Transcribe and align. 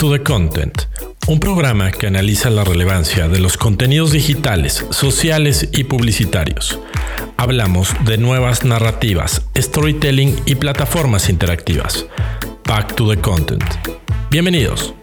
to 0.00 0.10
the 0.10 0.22
Content, 0.22 0.84
un 1.28 1.40
programa 1.40 1.90
que 1.90 2.06
analiza 2.06 2.48
la 2.48 2.64
relevancia 2.64 3.28
de 3.28 3.38
los 3.38 3.58
contenidos 3.58 4.12
digitales, 4.12 4.86
sociales 4.88 5.68
y 5.74 5.84
publicitarios. 5.84 6.80
Hablamos 7.36 7.94
de 8.06 8.16
nuevas 8.16 8.64
narrativas, 8.64 9.46
storytelling 9.54 10.34
y 10.46 10.54
plataformas 10.54 11.28
interactivas. 11.28 12.06
Back 12.66 12.94
to 12.94 13.10
the 13.10 13.20
Content. 13.20 13.62
Bienvenidos. 14.30 14.94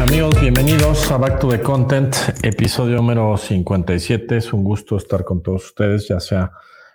Amigos, 0.00 0.38
bienvenidos 0.38 1.10
a 1.10 1.16
Back 1.16 1.40
to 1.40 1.48
the 1.48 1.62
Content, 1.62 2.14
episodio 2.42 2.96
número 2.96 3.38
57. 3.38 4.36
Es 4.36 4.52
un 4.52 4.64
gusto 4.64 4.98
estar 4.98 5.24
con 5.24 5.42
todos 5.42 5.64
ustedes, 5.64 6.08
ya 6.08 6.20
sea 6.20 6.52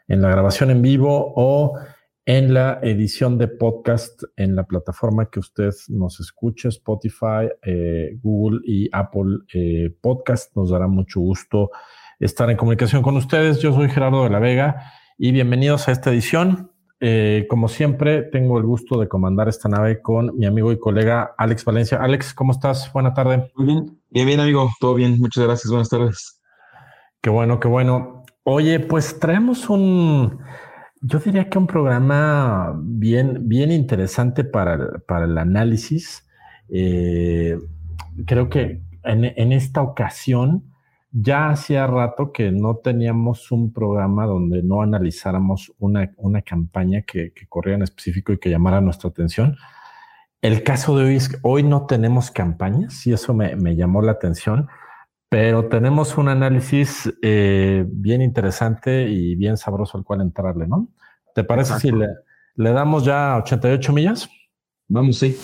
en 0.08 0.22
la 0.22 0.30
grabación 0.30 0.70
en 0.70 0.84
vivo 0.84 1.34
o 1.36 1.80
en 2.27 2.54
la 2.54 2.80
edición 2.84 3.38
de 3.38 3.48
podcast 3.48 4.22
en 4.36 4.54
la 4.58 4.66
plataforma 4.66 5.30
que 5.30 5.40
usted 5.40 5.72
nos 5.88 6.20
escuche, 6.20 6.67
Spotify, 6.67 7.48
eh, 7.63 8.20
Google 8.22 8.59
y 8.66 8.90
Apple 8.91 9.38
eh, 9.53 9.95
Podcast. 10.02 10.53
Nos 10.53 10.72
dará 10.72 10.88
mucho 10.88 11.22
gusto 11.22 11.72
estar 12.20 12.50
en 12.50 12.58
comunicación 12.58 13.02
con 13.02 13.16
ustedes. 13.16 13.59
Yo 13.62 13.73
soy 13.73 13.88
Gerardo 13.88 14.26
de 14.26 14.30
la 14.30 14.40
Vega 14.40 14.91
y 15.17 15.31
bienvenidos 15.31 15.88
a 15.88 15.94
esta 15.94 16.12
edición. 16.12 16.70
Eh, 17.00 17.45
como 17.50 17.70
siempre, 17.70 18.23
tengo 18.23 18.58
el 18.58 18.66
gusto 18.66 19.00
de 19.00 19.08
comandar 19.08 19.48
esta 19.48 19.70
nave 19.70 20.02
con 20.02 20.38
mi 20.38 20.45
amigo 20.45 20.73
y 20.73 20.80
colega 20.80 21.34
Alex 21.38 21.64
Valencia. 21.64 22.00
Alex, 22.03 22.34
¿cómo 22.34 22.52
estás? 22.52 22.91
Buena 22.91 23.14
tarde. 23.14 23.53
Muy 23.55 23.67
bien, 23.67 24.02
bien, 24.09 24.28
bien, 24.28 24.39
amigo. 24.41 24.70
Todo 24.81 24.95
bien. 24.95 25.17
Muchas 25.17 25.45
gracias. 25.45 25.70
Buenas 25.72 25.88
tardes. 25.88 26.41
Qué 27.22 27.30
bueno, 27.30 27.62
qué 27.62 27.70
bueno. 27.70 28.25
Oye, 28.44 28.81
pues 28.81 29.17
traemos 29.17 29.70
un 29.70 30.41
yo 31.02 31.20
diría 31.20 31.50
que 31.50 31.58
un 31.58 31.68
programa 31.68 32.73
bien, 32.81 33.48
bien 33.48 33.72
interesante 33.72 34.44
para, 34.44 35.00
para 35.00 35.26
el 35.26 35.38
análisis. 35.38 36.28
Eh, 36.70 37.58
creo 38.26 38.50
que 38.50 38.81
en, 39.03 39.52
esta 39.53 39.81
ocasión 39.81 40.64
ya 41.12 41.50
hacía 41.50 41.88
rato 41.88 42.31
que 42.31 42.52
no 42.52 42.78
teníamos 42.78 43.52
un 43.52 43.72
programa 43.72 44.25
donde 44.25 44.62
no 44.64 44.81
analizáramos 44.81 45.73
una, 45.80 46.12
una 46.18 46.42
campaña 46.42 47.03
que, 47.03 47.31
que, 47.31 47.48
corría 47.48 47.75
en 47.75 47.84
específico 47.84 48.34
y 48.34 48.40
que 48.40 48.50
llamara 48.50 48.81
nuestra 48.81 49.09
atención. 49.09 49.56
El 50.42 50.64
caso 50.64 50.98
de 50.98 51.06
hoy 51.06 51.16
es 51.16 51.30
que 51.30 51.38
hoy 51.42 51.64
no 51.64 51.86
tenemos 51.86 52.31
campañas 52.31 53.08
y 53.08 53.14
eso 53.14 53.34
me, 53.34 53.56
me 53.56 53.75
llamó 53.75 54.02
la 54.02 54.12
atención 54.14 54.68
pero 55.30 55.66
tenemos 55.66 56.17
un 56.17 56.30
análisis 56.30 57.11
eh, 57.22 57.86
bien 57.88 58.22
interesante 58.22 59.09
y 59.09 59.36
bien 59.36 59.58
sabroso 59.58 59.97
al 59.97 60.03
cual 60.03 60.22
entrarle, 60.22 60.67
¿no? 60.67 60.88
¿Te 61.36 61.44
parece 61.44 61.80
si 61.80 61.92
le, 61.92 62.08
le, 62.56 62.72
damos 62.72 63.03
ya 63.03 63.38
88 63.38 63.94
millas? 63.94 64.30
Vamos, 64.88 65.17
sí. 65.19 65.38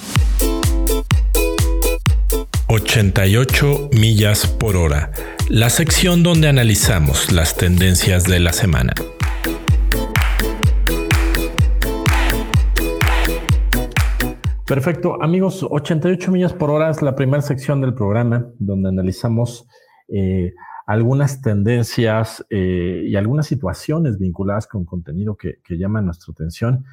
88 2.67 3.90
millas 3.92 4.48
por 4.48 4.75
hora, 4.75 5.12
la 5.50 5.70
sección 5.70 6.23
donde 6.23 6.47
analizamos 6.47 7.31
las 7.31 7.56
tendencias 7.56 8.23
de 8.23 8.40
la 8.40 8.53
semana. 8.53 8.94
Perfecto, 14.66 15.22
amigos, 15.22 15.66
88 15.69 16.31
millas 16.31 16.53
por 16.53 16.69
hora 16.69 16.89
es 16.89 17.02
la 17.02 17.16
primera 17.16 17.42
sección 17.42 17.81
del 17.81 17.94
programa 17.94 18.47
donde 18.59 18.88
analizamos 18.88 19.67
eh, 20.08 20.53
algunas 20.88 21.42
tendencias 21.42 22.45
eh, 22.50 23.03
y 23.06 23.17
algunas 23.17 23.45
situaciones 23.45 24.17
vinculadas 24.17 24.66
con 24.67 24.86
contenido 24.86 25.36
que, 25.36 25.59
llaman 25.67 26.06
nuestra 26.06 26.31
atención. 26.31 26.86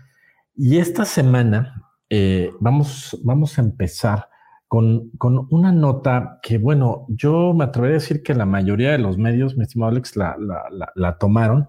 Y 0.57 0.79
esta 0.79 1.05
semana 1.05 1.93
eh, 2.09 2.51
vamos, 2.59 3.17
vamos 3.23 3.57
a 3.57 3.63
empezar 3.63 4.29
con, 4.67 5.13
una 5.51 5.71
nota 5.71 6.41
que, 6.43 6.59
bueno, 6.59 7.07
yo 7.09 7.55
me 7.55 7.65
atrevería 7.65 7.99
a 7.99 8.01
decir 8.01 8.25
que 8.25 8.35
la 8.35 8.47
mayoría 8.47 8.91
de 8.91 8.99
los 8.99 9.17
medios, 9.17 9.57
mi 9.57 9.63
estimado 9.63 9.93
Alex, 9.93 10.17
la 10.17 11.19
tomaron 11.21 11.69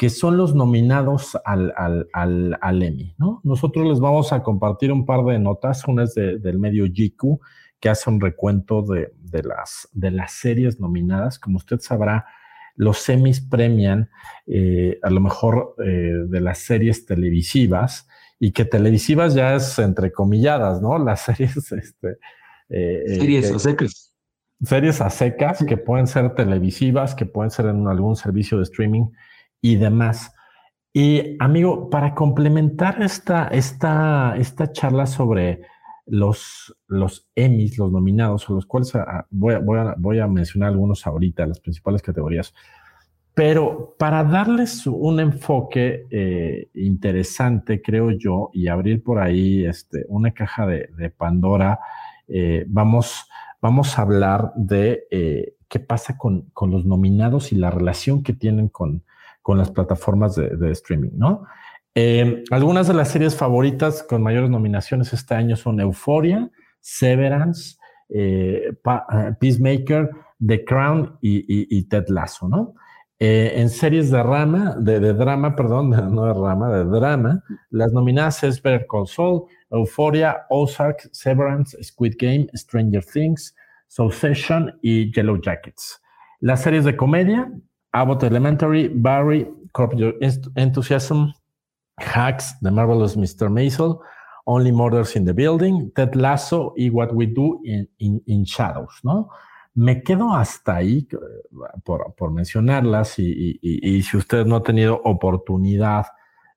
que 0.00 0.08
son 0.08 0.38
los 0.38 0.54
nominados 0.54 1.36
al, 1.44 1.74
al, 1.76 2.82
Emmy. 2.82 3.14
¿no? 3.18 3.42
Nosotros 3.44 3.86
les 3.86 4.00
vamos 4.00 4.32
a 4.32 4.42
compartir 4.42 4.92
un 4.92 5.04
par 5.04 5.26
de 5.26 5.38
notas. 5.38 5.86
Una 5.86 6.04
es 6.04 6.14
del 6.14 6.58
medio 6.58 6.86
GQ, 6.86 7.38
que 7.78 7.90
hace 7.90 8.08
un 8.08 8.18
recuento 8.18 8.80
de, 8.80 9.12
las, 9.42 9.90
de 9.92 10.10
las 10.10 10.32
series 10.32 10.80
nominadas. 10.80 11.38
Como 11.38 11.58
usted 11.58 11.80
sabrá, 11.80 12.24
los 12.76 13.06
Emmys 13.10 13.42
premian 13.42 14.08
eh, 14.46 14.98
a 15.02 15.10
lo 15.10 15.20
mejor 15.20 15.74
eh, 15.84 16.14
de 16.28 16.40
las 16.40 16.60
series 16.60 17.04
televisivas 17.04 18.08
y 18.38 18.52
que 18.52 18.64
televisivas 18.64 19.34
ya 19.34 19.54
es 19.54 19.78
entrecomilladas, 19.78 20.80
¿no? 20.80 20.96
Las 21.04 21.26
series... 21.26 21.72
Este, 21.72 22.16
eh, 22.70 23.02
series 23.06 23.52
a 23.52 23.58
secas. 23.58 24.14
Series 24.62 25.02
a 25.02 25.10
secas 25.10 25.62
que 25.62 25.76
pueden 25.76 26.06
ser 26.06 26.34
televisivas, 26.34 27.14
que 27.14 27.26
pueden 27.26 27.50
ser 27.50 27.66
en 27.66 27.86
algún 27.86 28.16
servicio 28.16 28.56
de 28.56 28.62
streaming 28.62 29.04
y 29.60 29.76
demás. 29.76 30.32
Y 30.92 31.36
amigo, 31.38 31.88
para 31.88 32.14
complementar 32.14 33.02
esta, 33.02 33.48
esta, 33.48 34.34
esta 34.36 34.72
charla 34.72 35.06
sobre 35.06 35.62
los, 36.06 36.76
los 36.88 37.28
Emmys, 37.36 37.78
los 37.78 37.92
nominados, 37.92 38.48
o 38.50 38.54
los 38.54 38.66
cuales 38.66 38.94
ah, 38.96 39.26
voy, 39.30 39.54
a, 39.54 39.94
voy 39.96 40.18
a 40.18 40.26
mencionar 40.26 40.70
algunos 40.70 41.06
ahorita, 41.06 41.46
las 41.46 41.60
principales 41.60 42.02
categorías, 42.02 42.52
pero 43.34 43.94
para 43.98 44.24
darles 44.24 44.86
un 44.86 45.20
enfoque 45.20 46.06
eh, 46.10 46.68
interesante, 46.74 47.80
creo 47.80 48.10
yo, 48.10 48.50
y 48.52 48.66
abrir 48.66 49.02
por 49.04 49.20
ahí 49.20 49.64
este, 49.64 50.04
una 50.08 50.32
caja 50.32 50.66
de, 50.66 51.10
Pandora, 51.16 51.78
eh, 52.26 52.64
vamos, 52.68 53.26
vamos 53.62 53.98
a 53.98 54.02
hablar 54.02 54.52
de 54.56 55.04
eh, 55.10 55.54
qué 55.68 55.78
pasa 55.78 56.18
con, 56.18 56.50
con, 56.52 56.72
los 56.72 56.84
nominados 56.84 57.52
y 57.52 57.56
la 57.56 57.70
relación 57.70 58.24
que 58.24 58.32
tienen 58.32 58.68
con, 58.68 59.04
con 59.42 59.58
las 59.58 59.70
plataformas 59.70 60.36
de, 60.36 60.70
streaming, 60.70 61.10
¿no? 61.14 61.44
Eh, 61.94 62.44
algunas 62.50 62.86
de 62.86 62.94
las 62.94 63.08
series 63.08 63.36
favoritas 63.36 64.02
con 64.02 64.22
mayores 64.22 64.48
nominaciones 64.48 65.12
este 65.12 65.34
año 65.34 65.56
son 65.56 65.80
Euphoria, 65.80 66.48
Severance, 66.80 67.76
eh, 68.08 68.72
eh, 68.72 69.32
Peacemaker, 69.40 70.10
The 70.44 70.64
Crown 70.64 71.18
y, 71.20 71.82
Ted 71.88 72.04
Lasso, 72.08 72.48
¿no? 72.48 72.74
en 73.22 73.68
series 73.68 74.10
de 74.10 74.22
rama, 74.22 74.76
de, 74.78 75.12
drama, 75.12 75.54
perdón, 75.56 75.90
no 75.90 76.24
de 76.24 76.32
rama, 76.32 76.70
de 76.70 76.84
drama, 76.84 77.44
las 77.68 77.92
nominadas 77.92 78.42
es 78.44 78.62
Better 78.62 78.86
Saul, 79.04 79.42
Euphoria, 79.70 80.46
Ozark, 80.48 81.10
Severance, 81.12 81.76
Squid 81.82 82.14
Game, 82.18 82.46
Stranger 82.54 83.04
Things, 83.04 83.54
Succession 83.88 84.78
y 84.80 85.12
Yellow 85.12 85.38
Jackets. 85.38 86.00
Las 86.40 86.62
series 86.62 86.86
de 86.86 86.96
comedia, 86.96 87.52
Abbott 87.92 88.22
Elementary, 88.22 88.88
Barry, 88.88 89.46
Corp 89.72 89.94
Your 89.94 90.14
Enthusiasm, 90.56 91.32
Hacks, 91.98 92.54
The 92.60 92.70
Marvelous 92.70 93.16
Mr. 93.16 93.50
Maisel, 93.50 94.00
Only 94.46 94.72
Murders 94.72 95.16
in 95.16 95.24
the 95.24 95.32
Building, 95.32 95.92
Ted 95.94 96.14
Lasso 96.14 96.72
y 96.76 96.88
What 96.90 97.12
We 97.12 97.26
Do 97.26 97.60
in, 97.64 98.44
Shadows, 98.44 99.00
¿no? 99.02 99.28
Me 99.74 100.02
quedo 100.02 100.34
hasta 100.34 100.76
ahí 100.76 101.06
eh, 101.12 101.16
por, 101.84 102.32
mencionarlas 102.32 103.18
y, 103.18 104.02
si 104.02 104.16
usted 104.16 104.44
no 104.44 104.56
ha 104.56 104.62
tenido 104.62 105.00
oportunidad 105.04 106.06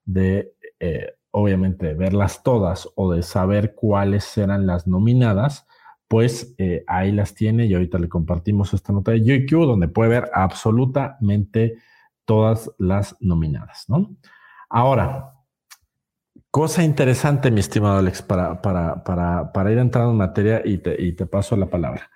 de, 0.06 0.56
eh, 0.80 1.14
obviamente, 1.32 1.94
verlas 1.94 2.42
todas 2.42 2.90
o 2.96 3.12
de 3.12 3.22
saber 3.22 3.76
cuáles 3.76 4.36
eran 4.38 4.66
las 4.66 4.88
nominadas, 4.88 5.68
pues 6.08 6.54
eh, 6.58 6.84
ahí 6.88 7.12
las 7.12 7.34
tiene 7.34 7.66
y 7.66 7.74
ahorita 7.74 7.98
le 7.98 8.10
compartimos 8.10 8.74
esta 8.74 8.94
nota 8.94 9.12
de 9.12 9.20
GQ 9.20 9.66
donde 9.66 9.88
puede 9.88 10.10
ver 10.10 10.30
absolutamente 10.34 11.78
todas 12.26 12.72
las 12.78 13.18
nominadas, 13.20 13.86
¿no? 13.88 14.16
Ahora, 14.70 15.34
cosa 16.52 16.84
interesante, 16.84 17.52
mi 17.52 17.60
estimado 17.60 17.98
Alex, 17.98 18.22
para, 18.22 18.62
para, 18.62 19.04
para, 19.04 19.52
para 19.52 19.72
ir 19.72 19.78
entrando 19.78 20.12
en 20.12 20.18
materia 20.18 20.62
y 20.64 20.78
te, 20.78 21.02
y 21.02 21.14
te 21.14 21.26
paso 21.26 21.56
la 21.56 21.68
palabra. 21.68 22.10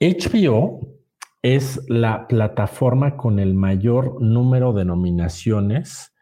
HBO 0.00 0.98
es 1.42 1.88
la 1.88 2.26
plataforma 2.28 3.16
con 3.16 3.38
el 3.38 3.54
mayor 3.54 4.20
número 4.20 4.72
de 4.72 4.84
nominaciones 4.84 6.12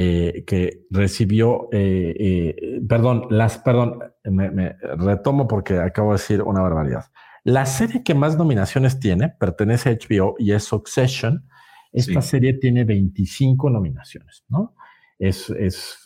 eh, 0.00 0.44
que 0.46 0.86
recibió, 0.90 1.68
eh, 1.72 2.14
eh, 2.16 2.80
perdón, 2.88 3.26
las, 3.30 3.58
perdón, 3.58 3.98
me, 4.22 4.76
retomo 4.96 5.48
porque 5.48 5.80
acabo 5.80 6.12
de 6.12 6.18
decir 6.18 6.40
una 6.40 6.60
barbaridad. 6.60 7.06
La 7.42 7.66
serie 7.66 8.04
que 8.04 8.14
más 8.14 8.38
nominaciones 8.38 9.00
tiene 9.00 9.28
pertenece 9.28 9.90
a 9.90 9.94
HBO 9.94 10.36
y 10.38 10.52
es 10.52 10.62
Succession. 10.62 11.48
Esta 11.92 12.22
serie 12.22 12.52
tiene 12.52 12.84
25 12.84 13.70
nominaciones, 13.70 14.44
¿no? 14.48 14.76
Es, 15.18 15.50
es, 15.50 15.98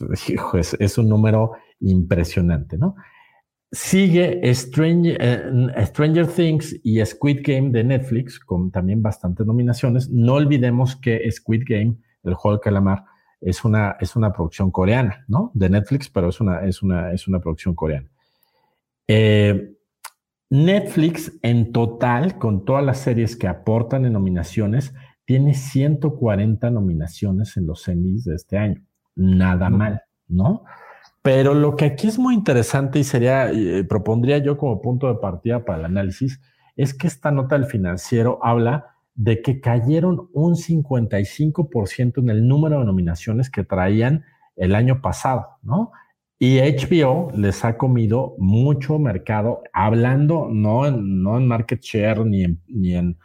es, 0.79 0.97
un 0.97 1.11
número 1.11 1.53
impresionante, 1.81 2.79
¿no? 2.79 2.95
Sigue 3.73 4.41
Stranger, 4.55 5.75
Stranger 5.85 6.27
Things 6.29 6.81
y 6.83 7.05
Squid 7.05 7.41
Game 7.45 7.69
de 7.69 7.85
Netflix, 7.85 8.41
con 8.41 8.71
también 8.71 9.03
bastantes 9.03 9.47
nominaciones. 9.47 10.09
No 10.09 10.33
olvidemos 10.33 10.97
que 10.97 11.31
Squid 11.31 11.65
Game, 11.67 11.99
el 12.25 12.33
juego 12.33 12.57
de 12.57 12.63
calamar, 12.63 13.12
es 13.43 13.65
una, 13.65 13.97
es 14.01 14.17
una 14.17 14.33
producción 14.33 14.71
coreana, 14.71 15.25
¿no? 15.29 15.51
De 15.55 15.69
Netflix, 15.69 16.09
pero 16.09 16.29
es 16.29 16.41
una, 16.41 16.65
es 16.65 16.83
una, 16.83 17.13
es 17.13 17.27
una 17.27 17.41
producción 17.41 17.75
coreana. 17.75 18.09
Eh, 19.09 19.75
Netflix 20.49 21.33
en 21.43 21.73
total, 21.73 22.39
con 22.39 22.65
todas 22.65 22.85
las 22.85 22.99
series 22.99 23.37
que 23.37 23.49
aportan 23.49 24.05
en 24.05 24.13
nominaciones, 24.13 24.95
tiene 25.25 25.55
140 25.55 26.71
nominaciones 26.71 27.57
en 27.57 27.67
los 27.67 27.83
semis 27.83 28.25
de 28.25 28.35
este 28.35 28.59
año. 28.59 28.83
Nada 29.17 29.71
mal, 29.71 30.03
¿no? 30.29 30.65
Pero 31.23 31.55
lo 31.55 31.77
que 31.77 31.85
aquí 31.85 32.09
es 32.09 32.19
muy 32.19 32.35
interesante 32.35 32.99
y 32.99 33.05
sería, 33.05 33.51
eh, 33.51 33.85
propondría 33.85 34.39
yo 34.39 34.57
como 34.57 34.83
punto 34.83 35.09
de 35.09 35.21
partida 35.21 35.65
para 35.65 35.79
el 35.81 35.85
análisis, 35.87 36.41
es 36.77 36.95
que 36.95 37.07
esta 37.07 37.31
nota 37.31 37.57
del 37.57 37.67
financiero 37.67 38.39
habla 38.43 38.92
de 39.15 39.43
que 39.43 39.61
cayeron 39.61 40.29
un 40.33 40.55
55% 40.55 42.19
en 42.19 42.31
el 42.31 42.47
número 42.47 42.81
de 42.81 42.87
nominaciones 42.87 43.51
que 43.51 43.65
traían 43.65 44.25
el 44.57 44.75
año 44.75 45.01
pasado, 45.01 45.59
¿no? 45.63 45.93
Y 46.39 46.59
HBO 46.59 47.31
les 47.37 47.65
ha 47.65 47.79
comido 47.79 48.35
mucho 48.39 48.99
mercado, 48.99 49.63
hablando 49.73 50.49
no 50.51 50.87
en, 50.87 51.23
no 51.23 51.37
en 51.37 51.47
market 51.47 51.81
share 51.81 52.27
ni 52.27 52.43
en, 52.43 52.61
ni 52.67 52.97
en, 52.97 53.17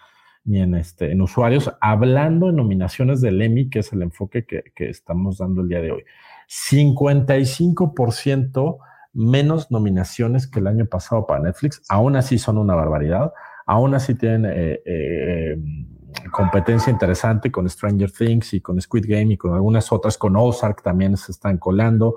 ni 0.43 0.61
en, 0.61 0.75
este, 0.75 1.11
en 1.11 1.21
usuarios, 1.21 1.71
hablando 1.81 2.49
en 2.49 2.57
nominaciones 2.57 3.21
del 3.21 3.41
Emmy, 3.41 3.71
que 3.71 3.79
es 3.79 3.91
el 3.91 4.03
enfoque 4.03 4.45
que, 4.45 4.65
que 4.75 4.89
estamos 4.89 5.39
dando 5.39 5.61
el 5.61 5.69
día 5.69 5.81
de 5.81 5.93
hoy. 5.93 6.03
55% 6.47 8.77
menos 9.13 9.71
nominaciones 9.71 10.45
que 10.45 10.59
el 10.59 10.67
año 10.67 10.85
pasado 10.85 11.25
para 11.25 11.41
Netflix, 11.41 11.81
aún 11.89 12.15
así 12.15 12.37
son 12.37 12.59
una 12.59 12.75
barbaridad 12.75 13.33
aún 13.67 13.93
así 13.93 14.15
tienen 14.15 14.45
eh, 14.45 14.81
eh, 14.85 15.57
competencia 16.31 16.91
interesante 16.91 17.51
con 17.51 17.69
Stranger 17.69 18.11
Things 18.11 18.53
y 18.53 18.61
con 18.61 18.81
Squid 18.81 19.05
Game 19.07 19.33
y 19.33 19.37
con 19.37 19.53
algunas 19.53 19.91
otras, 19.91 20.17
con 20.17 20.35
Ozark 20.35 20.81
también 20.81 21.15
se 21.17 21.33
están 21.33 21.57
colando. 21.57 22.15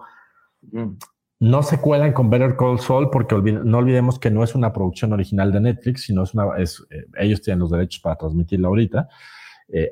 No 1.41 1.62
se 1.62 1.81
cuelan 1.81 2.12
con 2.12 2.31
Better 2.31 2.56
Call 2.56 2.79
Saul 2.79 3.11
porque 3.11 3.35
no 3.35 3.79
olvidemos 3.79 4.19
que 4.19 4.31
no 4.31 4.44
es 4.44 4.55
una 4.55 4.73
producción 4.73 5.12
original 5.12 5.52
de 5.52 5.61
Netflix, 5.61 6.05
sino 6.05 6.23
es 6.23 6.35
una, 6.35 6.56
es, 6.56 6.87
eh, 6.91 7.05
ellos 7.19 7.43
tienen 7.43 7.58
los 7.58 7.70
derechos 7.70 8.00
para 8.00 8.17
transmitirla 8.17 8.69
ahorita. 8.69 9.08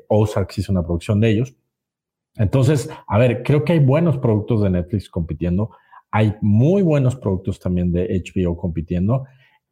Ozark 0.09 0.51
sí 0.51 0.61
es 0.61 0.69
una 0.69 0.83
producción 0.83 1.21
de 1.21 1.29
ellos. 1.29 1.55
Entonces, 2.35 2.89
a 3.07 3.17
ver, 3.17 3.43
creo 3.43 3.63
que 3.63 3.73
hay 3.73 3.79
buenos 3.79 4.17
productos 4.17 4.61
de 4.61 4.69
Netflix 4.69 5.09
compitiendo. 5.09 5.71
Hay 6.11 6.35
muy 6.41 6.81
buenos 6.81 7.15
productos 7.15 7.59
también 7.59 7.91
de 7.91 8.23
HBO 8.25 8.57
compitiendo. 8.57 9.25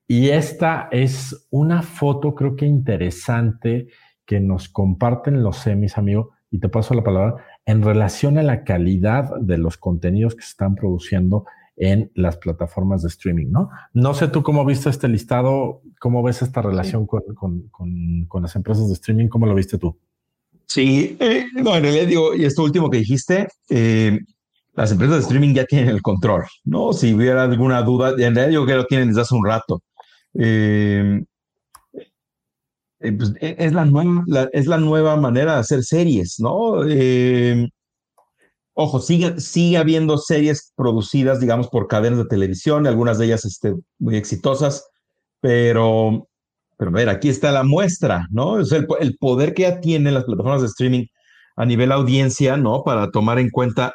Y 0.08 0.30
esta 0.30 0.88
es 0.92 1.48
una 1.50 1.82
foto, 1.82 2.34
creo 2.34 2.56
que 2.56 2.66
interesante, 2.66 3.88
que 4.26 4.40
nos 4.40 4.70
comparten 4.70 5.44
los 5.44 5.58
semis, 5.58 5.98
amigo, 5.98 6.32
y 6.50 6.60
te 6.60 6.70
paso 6.70 6.94
la 6.94 7.04
palabra, 7.04 7.46
en 7.66 7.82
relación 7.82 8.38
a 8.38 8.44
la 8.44 8.64
calidad 8.64 9.36
de 9.42 9.58
los 9.58 9.78
contenidos 9.78 10.36
que 10.36 10.44
se 10.44 10.52
están 10.52 10.76
produciendo 10.76 11.46
en 11.76 12.10
las 12.16 12.38
plataformas 12.38 13.04
de 13.04 13.10
streaming, 13.10 13.48
¿no? 13.52 13.70
No 13.94 14.14
sé 14.14 14.30
tú 14.30 14.42
cómo 14.44 14.66
viste 14.66 14.90
este 14.90 15.08
listado, 15.08 15.82
cómo 16.00 16.24
ves 16.24 16.42
esta 16.42 16.62
relación 16.62 17.06
con, 17.06 17.70
las 18.42 18.56
empresas 18.56 18.88
de 18.88 18.94
streaming, 18.94 19.28
¿cómo 19.28 19.46
lo 19.46 19.54
viste 19.54 19.78
tú? 19.78 19.98
Sí, 20.66 21.16
eh, 21.20 21.46
no, 21.54 21.76
en 21.76 21.84
realidad 21.84 22.08
digo, 22.08 22.34
y 22.34 22.46
esto 22.46 22.64
último 22.64 22.90
que 22.90 22.98
dijiste, 22.98 23.48
eh, 23.70 24.20
las 24.74 24.92
empresas 24.92 25.18
de 25.18 25.22
streaming 25.22 25.54
ya 25.54 25.66
tienen 25.66 25.90
el 25.90 26.02
control, 26.02 26.46
¿no? 26.64 26.94
Si 26.94 27.14
hubiera 27.14 27.44
alguna 27.44 27.82
duda, 27.84 28.12
en 28.12 28.36
realidad 28.36 28.50
yo 28.50 28.66
creo 28.66 28.78
que 28.78 28.82
lo 28.84 28.86
tienen 28.86 29.10
desde 29.10 29.22
hace 29.22 29.36
un 29.36 29.46
rato. 29.46 29.84
Eh, 30.40 31.24
eh, 33.00 33.12
pues, 33.12 33.34
e, 33.42 33.56
es, 33.60 33.74
la 33.74 33.86
nueva, 33.86 34.24
es 34.54 34.68
la 34.68 34.78
nueva 34.78 35.16
manera 35.18 35.54
de 35.54 35.60
hacer 35.60 35.84
series, 35.84 36.40
¿no? 36.40 36.88
Eh, 36.88 37.68
ojo, 38.74 39.00
sigue, 39.00 39.40
sigue 39.40 39.78
habiendo 39.78 40.18
series 40.18 40.74
producidas, 40.76 41.40
digamos, 41.40 41.70
por 41.70 41.88
cadenas 41.88 42.20
de 42.20 42.26
televisión, 42.26 42.88
algunas 42.88 43.18
de 43.18 43.26
ellas 43.26 43.46
este, 43.46 43.74
muy 44.00 44.16
exitosas, 44.16 44.88
pero, 45.42 46.28
pero 46.78 46.92
a 46.92 46.94
ver, 46.94 47.10
aquí 47.10 47.30
está 47.30 47.52
la 47.52 47.64
muestra, 47.64 48.28
¿no? 48.32 48.60
Es 48.60 48.72
el, 48.72 48.88
el, 49.00 49.18
poder 49.18 49.54
que 49.54 49.64
ya 49.64 49.80
tienen 49.82 50.14
las 50.14 50.26
plataformas 50.26 50.62
de 50.62 50.68
streaming 50.68 51.06
a 51.56 51.66
nivel 51.66 51.92
audiencia, 51.92 52.58
¿no? 52.58 52.84
Para 52.84 53.10
tomar 53.12 53.40
en 53.40 53.50
cuenta, 53.50 53.94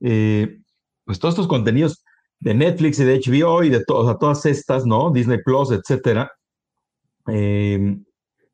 pues 0.00 1.18
todos 1.18 1.34
estos 1.34 1.48
contenidos 1.48 2.02
de 2.42 2.54
Netflix 2.54 2.98
y 2.98 3.04
de 3.04 3.20
HBO 3.20 3.62
y 3.62 3.70
de 3.70 3.84
todas 3.84 4.46
estas, 4.46 4.84
¿no? 4.84 5.10
Disney 5.12 5.38
Plus, 5.44 5.70
etcétera. 5.70 6.32
Em, 7.28 8.04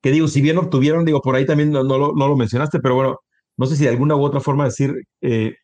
que 0.03 0.11
digo, 0.11 0.29
si 0.29 0.43
bien 0.43 0.59
obtuvieron, 0.59 1.07
digo, 1.07 1.23
por 1.23 1.35
ahí 1.35 1.47
también 1.47 1.71
no, 1.71 1.83
lo, 1.83 2.13
no, 2.15 2.29
lo, 2.29 2.37
mencionaste, 2.37 2.81
pero 2.81 2.95
bueno, 2.95 3.17
no 3.57 3.67
sé 3.67 3.77
si 3.77 3.85
de 3.85 3.91
alguna 3.91 4.15
u 4.15 4.23
otra 4.23 4.41
forma 4.41 4.67
decir 4.67 4.95
eh, 5.23 5.55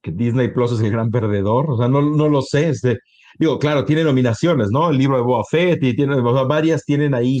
que 0.00 0.12
Disney 0.12 0.48
Plus 0.48 0.72
es 0.72 0.80
el 0.80 0.92
gran 0.92 1.10
perdedor, 1.10 1.70
o 1.70 1.76
sea, 1.76 1.88
no, 1.88 2.02
no 2.02 2.28
lo 2.28 2.40
sé, 2.40 2.68
este, 2.68 3.00
digo, 3.36 3.58
claro, 3.58 3.84
tiene 3.84 4.04
nominaciones, 4.04 4.68
¿no? 4.70 4.90
El 4.90 4.98
libro 4.98 5.16
de 5.16 5.24
Boa 5.24 5.42
Fett 5.50 5.82
y 5.82 5.96
tiene, 5.96 6.20
varias 6.20 6.84
tienen 6.84 7.14
ahí 7.14 7.40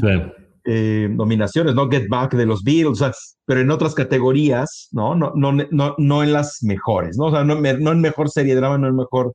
eh, 0.64 1.08
nominaciones, 1.08 1.76
¿no? 1.76 1.88
Get 1.88 2.08
Back 2.08 2.34
de 2.34 2.46
los 2.46 2.64
Beatles, 2.64 2.90
o 2.90 2.94
sea, 2.96 3.12
pero 3.46 3.60
en 3.60 3.70
otras 3.70 3.94
categorías, 3.94 4.88
¿no? 4.90 5.14
No, 5.14 5.32
no, 5.36 5.52
no, 5.52 5.94
no 5.96 6.22
en 6.24 6.32
las 6.32 6.58
mejores, 6.62 7.16
¿no? 7.16 7.26
O 7.26 7.30
sea, 7.30 7.44
no, 7.44 7.54
no 7.54 7.92
en 7.92 8.00
mejor 8.00 8.28
serie 8.28 8.54
de 8.54 8.60
drama, 8.60 8.78
no 8.78 8.88
en 8.88 8.96
mejor 8.96 9.32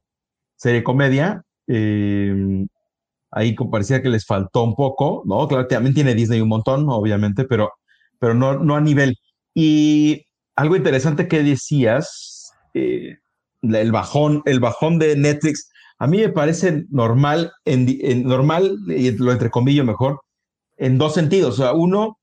serie 0.58 0.84
comedia. 0.84 1.44
Eh, 1.68 2.66
ahí 3.32 3.56
parecía 3.72 4.02
que 4.02 4.10
les 4.10 4.26
faltó 4.26 4.64
un 4.64 4.76
poco, 4.76 5.24
¿no? 5.26 5.48
Claro, 5.48 5.68
también 5.68 5.96
tiene 5.96 6.16
Disney 6.16 6.42
un 6.42 6.50
montón, 6.50 6.86
obviamente, 6.90 7.46
pero, 7.46 7.72
pero 8.20 8.34
no, 8.34 8.60
no 8.60 8.76
a 8.76 8.82
nivel. 8.82 9.16
Y 9.54 10.26
algo 10.56 10.76
interesante 10.76 11.28
que 11.28 11.44
decías, 11.44 12.52
eh, 12.74 13.18
el 13.62 13.92
bajón, 13.92 14.42
el 14.46 14.60
bajón 14.60 15.00
de 15.00 15.16
Netflix, 15.16 15.70
a 16.00 16.08
mí 16.08 16.20
me 16.20 16.30
parece 16.30 16.86
normal, 16.90 17.52
en, 17.66 18.24
normal, 18.24 18.78
y 18.88 19.12
lo 19.12 19.32
entrecomillo 19.32 19.84
mejor, 19.84 20.22
en 20.78 20.98
dos 20.98 21.14
sentidos. 21.16 21.56
O 21.56 21.64
sea, 21.64 21.74
uno, 21.74 22.18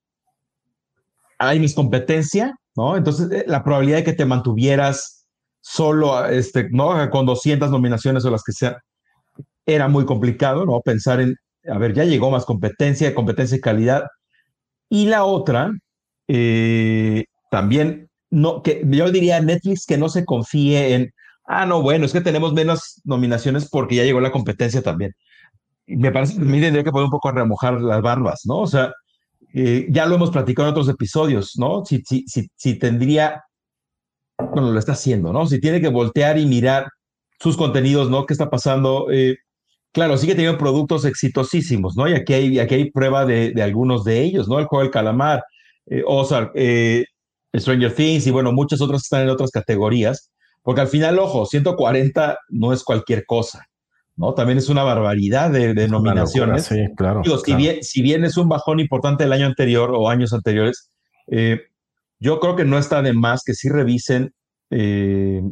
hay 1.39 1.59
mis 1.59 1.75
competencia, 1.75 2.55
¿no? 2.77 2.97
Entonces, 2.97 3.31
eh, 3.33 3.45
la 3.49 3.65
probabilidad 3.65 3.99
de 3.99 4.05
que 4.05 4.13
te 4.13 4.27
mantuvieras 4.27 5.24
solo 5.65 6.27
este, 6.27 6.69
¿no? 6.71 7.11
con 7.11 7.25
200 7.25 7.71
nominaciones 7.71 8.25
o 8.27 8.31
las 8.31 8.43
que 8.45 8.53
sean, 8.53 8.77
era 9.65 9.89
muy 9.89 10.05
complicado, 10.05 10.67
¿no? 10.67 10.81
Pensar 10.83 11.21
en, 11.21 11.37
a 11.67 11.79
ver, 11.79 11.95
ya 11.95 12.05
llegó 12.05 12.31
más 12.31 12.45
competencia, 12.45 13.15
competencia 13.15 13.57
y 13.57 13.61
calidad. 13.61 14.05
Y 14.91 15.07
la 15.07 15.25
otra, 15.25 15.73
eh, 16.29 17.25
también, 17.51 18.11
no, 18.31 18.63
que 18.63 18.83
yo 18.87 19.11
diría 19.11 19.41
Netflix 19.41 19.87
que 19.87 19.97
no 19.97 20.11
se 20.11 20.27
confíe 20.27 20.95
en, 20.95 21.15
ah, 21.47 21.65
no, 21.65 21.81
bueno, 21.81 22.05
es 22.05 22.13
que 22.13 22.21
tenemos 22.21 22.53
menos 22.53 23.01
nominaciones 23.05 23.69
porque 23.71 23.97
ya 23.97 24.05
llegó 24.05 24.21
la 24.21 24.33
competencia 24.33 24.83
también. 24.83 25.13
Me 25.87 26.13
parece 26.13 26.35
que 26.35 26.41
también 26.41 26.65
tendría 26.65 26.85
que 26.85 26.93
poner 26.93 27.07
un 27.07 27.11
poco 27.11 27.31
a 27.31 27.33
remojar 27.33 27.81
las 27.81 28.03
barbas, 28.03 28.43
¿no? 28.45 28.59
O 28.59 28.67
sea, 28.67 28.93
eh, 29.55 29.87
ya 29.89 30.05
lo 30.05 30.17
hemos 30.17 30.31
platicado 30.31 30.69
en 30.69 30.73
otros 30.73 30.91
episodios, 30.91 31.53
¿no? 31.57 31.85
Si, 31.87 32.03
si, 32.07 32.25
si, 32.27 32.49
si 32.55 32.79
tendría 32.79 33.43
bueno, 34.55 34.73
lo 34.73 34.79
está 34.79 34.93
haciendo, 34.93 35.33
¿no? 35.33 35.47
Si 35.47 35.61
tiene 35.61 35.81
que 35.81 35.89
voltear 35.89 36.39
y 36.39 36.47
mirar 36.47 36.89
sus 37.41 37.57
contenidos, 37.57 38.11
¿no? 38.11 38.27
¿Qué 38.27 38.35
está 38.35 38.51
pasando? 38.51 39.09
Eh, 39.11 39.37
claro, 39.93 40.17
sigue 40.17 40.35
teniendo 40.35 40.59
productos 40.59 41.05
exitosísimos, 41.05 41.97
¿no? 41.97 42.09
Y 42.09 42.15
aquí 42.15 42.33
hay, 42.33 42.59
aquí 42.59 42.75
hay 42.75 42.91
prueba 42.91 43.27
de, 43.27 43.51
de 43.51 43.63
algunos 43.63 44.05
de 44.05 44.23
ellos, 44.23 44.49
¿no? 44.49 44.59
El 44.59 44.67
juego 44.67 44.83
del 44.83 44.93
calamar, 44.93 45.43
eh, 45.87 46.03
Ozark, 46.07 46.53
eh, 46.55 47.05
Stranger 47.55 47.95
Things 47.95 48.27
y 48.27 48.31
bueno, 48.31 48.53
muchas 48.53 48.81
otras 48.81 49.03
están 49.03 49.23
en 49.23 49.31
otras 49.31 49.51
categorías, 49.51 50.31
porque 50.63 50.81
al 50.81 50.89
final, 50.89 51.19
ojo, 51.19 51.47
140 51.47 52.39
no 52.49 52.73
es 52.73 52.83
cualquier 52.83 53.27
cosa, 53.27 53.67
¿no? 54.17 54.35
También 54.35 54.59
es 54.59 54.69
una 54.69 54.83
barbaridad 54.83 55.51
de, 55.51 55.89
nominaciones. 55.89 56.65
sí, 56.65 56.87
claro. 56.97 57.21
Digo, 57.23 57.39
Si, 57.39 57.55
bien, 57.55 57.83
si 57.83 58.03
bien 58.03 58.25
es 58.25 58.37
un 58.37 58.49
bajón 58.49 58.81
importante 58.81 59.25
el 59.25 59.33
año 59.33 59.47
anterior 59.47 59.91
o 59.95 60.09
años 60.09 60.33
anteriores, 60.33 60.91
eh, 61.29 61.61
yo 62.19 62.41
creo 62.41 62.57
que 62.57 62.65
no 62.65 62.79
está 62.79 63.03
de 63.03 63.13
más 63.13 63.43
que 63.45 63.55
sí 63.55 63.69
revisen 63.69 64.33
eh, 64.71 65.43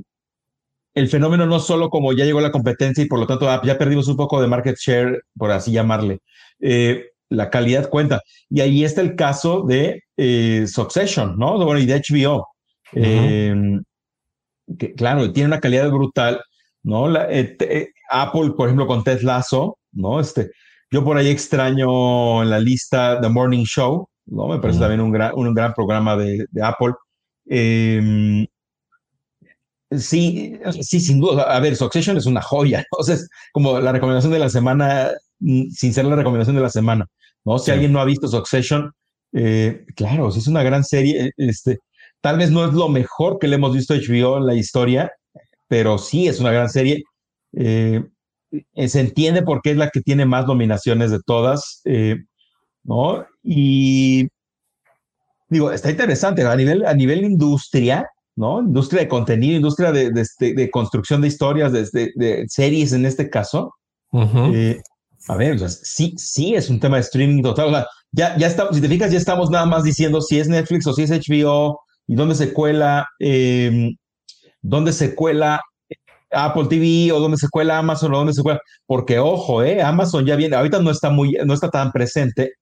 el 0.94 1.08
fenómeno 1.08 1.46
no 1.46 1.58
solo 1.58 1.90
como 1.90 2.12
ya 2.12 2.24
llegó 2.24 2.40
la 2.40 2.52
competencia 2.52 3.02
y 3.04 3.08
por 3.08 3.18
lo 3.18 3.26
tanto 3.26 3.48
ah, 3.48 3.60
ya 3.64 3.78
perdimos 3.78 4.08
un 4.08 4.16
poco 4.16 4.40
de 4.40 4.48
market 4.48 4.76
share, 4.76 5.22
por 5.36 5.50
así 5.50 5.72
llamarle, 5.72 6.20
eh, 6.60 7.06
la 7.28 7.50
calidad 7.50 7.88
cuenta. 7.88 8.20
Y 8.50 8.60
ahí 8.60 8.84
está 8.84 9.00
el 9.00 9.16
caso 9.16 9.62
de 9.62 10.02
eh, 10.16 10.66
Succession, 10.66 11.38
¿no? 11.38 11.56
Bueno, 11.64 11.80
y 11.80 11.86
de 11.86 12.00
HBO. 12.00 12.46
que 14.78 14.94
claro, 14.94 15.32
tiene 15.32 15.48
una 15.48 15.60
calidad 15.60 15.90
brutal, 15.90 16.40
¿no? 16.82 17.08
La, 17.08 17.28
Apple, 18.10 18.52
por 18.56 18.68
ejemplo, 18.68 18.86
con 18.86 19.02
Ted 19.02 19.22
Lasso, 19.22 19.78
¿no? 19.92 20.20
Este, 20.20 20.50
yo 20.90 21.02
por 21.02 21.16
ahí 21.16 21.28
extraño 21.28 22.42
en 22.42 22.50
la 22.50 22.60
lista 22.60 23.18
The 23.20 23.28
Morning 23.30 23.64
Show, 23.64 24.08
¿no? 24.26 24.48
Me 24.48 24.58
parece 24.58 24.80
también 24.80 25.00
un 25.00 25.10
gran, 25.10 25.32
un 25.34 25.54
gran 25.54 25.72
programa 25.72 26.16
de, 26.16 26.46
Apple. 26.62 26.92
Em, 27.46 28.46
sí, 29.98 30.58
sí, 30.80 31.00
sin 31.00 31.20
duda. 31.20 31.44
A 31.44 31.60
ver, 31.60 31.76
Succession 31.76 32.16
es 32.16 32.26
una 32.26 32.42
joya, 32.42 32.78
¿no? 32.80 32.84
O 32.98 33.04
sea, 33.04 33.16
es 33.16 33.28
como 33.52 33.80
la 33.80 33.92
recomendación 33.92 34.32
de 34.32 34.38
la 34.38 34.48
semana, 34.48 35.10
mm, 35.40 35.70
sin 35.70 35.92
ser 35.92 36.04
la 36.04 36.16
recomendación 36.16 36.56
de 36.56 36.62
la 36.62 36.70
semana, 36.70 37.06
¿no? 37.44 37.58
Si 37.58 37.70
alguien 37.70 37.92
no 37.92 38.00
ha 38.00 38.04
visto 38.04 38.28
Succession, 38.28 38.92
eh, 39.32 39.84
claro, 39.96 40.28
es 40.28 40.46
una 40.46 40.62
gran 40.62 40.84
serie, 40.84 41.32
este, 41.36 41.78
Tal 42.22 42.38
vez 42.38 42.52
no 42.52 42.64
es 42.64 42.72
lo 42.72 42.88
mejor 42.88 43.38
que 43.40 43.48
le 43.48 43.56
hemos 43.56 43.74
visto 43.74 43.94
a 43.94 43.96
HBO 43.96 44.38
en 44.38 44.46
la 44.46 44.54
historia, 44.54 45.12
pero 45.68 45.98
sí 45.98 46.28
es 46.28 46.38
una 46.38 46.52
gran 46.52 46.70
serie. 46.70 47.02
Eh, 47.52 48.00
eh, 48.74 48.88
se 48.88 49.00
entiende 49.00 49.42
por 49.42 49.60
qué 49.60 49.72
es 49.72 49.76
la 49.76 49.90
que 49.90 50.00
tiene 50.00 50.24
más 50.24 50.46
nominaciones 50.46 51.10
de 51.10 51.18
todas, 51.26 51.82
eh, 51.84 52.18
¿no? 52.84 53.26
Y 53.42 54.28
digo, 55.48 55.72
está 55.72 55.90
interesante 55.90 56.42
a 56.42 56.54
nivel, 56.54 56.86
a 56.86 56.94
nivel 56.94 57.24
industria, 57.24 58.08
¿no? 58.42 58.60
Industria 58.60 59.02
de 59.02 59.08
contenido, 59.08 59.56
industria 59.56 59.92
de, 59.92 60.10
este, 60.16 60.68
construcción 60.70 61.20
de 61.20 61.28
historias, 61.28 61.72
de, 61.72 62.44
series 62.48 62.92
en 62.92 63.06
este 63.06 63.30
caso. 63.30 63.72
a 65.28 65.36
ver, 65.36 65.60
sí, 65.70 66.14
sí 66.16 66.54
es 66.56 66.68
un 66.68 66.80
tema 66.80 66.96
de 66.96 67.02
streaming 67.02 67.42
total. 67.42 67.86
ya, 68.10 68.36
ya 68.36 68.48
estamos, 68.48 68.74
si 68.74 68.82
te 68.82 68.88
fijas, 68.88 69.12
ya 69.12 69.18
estamos 69.18 69.48
nada 69.48 69.66
más 69.66 69.84
diciendo 69.84 70.20
si 70.20 70.40
es 70.40 70.48
Netflix 70.48 70.86
o 70.88 70.92
si 70.92 71.04
es 71.04 71.10
HBO 71.10 71.78
y 72.08 72.16
dónde 72.16 72.34
se 72.34 72.52
cuela, 72.52 73.06
eh, 73.20 73.92
dónde 74.60 74.92
se 74.92 75.14
cuela 75.14 75.60
Apple 76.32 76.66
TV 76.68 77.12
o 77.12 77.20
dónde 77.20 77.36
se 77.36 77.48
cuela 77.48 77.78
Amazon 77.78 78.12
o 78.12 78.18
dónde 78.18 78.32
se 78.32 78.42
cuela, 78.42 78.60
porque 78.86 79.20
ojo, 79.20 79.62
eh, 79.62 79.80
Amazon 79.80 80.26
ya 80.26 80.34
viene, 80.34 80.56
ahorita 80.56 80.80
no 80.80 80.90
está 80.90 81.10
muy, 81.10 81.38
no 81.46 81.54
está 81.54 81.70
tan 81.70 81.92
presente, 81.92 82.54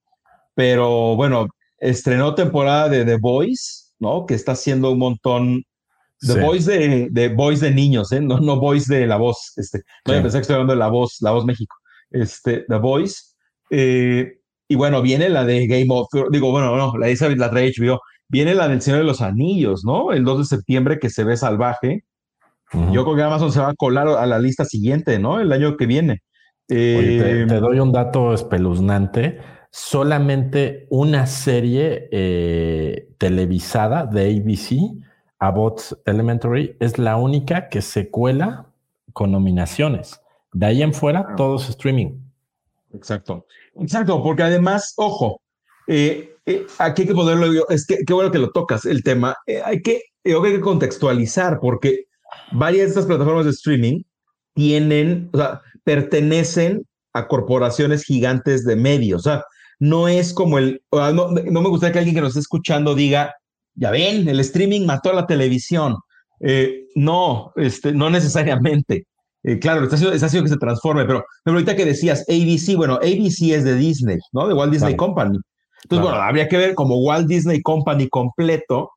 pero 0.53 1.15
bueno, 1.15 1.47
estrenó 1.79 2.35
temporada 2.35 2.87
de 2.87 3.03
The 3.03 3.17
Voice, 3.19 3.91
¿no? 3.99 4.25
Que 4.25 4.33
está 4.33 4.53
haciendo 4.53 4.91
un 4.91 4.99
montón. 4.99 5.63
The 6.21 6.39
Voice 6.39 6.71
de, 6.71 7.07
de 7.11 7.29
Voice 7.29 7.65
de 7.65 7.73
niños, 7.73 8.11
¿eh? 8.11 8.21
No, 8.21 8.39
no 8.39 8.59
Voice 8.59 8.93
de 8.93 9.07
la 9.07 9.17
voz. 9.17 9.53
Este, 9.57 9.81
no, 10.05 10.13
pensé 10.21 10.37
que 10.37 10.41
estoy 10.41 10.53
hablando 10.53 10.73
de 10.73 10.79
la 10.79 10.87
voz, 10.87 11.17
la 11.21 11.31
voz 11.31 11.45
México. 11.45 11.75
Este, 12.11 12.65
The 12.67 12.77
Voice. 12.77 13.21
Eh, 13.71 14.37
y 14.67 14.75
bueno, 14.75 15.01
viene 15.01 15.29
la 15.29 15.43
de 15.43 15.67
Game 15.67 15.87
of 15.89 16.07
Digo, 16.31 16.51
bueno, 16.51 16.75
no, 16.75 16.97
la 16.97 17.07
de 17.07 17.35
la 17.35 17.49
trae 17.49 17.71
HBO. 17.77 17.99
Viene 18.29 18.53
la 18.53 18.67
del 18.67 18.81
Señor 18.81 18.99
de 18.99 19.05
los 19.05 19.21
Anillos, 19.21 19.83
¿no? 19.83 20.13
El 20.13 20.23
2 20.23 20.39
de 20.39 20.45
septiembre 20.45 20.99
que 20.99 21.09
se 21.09 21.23
ve 21.23 21.35
salvaje. 21.35 22.05
Yo 22.93 23.03
creo 23.03 23.17
que 23.17 23.23
Amazon 23.23 23.51
se 23.51 23.59
va 23.59 23.71
a 23.71 23.75
colar 23.75 24.07
a 24.07 24.25
la 24.25 24.39
lista 24.39 24.63
siguiente, 24.63 25.19
¿no? 25.19 25.41
El 25.41 25.51
año 25.51 25.75
que 25.75 25.87
viene. 25.87 26.21
te, 26.67 27.41
eh, 27.41 27.45
doy 27.45 27.79
un 27.79 27.91
dato 27.91 28.33
espeluznante. 28.33 29.39
Solamente 29.71 30.87
una 30.89 31.27
serie 31.27 32.07
eh, 32.11 33.09
televisada 33.17 34.05
de 34.05 34.37
ABC, 34.37 35.03
Abbott 35.41 35.99
Elementary, 36.05 36.77
es 36.79 36.99
la 36.99 37.17
única 37.17 37.67
que 37.67 37.81
se 37.81 38.09
cuela 38.09 38.67
con 39.11 39.31
nominaciones. 39.31 40.21
De 40.53 40.67
ahí 40.67 40.83
en 40.83 40.93
fuera, 40.93 41.35
todo 41.35 41.55
es 41.55 41.67
streaming. 41.67 42.11
Exacto. 42.93 43.47
Exacto, 43.75 44.21
porque 44.21 44.43
además, 44.43 44.93
ojo, 44.97 45.41
eh, 45.87 46.35
eh, 46.45 46.67
aquí 46.77 47.01
hay 47.01 47.07
que 47.07 47.15
ponerlo, 47.15 47.67
es 47.69 47.87
que 47.87 48.05
qué 48.05 48.13
bueno 48.13 48.31
que 48.31 48.37
lo 48.37 48.51
tocas 48.51 48.85
el 48.85 49.03
tema. 49.03 49.35
Eh, 49.47 49.61
hay, 49.65 49.81
que, 49.81 50.03
hay 50.23 50.41
que 50.41 50.61
contextualizar 50.61 51.59
porque 51.59 52.05
varias 52.51 52.85
de 52.85 52.89
estas 52.89 53.05
plataformas 53.07 53.45
de 53.45 53.51
streaming 53.51 54.03
tienen, 54.53 55.31
o 55.33 55.37
sea, 55.37 55.61
pertenecen 55.83 56.85
a 57.13 57.27
corporaciones 57.27 58.03
gigantes 58.03 58.63
de 58.63 58.75
medios. 58.75 59.21
O 59.21 59.23
sea, 59.23 59.43
no 59.79 60.07
es 60.07 60.33
como 60.33 60.59
el, 60.59 60.83
no, 60.91 61.29
me 61.29 61.69
gustaría 61.69 61.93
que 61.93 61.99
alguien 61.99 62.15
que 62.15 62.21
nos 62.21 62.29
esté 62.29 62.41
escuchando 62.41 62.93
diga, 62.93 63.33
ya 63.81 63.91
ven, 63.91 64.29
el 64.29 64.39
streaming 64.39 64.85
mató 64.85 65.09
a 65.09 65.13
la 65.13 65.27
televisión. 65.27 65.97
no, 66.95 67.51
este, 67.55 67.91
no 67.91 68.09
necesariamente. 68.09 69.07
claro, 69.59 69.83
está 69.83 69.95
haciendo, 69.95 70.43
que 70.43 70.53
se 70.53 70.57
transforme, 70.57 71.05
pero, 71.05 71.25
pero 71.43 71.57
ahorita 71.57 71.75
que 71.75 71.85
decías 71.85 72.23
ABC, 72.29 72.77
bueno, 72.77 72.95
ABC 72.95 73.51
es 73.51 73.63
de 73.63 73.75
Disney, 73.75 74.17
¿no? 74.31 74.47
De 74.47 74.53
Walt 74.53 74.71
Disney 74.71 74.95
Company. 74.95 75.37
Entonces, 75.83 76.07
bueno, 76.07 76.23
habría 76.23 76.47
que 76.47 76.57
ver 76.57 76.75
como 76.75 76.97
Walt 76.99 77.27
Disney 77.27 77.61
Company 77.61 78.07
completo 78.07 78.91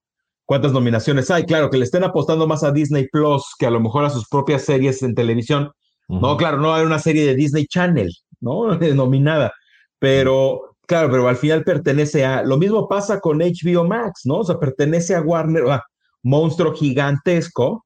cuántas 0.44 0.72
nominaciones 0.72 1.30
hay. 1.30 1.44
Claro, 1.44 1.70
que 1.70 1.78
le 1.78 1.84
estén 1.84 2.04
apostando 2.04 2.46
más 2.46 2.62
a 2.62 2.72
Disney 2.72 3.08
Plus 3.10 3.54
que 3.58 3.66
a 3.66 3.70
lo 3.70 3.80
mejor 3.80 4.04
a 4.04 4.10
sus 4.10 4.28
propias 4.28 4.62
series 4.62 5.02
en 5.02 5.14
televisión. 5.14 5.70
No, 6.08 6.36
claro, 6.36 6.58
no 6.58 6.74
hay 6.74 6.84
una 6.84 6.98
serie 6.98 7.24
de 7.24 7.34
Disney 7.34 7.66
Channel, 7.66 8.10
¿no? 8.40 8.76
Nominada. 8.94 9.52
Pero, 9.98 10.73
claro, 10.86 11.10
pero 11.10 11.28
al 11.28 11.36
final 11.36 11.64
pertenece 11.64 12.24
a. 12.24 12.42
Lo 12.42 12.56
mismo 12.58 12.88
pasa 12.88 13.20
con 13.20 13.38
HBO 13.38 13.84
Max, 13.84 14.22
¿no? 14.24 14.38
O 14.38 14.44
sea, 14.44 14.58
pertenece 14.58 15.14
a 15.14 15.22
Warner, 15.22 15.70
a 15.70 15.84
monstruo 16.22 16.74
gigantesco. 16.74 17.84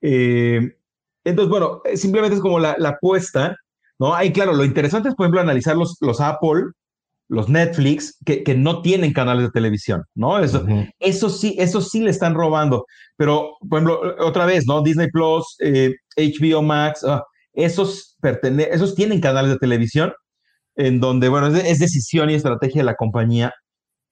Eh, 0.00 0.76
entonces, 1.24 1.50
bueno, 1.50 1.80
eh, 1.84 1.96
simplemente 1.96 2.36
es 2.36 2.42
como 2.42 2.58
la, 2.58 2.72
apuesta, 2.72 3.56
¿no? 3.98 4.14
Ahí, 4.14 4.32
claro, 4.32 4.52
lo 4.52 4.64
interesante 4.64 5.08
es, 5.08 5.14
por 5.14 5.24
ejemplo, 5.26 5.40
analizar 5.40 5.76
los, 5.76 5.96
los 6.00 6.20
Apple 6.20 6.72
los 7.28 7.48
Netflix, 7.48 8.16
que, 8.24 8.42
que, 8.42 8.54
no 8.54 8.80
tienen 8.80 9.12
canales 9.12 9.44
de 9.44 9.50
televisión, 9.50 10.02
¿no? 10.14 10.38
Eso, 10.38 10.64
eso 10.98 11.28
sí, 11.28 11.54
eso 11.58 11.82
sí 11.82 12.00
le 12.00 12.10
están 12.10 12.34
robando. 12.34 12.86
Pero, 13.16 13.56
por 13.68 13.82
ejemplo, 13.82 14.16
otra 14.20 14.46
vez, 14.46 14.66
¿no? 14.66 14.82
Disney 14.82 15.10
Plus, 15.10 15.56
HBO 15.60 16.58
eh, 16.58 16.62
Max, 16.62 17.04
ah, 17.04 17.22
esos 17.52 18.16
tienen 18.96 19.20
canales 19.20 19.50
de 19.50 19.58
televisión 19.58 20.12
en 20.78 21.00
donde, 21.00 21.28
bueno, 21.28 21.48
es, 21.48 21.78
decisión 21.80 22.30
y 22.30 22.34
estrategia 22.34 22.82
de 22.82 22.86
la 22.86 22.94
compañía 22.94 23.52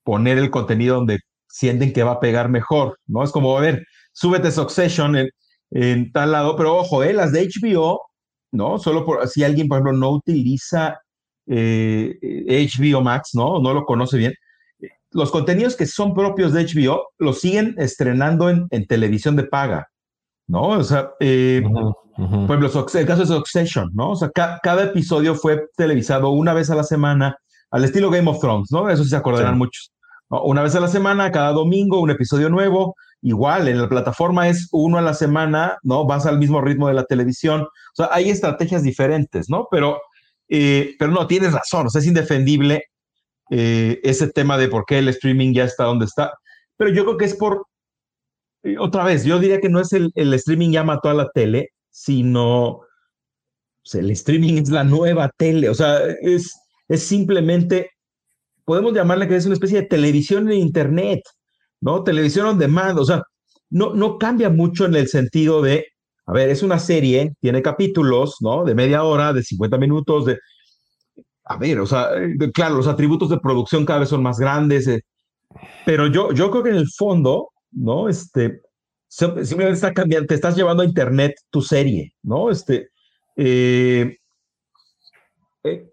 poner 0.05 0.39
el 0.39 0.51
contenido 0.51 0.97
donde 0.97 1.21
sienten 1.49 1.93
que 1.93 2.03
va 2.03 2.13
a 2.13 2.21
pegar 2.21 2.51
mejor, 2.51 2.99
¿no? 3.07 3.25
Es 3.25 3.31
como, 3.31 3.57
a 3.57 3.61
ver, 3.61 3.87
súbete 4.13 4.51
Succession 4.51 5.17
en, 5.17 5.29
en 5.71 6.13
tal 6.13 6.33
lado, 6.33 6.57
pero 6.57 6.77
ojo, 6.77 7.03
eh, 7.05 7.13
las 7.13 7.33
de 7.33 7.49
HBO, 7.49 8.01
¿no? 8.53 8.79
Solo 8.79 9.05
por 9.05 9.27
si 9.29 9.45
alguien, 9.45 9.69
por 9.69 9.79
ejemplo, 9.79 9.93
no 9.97 10.11
utiliza 10.11 10.99
eh, 11.47 12.19
HBO 12.71 13.01
Max, 13.01 13.31
¿no? 13.35 13.61
No 13.61 13.73
lo 13.73 13.85
conoce 13.85 14.19
bien. 14.19 14.35
Los 15.13 15.31
contenidos 15.31 15.77
que 15.77 15.87
son 15.87 16.15
propios 16.15 16.53
de 16.53 16.65
HBO 16.65 17.09
los 17.19 17.41
siguen 17.41 17.75
estrenando 17.79 18.51
en, 18.51 18.69
televisión 18.87 19.37
de 19.37 19.45
paga, 19.45 19.89
¿no? 20.47 20.69
O 20.69 20.85
sea, 20.85 21.11
eh, 21.21 21.63
por 22.17 22.57
ejemplo, 22.57 22.87
el 22.95 23.07
caso 23.07 23.21
de 23.23 23.27
Succession, 23.27 23.91
¿no? 23.95 24.11
O 24.11 24.17
sea, 24.17 24.31
cada 24.31 24.85
episodio 24.85 25.35
fue 25.35 25.67
televisado 25.77 26.31
una 26.31 26.55
vez 26.55 26.71
a 26.71 26.75
la 26.75 26.85
semana, 26.85 27.37
al 27.71 27.85
estilo 27.85 28.11
Game 28.11 28.31
of 28.31 28.41
Thrones, 28.41 28.69
¿no? 28.71 28.89
Eso 28.89 29.05
sí 29.05 29.11
se 29.11 29.17
acordarán 29.17 29.59
muchos. 29.59 29.93
Una 30.29 30.63
vez 30.63 30.75
a 30.75 30.81
la 30.81 30.89
semana, 30.89 31.31
cada 31.31 31.53
domingo, 31.53 32.01
un 32.01 32.11
episodio 32.11 32.49
nuevo. 32.49 32.95
Igual, 33.23 33.69
en 33.69 33.81
la 33.81 33.89
plataforma 33.89 34.49
es 34.49 34.69
uno 34.73 34.99
a 34.99 35.03
la 35.03 35.15
semana, 35.15 35.79
¿no? 35.83 36.05
Vas 36.05 36.27
al 36.27 36.39
mismo 36.39 36.61
ritmo 36.61 36.89
de 36.89 36.95
la 36.95 37.05
televisión. 37.05 37.63
O 37.63 37.95
sea, 37.95 38.09
hay 38.13 38.31
estrategias 38.31 38.83
diferentes, 38.83 39.49
¿no? 39.49 39.69
Pero 39.71 39.99
eh, 40.49 40.95
pero 40.99 41.11
no, 41.11 41.27
tienes 41.27 41.53
razón, 41.53 41.87
o 41.87 41.91
sea, 41.91 42.01
es 42.01 42.07
indefendible 42.07 42.85
eh, 43.51 44.01
ese 44.03 44.29
tema 44.31 44.59
de 44.59 44.69
por 44.69 44.85
qué 44.87 44.99
el 44.99 45.09
streaming 45.09 45.53
ya 45.53 45.65
está 45.65 45.85
donde 45.85 46.07
está. 46.07 46.33
Pero 46.77 46.91
yo 46.93 47.05
creo 47.05 47.17
que 47.17 47.25
es 47.25 47.35
por, 47.35 47.67
otra 48.79 49.05
vez, 49.05 49.25
yo 49.25 49.39
diría 49.39 49.61
que 49.61 49.69
no 49.69 49.81
es 49.81 49.93
el, 49.93 50.11
el 50.15 50.33
streaming 50.35 50.77
mató 50.85 51.11
a 51.11 51.15
la 51.15 51.29
tele, 51.33 51.71
sino 51.91 52.81
el 53.93 54.11
streaming 54.11 54.55
es 54.63 54.71
la 54.71 54.85
nueva 54.85 55.31
tele, 55.37 55.69
o 55.69 55.75
sea, 55.75 56.01
es, 56.21 56.53
es 56.89 57.03
simplemente, 57.03 57.91
podemos 58.65 58.93
llamarle 58.95 59.29
que 59.29 59.37
es 59.37 59.47
una 59.47 59.55
especie 59.55 59.83
de 59.83 59.87
televisión 59.87 60.51
en 60.51 60.59
Internet, 60.59 61.21
¿no? 61.81 62.03
Televisión 62.03 62.47
on 62.47 62.59
demand, 62.59 62.99
o 62.99 63.05
sea, 63.05 63.23
no, 63.71 63.95
no 63.95 64.19
cambia 64.19 64.51
mucho 64.51 64.87
en 64.87 64.97
el 64.97 65.09
sentido 65.09 65.63
de 65.63 65.87
a 66.27 66.33
ver, 66.33 66.49
es 66.51 66.63
una 66.63 66.79
serie, 66.79 67.35
tiene 67.41 67.63
capítulos, 67.63 68.37
¿no? 68.41 68.65
De 68.65 68.75
media 68.75 69.05
hora, 69.05 69.33
de 69.33 69.43
50 69.43 69.79
minutos, 69.79 70.27
de... 70.27 70.39
A 71.45 71.57
ver, 71.57 71.79
o 71.81 71.87
sea, 71.87 72.09
eh, 72.17 72.37
claro, 72.53 72.77
los 72.77 72.89
atributos 72.89 73.31
de 73.31 73.39
producción 73.39 73.87
cada 73.87 74.01
vez 74.01 74.09
son 74.09 74.23
más 74.23 74.39
grandes, 74.39 74.89
eh, 74.89 75.03
pero 75.87 76.09
yo, 76.09 76.33
yo 76.33 76.51
creo 76.51 76.65
que 76.65 76.71
en 76.71 76.77
el 76.77 76.89
fondo, 76.91 77.51
¿no? 77.71 78.09
Este, 78.09 78.61
simplemente 79.09 79.73
está 79.73 79.93
cambiando, 79.93 80.27
te 80.27 80.35
estás 80.35 80.57
llevando 80.57 80.83
a 80.83 80.87
internet 80.87 81.35
tu 81.51 81.63
serie, 81.63 82.15
¿no? 82.23 82.51
Este, 82.51 82.89
eh, 83.37 84.17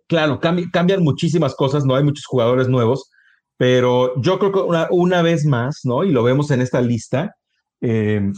claro, 0.08 0.40
cambian 0.40 1.04
muchísimas 1.04 1.56
cosas, 1.56 1.86
no 1.86 1.96
hay 1.96 2.04
muchos 2.04 2.26
jugadores 2.26 2.68
nuevos, 2.68 3.10
pero 3.58 4.20
yo 4.22 4.40
creo 4.40 4.52
que 4.52 4.60
una, 4.60 4.88
una 4.92 5.22
vez 5.22 5.46
más, 5.46 5.82
¿no? 5.84 6.04
Y 6.04 6.12
lo 6.12 6.24
vemos 6.24 6.52
en 6.52 6.62
esta 6.62 6.82
lista, 6.82 7.36
eh, 7.82 8.32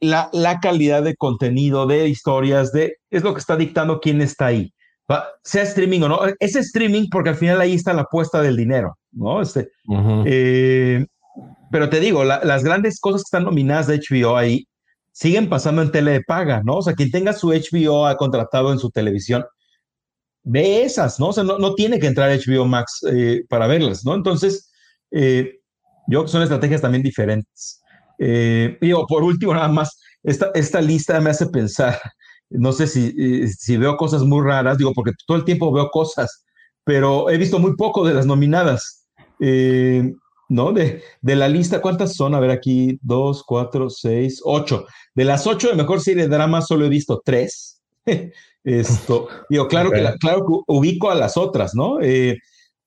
la, 0.00 0.28
la, 0.32 0.60
calidad 0.60 1.02
de 1.02 1.16
contenido, 1.16 1.86
de 1.86 2.08
historias, 2.08 2.72
de, 2.72 2.96
es 3.10 3.22
lo 3.22 3.32
que 3.32 3.40
está 3.40 3.56
dictando 3.56 4.00
quién 4.00 4.20
está 4.20 4.46
ahí. 4.46 4.72
sea 5.42 5.62
streaming 5.62 6.00
o 6.02 6.08
no, 6.08 6.20
es 6.38 6.56
streaming 6.56 7.08
porque 7.10 7.30
al 7.30 7.36
final 7.36 7.60
ahí 7.60 7.74
está 7.74 7.92
la 7.92 8.02
apuesta 8.02 8.42
del 8.42 8.56
dinero, 8.56 8.98
¿no? 9.12 9.40
Este, 9.40 9.70
eh, 10.26 11.06
pero 11.70 11.88
te 11.88 12.00
digo, 12.00 12.24
las 12.24 12.64
grandes 12.64 13.00
cosas 13.00 13.22
que 13.22 13.36
están 13.36 13.44
nominadas 13.44 13.86
de 13.86 13.98
HBO 13.98 14.36
ahí 14.36 14.66
siguen 15.12 15.48
pasando 15.48 15.82
en 15.82 15.90
tele 15.90 16.12
de 16.12 16.22
paga, 16.22 16.62
¿no? 16.64 16.76
O 16.76 16.82
sea, 16.82 16.94
quien 16.94 17.10
tenga 17.10 17.32
su 17.32 17.48
HBO 17.48 18.16
contratado 18.16 18.72
en 18.72 18.78
su 18.78 18.90
televisión, 18.90 19.44
ve 20.42 20.84
esas, 20.84 21.20
¿no? 21.20 21.28
O 21.28 21.32
sea, 21.32 21.44
no, 21.44 21.58
no 21.58 21.74
tiene 21.74 21.98
que 21.98 22.06
entrar 22.06 22.30
HBO 22.30 22.66
Max 22.66 23.00
eh, 23.12 23.42
para 23.48 23.66
verlas, 23.66 24.04
¿no? 24.04 24.14
Entonces, 24.14 24.70
yo 25.10 25.20
creo 26.08 26.24
que 26.24 26.30
son 26.30 26.42
estrategias 26.42 26.80
también 26.80 27.02
diferentes. 27.02 27.80
Eh, 28.18 28.76
digo, 28.80 29.06
por 29.06 29.22
último, 29.22 29.54
nada 29.54 29.68
más, 29.68 29.98
esta, 30.22 30.50
esta 30.54 30.80
lista 30.80 31.20
me 31.20 31.30
hace 31.30 31.46
pensar, 31.46 31.98
no 32.50 32.72
sé 32.72 32.86
si, 32.86 33.14
eh, 33.18 33.48
si 33.48 33.76
veo 33.76 33.96
cosas 33.96 34.22
muy 34.22 34.42
raras, 34.44 34.78
digo, 34.78 34.92
porque 34.94 35.12
todo 35.26 35.36
el 35.36 35.44
tiempo 35.44 35.72
veo 35.72 35.90
cosas, 35.90 36.44
pero 36.84 37.30
he 37.30 37.38
visto 37.38 37.58
muy 37.58 37.76
poco 37.76 38.06
de 38.06 38.14
las 38.14 38.26
nominadas. 38.26 39.06
Eh, 39.40 40.12
¿no? 40.48 40.72
De, 40.72 41.02
de 41.20 41.36
la 41.36 41.48
lista, 41.48 41.80
¿cuántas 41.80 42.14
son? 42.14 42.34
A 42.34 42.40
ver, 42.40 42.50
aquí, 42.50 42.98
dos, 43.02 43.42
cuatro, 43.44 43.90
seis, 43.90 44.40
ocho. 44.44 44.86
De 45.14 45.24
las 45.24 45.46
ocho 45.46 45.68
de 45.68 45.74
mejor 45.74 46.00
serie 46.00 46.24
de 46.24 46.28
drama, 46.28 46.62
solo 46.62 46.86
he 46.86 46.88
visto 46.88 47.22
tres. 47.24 47.82
Esto, 48.64 49.28
digo, 49.50 49.68
claro, 49.68 49.90
que 49.90 50.02
claro 50.18 50.46
que 50.46 50.54
ubico 50.68 51.10
a 51.10 51.14
las 51.14 51.36
otras, 51.36 51.74
¿no? 51.74 52.00
Eh, 52.00 52.38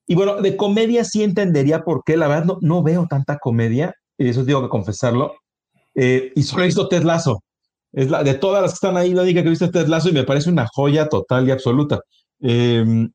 y 0.08 0.16
bueno, 0.16 0.42
de 0.42 0.58
comedia 0.58 1.04
sí 1.04 1.22
entendería 1.22 1.84
por 1.84 2.04
qué, 2.04 2.18
la 2.18 2.28
verdad 2.28 2.46
no, 2.46 2.58
no 2.62 2.82
veo 2.82 3.06
tanta 3.08 3.38
comedia, 3.38 3.94
eso 4.18 4.44
tengo 4.44 4.64
que 4.64 4.70
confesarlo, 4.70 5.36
eh, 5.94 6.32
y 6.36 6.44
solo 6.44 6.64
he 6.64 6.68
visto 6.68 6.88
Ted 6.88 7.04
Lasso. 7.04 7.44
Es 7.92 8.10
la, 8.10 8.24
de 8.24 8.36
todas 8.36 8.62
las 8.62 8.72
que 8.72 8.76
están 8.76 8.98
ahí, 8.98 9.14
la 9.14 9.24
única 9.24 9.42
que 9.42 9.48
he 9.48 9.50
visto 9.50 9.66
es 9.66 9.72
Ted 9.72 9.88
Lasso 9.88 10.10
y 10.10 10.14
me 10.14 10.24
parece 10.24 10.50
una 10.50 10.68
joya 10.74 11.10
total 11.10 11.48
y 11.48 11.52
absoluta. 11.52 12.00
Em, 12.40 13.12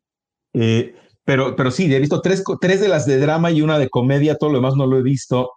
eh, 0.52 0.94
pero, 1.24 1.56
pero 1.56 1.70
sí, 1.70 1.92
he 1.92 2.00
visto 2.00 2.20
tres, 2.20 2.42
tres 2.60 2.80
de 2.80 2.88
las 2.88 3.06
de 3.06 3.18
drama 3.18 3.50
y 3.50 3.62
una 3.62 3.78
de 3.78 3.88
comedia, 3.88 4.36
todo 4.36 4.50
lo 4.50 4.58
demás 4.58 4.74
no 4.76 4.86
lo 4.86 4.98
he 4.98 5.02
visto. 5.02 5.52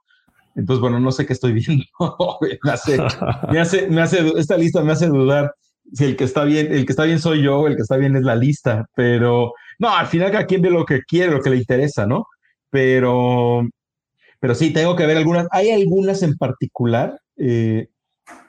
Entonces, 0.56 0.82
bueno, 0.82 1.00
no 1.00 1.12
sé 1.12 1.26
qué 1.26 1.34
estoy 1.34 1.54
viendo. 1.54 1.86
me, 2.64 2.72
hace, 2.72 3.88
me, 3.90 4.02
hace, 4.02 4.34
esta 4.38 4.58
lista 4.58 4.84
me 4.84 4.94
hace 4.94 5.08
dudar 5.08 5.54
si 5.94 6.06
el 6.06 6.16
que 6.16 6.24
está 6.24 6.44
bien, 6.44 6.74
el 6.74 6.86
que 6.86 6.92
está 6.92 7.04
bien 7.04 7.20
soy 7.20 7.44
yo, 7.44 7.68
el 7.68 7.76
que 7.76 7.82
está 7.82 7.98
bien 7.98 8.16
es 8.16 8.24
la 8.24 8.36
lista, 8.36 8.86
pero 8.96 9.54
no, 9.80 9.96
al 9.96 10.08
final 10.08 10.32
cada 10.32 10.46
quien 10.46 10.62
ve 10.62 10.70
lo 10.70 10.86
que 10.86 11.02
quiere, 11.04 11.32
lo 11.32 11.42
que 11.42 11.50
le 11.50 11.58
interesa, 11.58 12.06
¿no? 12.06 12.26
Pero, 12.70 13.68
pero 14.40 14.56
sí, 14.56 14.74
tengo 14.74 14.96
que 14.96 15.06
ver 15.06 15.18
algunas, 15.18 15.48
hay 15.52 15.72
algunas 15.72 16.24
en 16.24 16.36
particular 16.38 17.20
eh, 17.38 17.88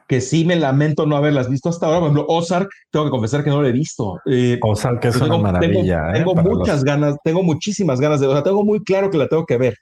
que 0.06 0.20
sí 0.20 0.44
me 0.44 0.56
lamento 0.56 1.06
no 1.06 1.16
haberlas 1.16 1.50
visto 1.50 1.68
hasta 1.68 1.86
ahora. 1.86 2.00
Por 2.00 2.08
ejemplo, 2.08 2.26
Ozark, 2.28 2.68
tengo 2.90 3.06
que 3.06 3.10
confesar 3.10 3.42
que 3.42 3.50
no 3.50 3.60
lo 3.60 3.68
he 3.68 3.72
visto. 3.72 4.20
Eh, 4.26 4.58
Ozark 4.62 5.04
es 5.04 5.16
una 5.20 5.36
maravilla. 5.36 6.12
Tengo, 6.12 6.32
¿eh? 6.38 6.42
muchas 6.42 6.84
ganas, 6.84 7.16
tengo 7.24 7.42
muchísimas 7.42 8.00
ganas 8.00 8.20
de, 8.20 8.26
o 8.26 8.32
sea, 8.32 8.42
tengo 8.42 8.64
muy 8.64 8.82
claro 8.84 9.10
que 9.10 9.18
la 9.18 9.28
tengo 9.28 9.44
que 9.44 9.56
ver. 9.56 9.76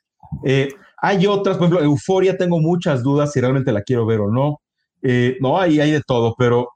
Eh, 0.44 0.68
hay 0.96 1.26
otras, 1.26 1.58
por 1.58 1.66
ejemplo, 1.66 1.84
Euforia, 1.84 2.36
tengo 2.36 2.58
muchas 2.58 3.02
dudas 3.02 3.32
si 3.32 3.40
realmente 3.40 3.72
la 3.72 3.82
quiero 3.82 4.06
ver 4.06 4.20
o 4.20 4.30
no. 4.30 4.60
no, 5.40 5.60
ahí 5.60 5.80
hay 5.80 5.90
de 5.90 6.00
todo, 6.00 6.34
pero 6.38 6.68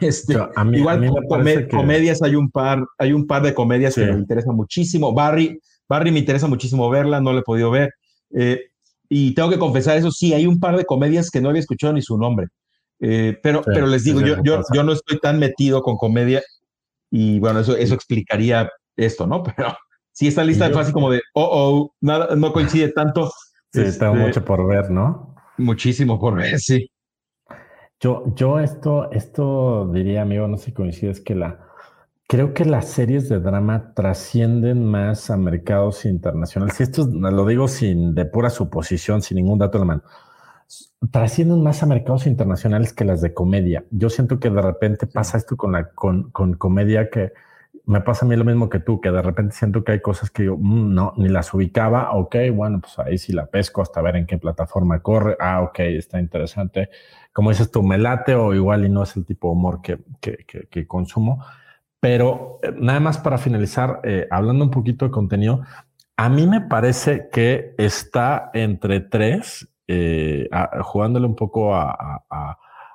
este, 0.00 0.36
igual 0.72 1.10
comedias 1.70 2.22
hay 2.22 2.36
un 2.36 2.50
par, 2.50 2.84
hay 2.98 3.12
un 3.12 3.26
par 3.26 3.42
de 3.42 3.54
comedias 3.54 3.96
que 3.96 4.06
me 4.06 4.12
interesan 4.12 4.54
muchísimo. 4.54 5.12
Barry, 5.12 5.58
Barry 5.88 6.12
me 6.12 6.20
interesa 6.20 6.46
muchísimo 6.46 6.88
verla, 6.88 7.20
no 7.20 7.32
la 7.32 7.40
he 7.40 7.42
podido 7.42 7.72
ver. 7.72 7.92
y 9.08 9.34
tengo 9.34 9.50
que 9.50 9.58
confesar 9.58 9.96
eso, 9.98 10.12
sí, 10.12 10.32
hay 10.32 10.46
un 10.46 10.60
par 10.60 10.76
de 10.76 10.84
comedias 10.84 11.28
que 11.30 11.40
no 11.40 11.48
había 11.48 11.60
escuchado 11.60 11.92
ni 11.92 12.02
su 12.02 12.16
nombre. 12.16 12.46
Eh, 13.00 13.38
pero, 13.42 13.62
pero 13.64 13.86
les 13.86 14.04
digo, 14.04 14.20
yo, 14.20 14.36
yo, 14.42 14.62
yo 14.74 14.82
no 14.82 14.92
estoy 14.92 15.18
tan 15.18 15.38
metido 15.38 15.82
con 15.82 15.96
comedia 15.96 16.42
y 17.10 17.40
bueno, 17.40 17.60
eso, 17.60 17.76
eso 17.76 17.94
explicaría 17.94 18.70
esto, 18.96 19.26
¿no? 19.26 19.42
Pero 19.56 19.74
si 20.12 20.28
esta 20.28 20.44
lista 20.44 20.66
es 20.66 20.74
fácil 20.74 20.92
como 20.92 21.10
de, 21.10 21.20
oh, 21.34 21.48
oh, 21.50 21.94
nada, 22.00 22.36
no 22.36 22.52
coincide 22.52 22.92
tanto. 22.92 23.30
Sí, 23.72 23.80
este, 23.82 24.00
tengo 24.00 24.14
mucho 24.14 24.44
por 24.44 24.66
ver, 24.66 24.90
¿no? 24.90 25.34
Muchísimo 25.56 26.20
por 26.20 26.36
ver, 26.36 26.58
sí. 26.58 26.90
Yo, 28.00 28.24
yo 28.34 28.58
esto, 28.58 29.10
esto 29.12 29.90
diría, 29.92 30.22
amigo, 30.22 30.48
no 30.48 30.56
sé 30.56 30.66
si 30.66 30.72
coincides 30.72 31.20
que 31.20 31.34
la, 31.34 31.68
creo 32.26 32.54
que 32.54 32.64
las 32.64 32.88
series 32.88 33.28
de 33.28 33.40
drama 33.40 33.92
trascienden 33.94 34.84
más 34.84 35.30
a 35.30 35.36
mercados 35.36 36.04
internacionales. 36.06 36.80
Y 36.80 36.84
esto 36.84 37.06
lo 37.06 37.46
digo 37.46 37.68
sin, 37.68 38.14
de 38.14 38.24
pura 38.24 38.50
suposición, 38.50 39.20
sin 39.20 39.36
ningún 39.36 39.58
dato 39.58 39.76
en 39.76 39.80
la 39.80 39.86
mano 39.86 40.02
trascienden 41.10 41.62
más 41.62 41.82
a 41.82 41.86
mercados 41.86 42.26
internacionales 42.26 42.92
que 42.92 43.04
las 43.04 43.20
de 43.20 43.34
comedia. 43.34 43.84
Yo 43.90 44.10
siento 44.10 44.38
que 44.38 44.50
de 44.50 44.62
repente 44.62 45.06
pasa 45.06 45.38
esto 45.38 45.56
con 45.56 45.72
la 45.72 45.90
con, 45.90 46.30
con 46.30 46.54
comedia 46.54 47.10
que 47.10 47.32
me 47.86 48.00
pasa 48.00 48.24
a 48.24 48.28
mí 48.28 48.36
lo 48.36 48.44
mismo 48.44 48.68
que 48.68 48.78
tú, 48.78 49.00
que 49.00 49.10
de 49.10 49.22
repente 49.22 49.54
siento 49.54 49.82
que 49.82 49.92
hay 49.92 50.00
cosas 50.00 50.30
que 50.30 50.44
yo 50.44 50.56
mm, 50.56 50.94
no 50.94 51.12
ni 51.16 51.28
las 51.28 51.52
ubicaba. 51.54 52.12
Ok, 52.12 52.36
bueno, 52.54 52.80
pues 52.80 52.98
ahí 52.98 53.18
sí 53.18 53.32
la 53.32 53.46
pesco 53.46 53.82
hasta 53.82 54.00
ver 54.02 54.16
en 54.16 54.26
qué 54.26 54.38
plataforma 54.38 55.00
corre. 55.00 55.36
Ah, 55.40 55.62
ok, 55.62 55.80
está 55.80 56.20
interesante. 56.20 56.90
Como 57.32 57.50
dices 57.50 57.70
tú, 57.70 57.82
me 57.82 57.98
late 57.98 58.34
o 58.34 58.54
igual 58.54 58.84
y 58.84 58.88
no 58.88 59.02
es 59.02 59.16
el 59.16 59.24
tipo 59.24 59.48
de 59.48 59.52
humor 59.52 59.80
que, 59.82 59.98
que, 60.20 60.66
que, 60.70 60.86
consumo. 60.86 61.44
Pero 62.00 62.60
eh, 62.62 62.72
nada 62.76 63.00
más 63.00 63.18
para 63.18 63.38
finalizar, 63.38 64.00
eh, 64.04 64.26
hablando 64.30 64.64
un 64.64 64.70
poquito 64.70 65.04
de 65.04 65.10
contenido, 65.10 65.62
a 66.16 66.28
mí 66.28 66.46
me 66.46 66.60
parece 66.60 67.28
que 67.32 67.74
está 67.78 68.50
entre 68.52 69.00
tres 69.00 69.68
eh, 69.92 70.48
jugándole 70.82 71.26
un 71.26 71.34
poco 71.34 71.74
a, 71.74 72.22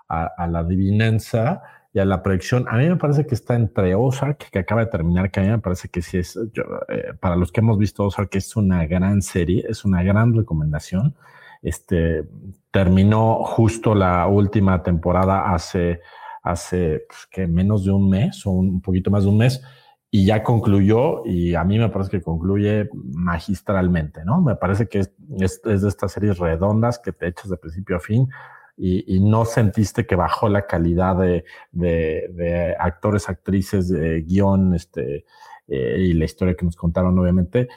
la 0.08 0.60
adivinanza 0.60 1.62
y 1.92 2.00
a 2.00 2.06
la 2.06 2.24
predicción. 2.24 2.66
A 2.70 2.78
mí 2.78 2.88
me 2.88 2.96
parece 2.96 3.26
que 3.26 3.36
está 3.36 3.56
entre 3.56 3.96
Ozark, 3.96 4.50
que 4.50 4.60
acaba 4.60 4.86
de 4.86 4.92
terminar, 4.92 5.30
que 5.30 5.42
a 5.42 5.44
mí 5.44 5.50
me 5.50 5.60
parece 5.60 5.90
que 5.90 6.02
sí 6.02 6.20
es, 6.20 6.38
eh, 6.38 7.14
para 7.20 7.36
los 7.36 7.52
que 7.52 7.60
hemos 7.60 7.78
visto 7.78 8.06
Ozark, 8.06 8.34
es 8.36 8.56
una 8.56 8.86
gran 8.86 9.22
serie, 9.22 9.66
es 9.68 9.84
una 9.84 10.04
gran 10.04 10.34
recomendación. 10.34 11.16
Este, 11.62 12.24
terminó 12.72 13.44
justo 13.44 13.94
la 13.94 14.28
última 14.28 14.82
temporada 14.82 15.54
hace, 15.54 16.00
hace 16.44 17.06
pues, 17.10 17.28
que 17.30 17.46
menos 17.46 17.84
de 17.84 17.92
un 17.92 18.10
mes 18.10 18.46
o 18.46 18.52
un 18.52 18.82
poquito 18.82 19.12
más 19.12 19.24
de 19.24 19.30
un 19.32 19.38
mes 19.38 19.62
y 20.12 20.26
ya 20.26 20.44
concluyó 20.44 21.26
y 21.26 21.56
a 21.56 21.64
mí 21.64 21.78
me 21.78 21.90
parece 21.90 22.12
que 22.12 22.22
concluye 22.22 22.90
magistralmente, 22.94 24.24
¿no? 24.24 24.42
Me 24.42 24.56
parece 24.56 24.88
que 24.88 25.00
es, 25.00 25.12
de 25.28 25.88
estas 25.88 26.12
series 26.12 26.38
redondas 26.38 27.00
que 27.00 27.12
te 27.12 27.28
echas 27.28 27.50
de 27.50 27.58
principio 27.58 27.98
a 27.98 28.00
fin 28.00 28.30
y, 28.78 29.20
no 29.22 29.46
sentiste 29.46 30.06
que 30.06 30.16
bajó 30.16 30.50
la 30.50 30.66
calidad 30.68 31.16
de, 31.18 31.46
de, 31.72 32.76
actores, 32.78 33.30
actrices, 33.30 33.88
de 33.90 34.22
guion 34.22 34.76
este, 34.76 35.26
eh, 35.68 35.98
y 36.00 36.14
la 36.14 36.26
historia 36.26 36.56
que 36.56 36.66
nos 36.66 36.76
contaron, 36.76 37.18
obviamente. 37.18 37.70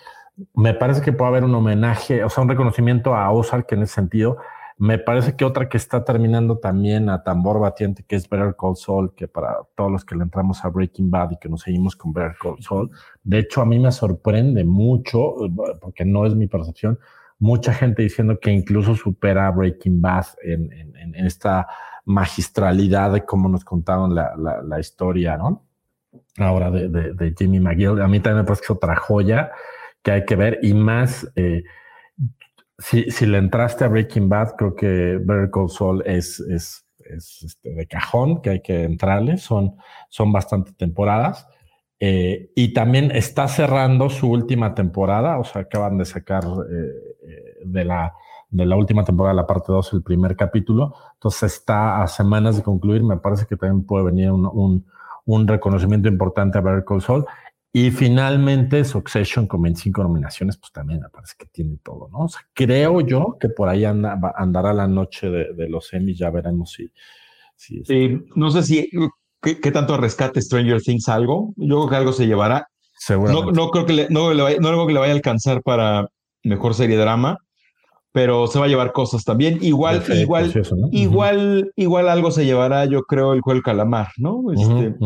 Me 0.54 0.74
parece 0.74 1.02
que 1.02 1.12
puede 1.12 1.30
haber 1.30 1.44
un 1.44 1.54
homenaje, 1.54 2.24
o 2.24 2.28
sea, 2.28 2.42
un 2.42 2.48
reconocimiento 2.48 3.14
a 3.14 3.30
Ozark 3.30 3.72
en 3.72 3.82
ese 3.82 3.94
sentido, 3.94 4.38
me 4.78 4.96
parece 4.98 5.34
que 5.34 5.44
otra 5.44 5.68
que 5.68 5.76
está 5.76 6.04
terminando 6.04 6.58
también 6.58 7.10
a 7.10 7.24
tambor 7.24 7.58
batiente, 7.58 8.04
que 8.06 8.14
es 8.14 8.28
Better 8.28 8.54
Call 8.56 8.76
Saul, 8.76 9.12
que 9.12 9.26
para 9.26 9.58
todos 9.74 9.90
los 9.90 10.04
que 10.04 10.14
le 10.14 10.22
entramos 10.22 10.64
a 10.64 10.68
Breaking 10.68 11.10
Bad 11.10 11.32
y 11.32 11.36
que 11.38 11.48
nos 11.48 11.62
seguimos 11.62 11.96
con 11.96 12.12
Better 12.12 12.36
Call 12.40 12.62
Saul, 12.62 12.90
de 13.24 13.40
hecho 13.40 13.60
a 13.60 13.66
mí 13.66 13.80
me 13.80 13.90
sorprende 13.90 14.62
mucho, 14.64 15.34
porque 15.80 16.04
no 16.04 16.26
es 16.26 16.36
mi 16.36 16.46
percepción, 16.46 16.96
mucha 17.40 17.74
gente 17.74 18.02
diciendo 18.02 18.38
que 18.38 18.52
incluso 18.52 18.94
supera 18.94 19.50
Breaking 19.50 20.00
Bad 20.00 20.26
en, 20.42 20.94
esta 21.14 21.66
magistralidad 22.04 23.12
de 23.12 23.24
cómo 23.24 23.48
nos 23.48 23.64
contaron 23.64 24.14
la, 24.14 24.80
historia, 24.80 25.36
¿no? 25.36 25.64
Ahora 26.36 26.70
de, 26.70 27.34
Jimmy 27.36 27.58
McGill. 27.58 28.00
A 28.00 28.06
mí 28.06 28.20
también 28.20 28.42
me 28.42 28.44
parece 28.44 28.60
que 28.60 28.66
es 28.66 28.70
otra 28.70 28.94
joya 28.94 29.50
que 30.02 30.12
hay 30.12 30.24
que 30.24 30.36
ver 30.36 30.60
y 30.62 30.72
más... 30.72 31.28
Eh, 31.34 31.64
si, 32.78 33.10
si 33.10 33.26
le 33.26 33.38
entraste 33.38 33.84
a 33.84 33.88
Breaking 33.88 34.28
Bad, 34.28 34.54
creo 34.56 34.74
que 34.74 35.18
Better 35.20 35.50
Call 35.50 35.68
Saul 35.68 36.02
es, 36.06 36.38
es, 36.40 36.86
es 36.98 37.42
este, 37.42 37.74
de 37.74 37.86
cajón, 37.86 38.40
que 38.40 38.50
hay 38.50 38.62
que 38.62 38.84
entrarle. 38.84 39.36
Son, 39.36 39.76
son 40.08 40.32
bastante 40.32 40.72
temporadas. 40.72 41.46
Eh, 42.00 42.52
y 42.54 42.72
también 42.72 43.10
está 43.10 43.48
cerrando 43.48 44.08
su 44.08 44.30
última 44.30 44.74
temporada, 44.74 45.38
o 45.40 45.44
sea, 45.44 45.62
acaban 45.62 45.98
de 45.98 46.04
sacar 46.04 46.44
eh, 46.44 47.26
eh, 47.26 47.54
de, 47.64 47.84
la, 47.84 48.14
de 48.50 48.66
la 48.66 48.76
última 48.76 49.04
temporada, 49.04 49.34
la 49.34 49.48
parte 49.48 49.72
2, 49.72 49.94
el 49.94 50.02
primer 50.04 50.36
capítulo. 50.36 50.94
Entonces 51.14 51.54
está 51.54 52.00
a 52.00 52.06
semanas 52.06 52.56
de 52.56 52.62
concluir. 52.62 53.02
Me 53.02 53.16
parece 53.16 53.46
que 53.46 53.56
también 53.56 53.84
puede 53.84 54.04
venir 54.04 54.30
un, 54.30 54.46
un, 54.46 54.86
un 55.24 55.48
reconocimiento 55.48 56.08
importante 56.08 56.58
a 56.58 56.60
Better 56.60 56.84
Call 56.84 57.02
Saul. 57.02 57.26
Y 57.72 57.90
finalmente 57.90 58.84
Succession 58.84 59.46
con 59.46 59.62
25 59.62 60.02
nominaciones, 60.02 60.56
pues 60.56 60.72
también 60.72 61.00
me 61.00 61.08
parece 61.10 61.34
que 61.38 61.46
tiene 61.46 61.78
todo, 61.82 62.08
¿no? 62.10 62.20
O 62.20 62.28
sea, 62.28 62.40
creo 62.54 63.00
yo 63.02 63.36
que 63.38 63.50
por 63.50 63.68
ahí 63.68 63.84
anda, 63.84 64.18
andará 64.36 64.72
la 64.72 64.88
noche 64.88 65.28
de, 65.28 65.68
los 65.68 65.92
Emmys, 65.92 66.18
ya 66.18 66.30
veremos 66.30 66.72
si... 66.72 66.90
si 67.56 68.20
no 68.34 68.50
sé 68.50 68.62
si, 68.62 68.90
¿qué, 69.42 69.70
tanto 69.70 69.96
rescate 69.96 70.40
Stranger 70.40 70.80
Things 70.80 71.08
algo? 71.08 71.52
Yo 71.56 71.76
creo 71.76 71.88
que 71.88 71.96
algo 71.96 72.12
se 72.12 72.26
llevará. 72.26 72.68
No, 73.10 73.52
no, 73.52 73.70
creo 73.70 73.86
que 73.86 73.92
le, 73.92 74.08
no, 74.08 74.32
le 74.32 74.42
vaya, 74.42 74.56
no 74.60 74.68
creo 74.68 74.86
que 74.86 74.92
le 74.94 74.98
vaya 75.00 75.12
a 75.12 75.16
alcanzar 75.16 75.62
para 75.62 76.08
mejor 76.42 76.74
serie 76.74 76.96
drama, 76.96 77.38
pero 78.12 78.46
se 78.46 78.58
va 78.58 78.64
a 78.64 78.68
llevar 78.68 78.92
cosas 78.92 79.24
también. 79.24 79.58
Igual, 79.60 80.02
igual, 80.08 80.52
igual, 80.90 81.72
igual 81.76 82.08
algo 82.08 82.30
se 82.30 82.44
llevará, 82.44 82.86
yo 82.86 83.02
creo, 83.02 83.34
el 83.34 83.40
juego 83.40 83.54
del 83.54 83.62
calamar, 83.62 84.08
¿no? 84.16 84.42
Este, 84.52 84.96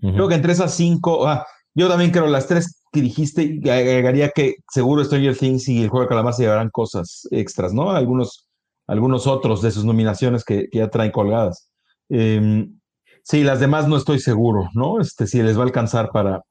Creo 0.00 0.28
que 0.28 0.34
entre 0.34 0.52
esas 0.52 0.74
cinco, 0.74 1.26
ah, 1.26 1.44
yo 1.74 1.88
también 1.88 2.10
creo 2.10 2.26
las 2.26 2.46
tres 2.46 2.82
que 2.92 3.00
dijiste, 3.00 3.60
agregaría 3.64 4.30
que 4.30 4.56
seguro 4.70 5.02
Stranger 5.02 5.36
Things 5.36 5.68
y 5.68 5.82
el 5.82 5.88
juego 5.88 6.04
de 6.04 6.08
calamar 6.08 6.34
se 6.34 6.42
llevarán 6.42 6.68
cosas 6.70 7.26
extras, 7.30 7.72
¿no? 7.72 7.90
Algunos, 7.90 8.46
algunos 8.86 9.26
otros 9.26 9.62
de 9.62 9.70
sus 9.70 9.84
nominaciones 9.84 10.44
que, 10.44 10.66
ya 10.72 10.90
traen 10.90 11.10
colgadas. 11.10 11.70
Em, 12.10 12.78
sí, 13.22 13.42
las 13.44 13.60
demás 13.60 13.88
no 13.88 13.96
estoy 13.96 14.18
seguro, 14.18 14.68
¿no? 14.74 15.00
Este, 15.00 15.26
si 15.26 15.42
les 15.42 15.56
va 15.56 15.62
a 15.62 15.66
alcanzar 15.66 16.10
para. 16.10 16.42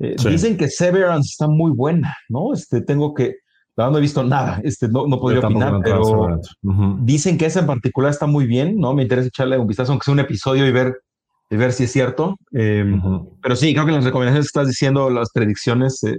Eh, 0.00 0.16
dicen 0.28 0.56
que 0.56 0.68
Severance 0.68 1.30
está 1.30 1.46
muy 1.46 1.70
buena, 1.70 2.14
¿no? 2.28 2.52
Este, 2.52 2.80
tengo 2.80 3.14
que. 3.14 3.36
no 3.76 3.96
he 3.96 4.00
visto 4.00 4.24
nada, 4.24 4.60
este, 4.64 4.88
no, 4.88 5.06
no 5.06 5.20
podría 5.20 5.46
opinar, 5.46 5.80
pero 5.84 6.40
dicen 7.02 7.38
que 7.38 7.46
esa 7.46 7.60
en 7.60 7.66
particular 7.66 8.10
está 8.10 8.26
muy 8.26 8.46
bien, 8.46 8.76
¿no? 8.76 8.92
Me 8.92 9.02
interesa 9.02 9.28
echarle 9.28 9.56
un 9.56 9.68
vistazo, 9.68 9.92
aunque 9.92 10.04
sea 10.04 10.14
un 10.14 10.20
episodio 10.20 10.66
y 10.66 10.72
ver 10.72 11.00
y 11.50 11.56
ver 11.56 11.72
si 11.72 11.84
es 11.84 11.92
cierto. 11.92 12.36
Em, 12.52 13.00
pero 13.42 13.56
sí, 13.56 13.72
creo 13.72 13.86
que 13.86 13.92
las 13.92 14.04
recomendaciones 14.04 14.46
que 14.46 14.58
estás 14.58 14.68
diciendo, 14.68 15.10
las 15.10 15.30
predicciones, 15.32 16.02
eh, 16.04 16.18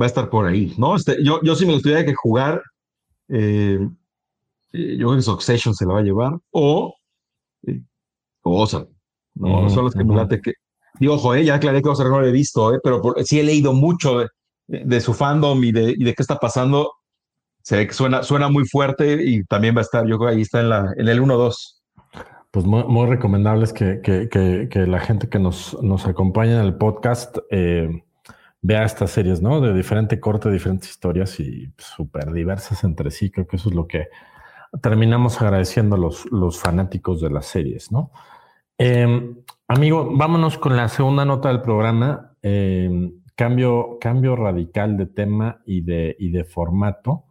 va 0.00 0.06
a 0.06 0.08
estar 0.08 0.28
por 0.28 0.46
ahí, 0.46 0.74
¿no? 0.78 0.96
Este, 0.96 1.22
yo, 1.22 1.40
yo 1.42 1.54
sí 1.54 1.66
me 1.66 1.74
gustaría 1.74 2.04
que 2.04 2.14
jugar, 2.14 2.62
eh, 3.28 3.78
eh, 4.72 4.96
yo 4.98 5.08
creo 5.08 5.16
que 5.16 5.22
Succession 5.22 5.74
se 5.74 5.86
la 5.86 5.94
va 5.94 6.00
a 6.00 6.02
llevar, 6.02 6.32
o, 6.50 6.94
eh, 7.66 7.80
o 8.42 8.62
Ozark, 8.62 8.88
¿no? 9.34 9.68
Son 9.70 9.84
los 9.84 9.94
que 9.94 10.04
me 10.04 10.14
late 10.14 10.40
que... 10.40 10.54
Digo, 11.00 11.14
ojo, 11.14 11.34
ya 11.36 11.56
aclaré 11.56 11.82
que 11.82 11.88
Ozark 11.88 12.10
no 12.10 12.20
lo 12.20 12.26
he 12.26 12.32
visto, 12.32 12.72
pero 12.82 13.02
sí 13.24 13.40
he 13.40 13.42
leído 13.42 13.72
mucho 13.72 14.20
de, 14.20 14.28
de 14.66 15.00
su 15.00 15.12
fandom 15.12 15.62
y 15.64 15.72
de, 15.72 15.94
y 15.96 16.04
de 16.04 16.14
qué 16.14 16.22
está 16.22 16.38
pasando. 16.38 16.92
Se 17.62 17.76
ve 17.76 17.86
que 17.88 17.94
suena, 17.94 18.22
suena 18.22 18.48
muy 18.48 18.64
fuerte 18.66 19.18
y 19.24 19.42
también 19.44 19.74
va 19.74 19.80
a 19.80 19.82
estar, 19.82 20.06
yo 20.06 20.18
creo 20.18 20.30
que 20.30 20.36
ahí 20.36 20.42
está 20.42 20.60
en, 20.60 20.68
la, 20.68 20.92
en 20.96 21.08
el 21.08 21.20
1-2 21.20 21.82
pues 22.54 22.66
muy, 22.66 22.84
muy 22.84 23.06
recomendable 23.08 23.64
es 23.64 23.72
que, 23.72 24.00
que, 24.00 24.28
que, 24.28 24.86
la 24.86 25.00
gente 25.00 25.28
que 25.28 25.40
nos, 25.40 25.76
nos 25.82 26.06
acompaña 26.06 26.60
en 26.60 26.64
el 26.64 26.76
podcast 26.76 27.36
eh, 27.50 28.04
vea 28.62 28.84
estas 28.84 29.10
series, 29.10 29.42
¿no? 29.42 29.60
De 29.60 29.74
diferente 29.74 30.20
corte, 30.20 30.52
diferentes 30.52 30.88
historias 30.88 31.40
y 31.40 31.72
súper 31.78 32.32
diversas 32.32 32.84
entre 32.84 33.10
sí. 33.10 33.32
Creo 33.32 33.48
que 33.48 33.56
eso 33.56 33.70
es 33.70 33.74
lo 33.74 33.88
que 33.88 34.06
terminamos 34.80 35.42
agradeciendo 35.42 35.96
a 35.96 35.98
los, 35.98 36.30
los 36.30 36.60
fanáticos 36.60 37.20
de 37.20 37.30
las 37.30 37.46
series, 37.46 37.90
¿no? 37.90 38.12
Em, 38.78 39.34
amigo, 39.66 40.08
vámonos 40.16 40.56
con 40.56 40.76
la 40.76 40.86
segunda 40.86 41.24
nota 41.24 41.48
del 41.48 41.60
programa. 41.60 42.36
Em, 42.40 43.14
cambio, 43.34 43.98
cambio 44.00 44.36
radical 44.36 44.96
de 44.96 45.06
tema 45.06 45.60
y 45.66 45.80
de, 45.80 46.14
y 46.20 46.30
de 46.30 46.44
formato. 46.44 47.24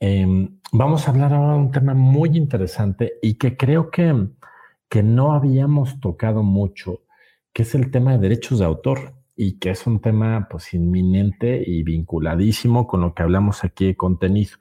Em, 0.00 0.58
vamos 0.72 1.06
a 1.06 1.12
hablar 1.12 1.32
ahora 1.32 1.52
de 1.52 1.58
un 1.60 1.70
tema 1.70 1.94
muy 1.94 2.36
interesante 2.36 3.14
y 3.22 3.34
que 3.34 3.56
creo 3.56 3.90
que 3.90 4.28
que 4.94 5.02
no 5.02 5.32
habíamos 5.32 5.98
tocado 5.98 6.44
mucho, 6.44 7.00
que 7.52 7.62
es 7.62 7.74
el 7.74 7.90
tema 7.90 8.12
de 8.12 8.18
derechos 8.18 8.60
de 8.60 8.64
autor 8.64 9.14
y 9.34 9.58
que 9.58 9.70
es 9.70 9.88
un 9.88 9.98
tema 9.98 10.46
pues 10.48 10.72
inminente 10.72 11.64
y 11.66 11.82
vinculadísimo 11.82 12.86
con 12.86 13.00
lo 13.00 13.12
que 13.12 13.24
hablamos 13.24 13.64
aquí 13.64 13.86
de 13.86 13.96
contenido. 13.96 14.52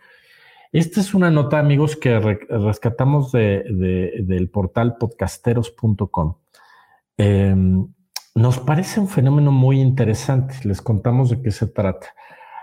Esta 0.71 1.01
es 1.01 1.13
una 1.13 1.29
nota, 1.29 1.59
amigos, 1.59 1.95
que 1.95 2.19
rescatamos 2.19 3.31
del 3.31 4.49
portal 4.51 4.97
podcasteros.com. 4.97 6.37
Em, 7.15 7.93
nos 8.33 8.57
parece 8.57 8.99
un 8.99 9.09
fenómeno 9.09 9.51
muy 9.51 9.79
interesante. 9.79 10.55
Les 10.63 10.81
contamos 10.81 11.29
de 11.29 11.43
qué 11.43 11.51
se 11.51 11.67
trata. 11.67 12.07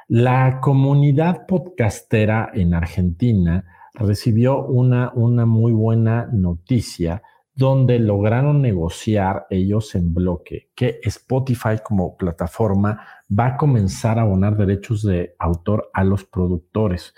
La 0.09 0.59
comunidad 0.61 1.47
podcastera 1.47 2.51
en 2.53 2.75
Argentina 2.75 3.65
recibió 3.95 4.61
una, 4.67 5.13
una 5.15 5.47
muy 5.47 5.71
buena 5.71 6.29
noticia 6.33 7.23
donde 7.61 7.99
lograron 7.99 8.63
negociar 8.63 9.47
ellos 9.51 9.95
en 9.95 10.15
bloque 10.15 10.71
que 10.75 10.99
Spotify 11.03 11.77
como 11.85 12.17
plataforma 12.17 13.07
va 13.39 13.49
a 13.49 13.57
comenzar 13.59 14.19
a 14.19 14.23
abonar 14.23 14.57
derechos 14.57 15.03
de 15.03 15.35
autor 15.39 15.91
a 15.93 16.03
los 16.03 16.25
productores. 16.25 17.15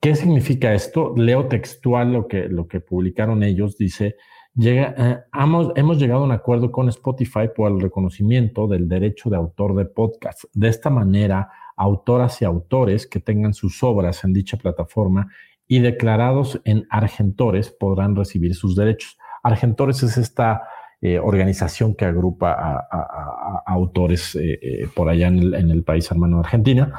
¿Qué 0.00 0.16
significa 0.16 0.74
esto? 0.74 1.14
Leo 1.16 1.46
textual 1.46 2.12
lo 2.12 2.26
que, 2.26 2.48
lo 2.48 2.66
que 2.66 2.80
publicaron 2.80 3.44
ellos. 3.44 3.78
Dice, 3.78 4.16
llega, 4.56 4.92
eh, 4.98 5.18
hemos, 5.32 5.70
hemos 5.76 6.00
llegado 6.00 6.22
a 6.22 6.24
un 6.24 6.32
acuerdo 6.32 6.72
con 6.72 6.88
Spotify 6.88 7.48
por 7.54 7.70
el 7.70 7.80
reconocimiento 7.80 8.66
del 8.66 8.88
derecho 8.88 9.30
de 9.30 9.36
autor 9.36 9.76
de 9.76 9.84
podcast. 9.84 10.46
De 10.52 10.66
esta 10.66 10.90
manera, 10.90 11.48
autoras 11.76 12.42
y 12.42 12.44
autores 12.44 13.06
que 13.06 13.20
tengan 13.20 13.54
sus 13.54 13.84
obras 13.84 14.24
en 14.24 14.32
dicha 14.32 14.56
plataforma 14.56 15.28
y 15.68 15.78
declarados 15.78 16.60
en 16.64 16.88
argentores 16.90 17.70
podrán 17.70 18.16
recibir 18.16 18.56
sus 18.56 18.74
derechos. 18.74 19.16
Argentores 19.46 20.02
es 20.02 20.16
esta 20.16 20.62
eh, 21.00 21.20
organización 21.20 21.94
que 21.94 22.04
agrupa 22.04 22.52
a, 22.52 23.62
autores 23.66 24.34
eh, 24.34 24.58
eh, 24.60 24.88
por 24.94 25.08
allá 25.08 25.28
en 25.28 25.70
el, 25.70 25.84
país 25.84 26.10
hermano 26.10 26.38
de 26.38 26.40
Argentina. 26.40 26.92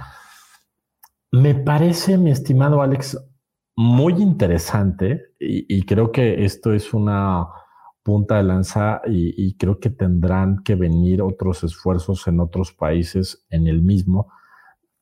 Me 1.31 1.55
parece, 1.55 2.17
mi 2.17 2.31
estimado 2.31 2.81
Alex, 2.81 3.19
muy 3.75 4.13
interesante 4.13 5.33
y, 5.39 5.83
creo 5.85 6.11
que 6.11 6.45
esto 6.45 6.73
es 6.73 6.93
una 6.93 7.47
punta 8.01 8.37
de 8.37 8.43
lanza 8.43 9.01
y, 9.05 9.57
creo 9.57 9.79
que 9.79 9.89
tendrán 9.89 10.63
que 10.63 10.75
venir 10.75 11.21
otros 11.21 11.65
esfuerzos 11.65 12.27
en 12.27 12.39
otros 12.39 12.71
países 12.71 13.45
en 13.49 13.67
el 13.67 13.81
mismo. 13.81 14.31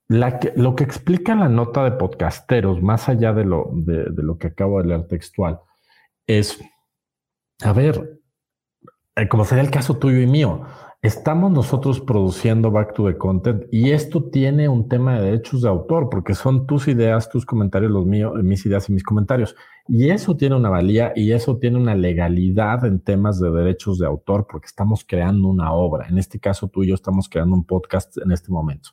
lo 0.07 0.75
que 0.75 0.83
explica 0.83 1.35
la 1.35 1.49
nota 1.49 1.83
de 1.83 1.91
podcasteros, 1.91 2.81
más 2.81 3.07
allá 3.07 3.33
de 3.33 3.45
lo, 3.45 3.69
de 3.75 4.23
lo 4.23 4.37
que 4.37 4.47
acabo 4.47 4.81
de 4.81 4.87
leer 4.87 5.07
textual, 5.07 5.59
es 6.27 6.59
a 7.61 7.73
ver, 7.73 8.19
eh, 9.15 9.27
como 9.27 9.45
sería 9.45 9.63
el 9.63 9.71
caso 9.71 9.97
tuyo 9.97 10.19
y 10.19 10.27
mío, 10.27 10.63
estamos 11.01 11.51
nosotros 11.51 12.01
produciendo 12.01 12.71
Back 12.71 12.93
to 12.93 13.07
the 13.07 13.17
Content 13.17 13.63
y 13.71 13.91
esto 13.91 14.23
tiene 14.29 14.67
un 14.67 14.89
tema 14.89 15.15
de 15.15 15.25
derechos 15.25 15.61
de 15.61 15.69
autor, 15.69 16.09
porque 16.09 16.33
son 16.35 16.67
tus 16.67 16.87
ideas, 16.87 17.29
tus 17.29 17.45
comentarios, 17.45 17.91
los 17.91 18.05
míos, 18.05 18.33
mis 18.43 18.65
ideas 18.65 18.89
y 18.89 18.93
mis 18.93 19.03
comentarios. 19.03 19.55
Y 19.87 20.09
eso 20.09 20.35
tiene 20.35 20.55
una 20.55 20.69
valía 20.69 21.13
y 21.15 21.31
eso 21.31 21.57
tiene 21.57 21.77
una 21.77 21.95
legalidad 21.95 22.85
en 22.85 22.99
temas 22.99 23.39
de 23.39 23.51
derechos 23.51 23.99
de 23.99 24.07
autor, 24.07 24.47
porque 24.49 24.65
estamos 24.65 25.05
creando 25.05 25.47
una 25.47 25.71
obra. 25.71 26.07
En 26.09 26.17
este 26.17 26.39
caso, 26.39 26.67
tú 26.67 26.83
y 26.83 26.87
yo 26.87 26.95
estamos 26.95 27.29
creando 27.29 27.55
un 27.55 27.65
podcast 27.65 28.17
en 28.17 28.31
este 28.31 28.51
momento. 28.51 28.89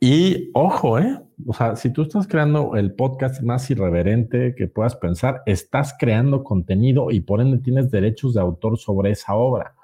Y 0.00 0.50
ojo, 0.54 0.98
¿eh? 0.98 1.20
O 1.46 1.52
sea, 1.52 1.76
si 1.76 1.92
tú 1.92 2.02
estás 2.02 2.26
creando 2.26 2.74
el 2.76 2.94
podcast 2.94 3.42
más 3.42 3.70
irreverente 3.70 4.54
que 4.54 4.66
puedas 4.66 4.96
pensar, 4.96 5.42
estás 5.44 5.94
creando 5.98 6.42
contenido 6.42 7.10
y 7.10 7.20
por 7.20 7.42
ende 7.42 7.58
tienes 7.58 7.90
derechos 7.90 8.32
de 8.32 8.40
autor 8.40 8.78
sobre 8.78 9.10
esa 9.10 9.34
obra. 9.34 9.74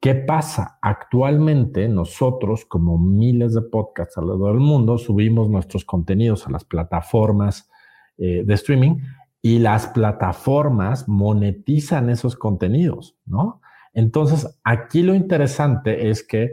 ¿Qué 0.00 0.14
pasa? 0.14 0.78
Actualmente 0.82 1.88
nosotros, 1.88 2.66
como 2.66 2.98
miles 2.98 3.54
de 3.54 3.62
podcasts 3.62 4.18
alrededor 4.18 4.52
del 4.52 4.60
mundo, 4.60 4.98
subimos 4.98 5.48
nuestros 5.48 5.86
contenidos 5.86 6.46
a 6.46 6.50
las 6.50 6.64
plataformas 6.64 7.70
eh, 8.18 8.44
de 8.44 8.54
streaming 8.54 8.98
y 9.40 9.60
las 9.60 9.86
plataformas 9.88 11.08
monetizan 11.08 12.10
esos 12.10 12.36
contenidos, 12.36 13.16
¿no? 13.24 13.62
Entonces, 13.94 14.58
aquí 14.62 15.02
lo 15.02 15.14
interesante 15.14 16.10
es 16.10 16.22
que 16.22 16.52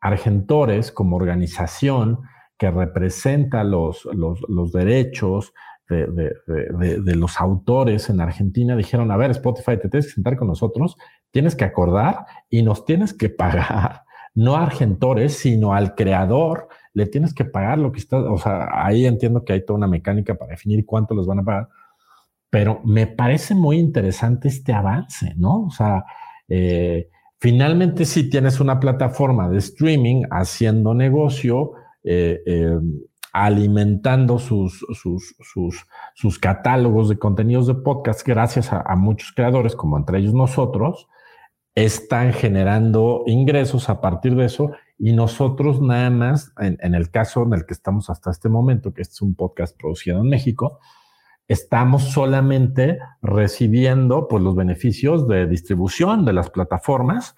Argentores 0.00 0.92
como 0.92 1.16
organización 1.16 2.20
que 2.56 2.70
representa 2.70 3.64
los, 3.64 4.04
los, 4.12 4.72
derechos 4.72 5.52
de, 5.88 7.14
los 7.16 7.40
autores 7.40 8.10
en 8.10 8.20
Argentina 8.20 8.76
dijeron, 8.76 9.10
a 9.10 9.16
ver, 9.16 9.30
Spotify, 9.30 9.78
te 9.78 9.88
tienes 9.88 10.06
que 10.06 10.14
sentar 10.14 10.36
con 10.36 10.48
nosotros, 10.48 10.96
tienes 11.30 11.54
que 11.54 11.64
acordar 11.64 12.26
y 12.50 12.62
nos 12.62 12.84
tienes 12.84 13.14
que 13.14 13.30
pagar, 13.30 14.02
no 14.34 14.56
a 14.56 14.64
Argentores, 14.64 15.34
sino 15.34 15.72
al 15.72 15.94
creador, 15.94 16.68
le 16.92 17.06
tienes 17.06 17.32
que 17.32 17.44
pagar 17.44 17.78
lo 17.78 17.92
que 17.92 18.00
está, 18.00 18.18
o 18.18 18.38
sea, 18.38 18.68
ahí 18.72 19.06
entiendo 19.06 19.44
que 19.44 19.52
hay 19.52 19.64
toda 19.64 19.78
una 19.78 19.86
mecánica 19.86 20.34
para 20.34 20.50
definir 20.50 20.84
cuánto 20.84 21.14
les 21.14 21.26
van 21.26 21.38
a 21.38 21.44
pagar, 21.44 21.68
pero 22.50 22.80
me 22.84 23.06
parece 23.06 23.54
muy 23.54 23.78
interesante 23.78 24.48
este 24.48 24.72
avance, 24.72 25.34
¿no? 25.36 25.66
O 25.66 25.70
sea, 25.70 26.04
eh, 26.48 27.08
Finalmente, 27.40 28.04
si 28.04 28.28
tienes 28.28 28.58
una 28.58 28.80
plataforma 28.80 29.48
de 29.48 29.58
streaming 29.58 30.24
haciendo 30.30 30.92
negocio, 30.92 31.72
eh, 32.02 32.42
eh, 32.44 32.78
alimentando 33.32 34.40
sus, 34.40 34.84
sus, 35.00 35.36
sus, 35.40 35.86
sus, 36.14 36.38
catálogos 36.40 37.08
de 37.08 37.18
contenidos 37.18 37.68
de 37.68 37.74
podcast 37.74 38.26
gracias 38.26 38.72
a, 38.72 38.96
muchos 38.96 39.32
creadores, 39.32 39.76
como 39.76 39.96
entre 39.96 40.18
ellos 40.18 40.34
nosotros, 40.34 41.06
están 41.76 42.32
generando 42.32 43.22
ingresos 43.26 43.88
a 43.88 44.00
partir 44.00 44.34
de 44.34 44.46
eso. 44.46 44.72
Y 44.98 45.12
nosotros 45.12 45.80
nada 45.80 46.10
más, 46.10 46.52
en, 46.58 46.76
en 46.80 46.96
el 46.96 47.10
caso 47.10 47.44
en 47.44 47.52
el 47.52 47.66
que 47.66 47.74
estamos 47.74 48.10
hasta 48.10 48.32
este 48.32 48.48
momento, 48.48 48.92
que 48.92 49.02
es 49.02 49.22
un 49.22 49.36
podcast 49.36 49.78
producido 49.78 50.20
en 50.20 50.28
México, 50.28 50.80
estamos 51.48 52.04
solamente 52.10 52.98
recibiendo 53.22 54.28
pues, 54.28 54.42
los 54.42 54.54
beneficios 54.54 55.26
de 55.26 55.46
distribución 55.46 56.24
de 56.24 56.34
las 56.34 56.50
plataformas, 56.50 57.34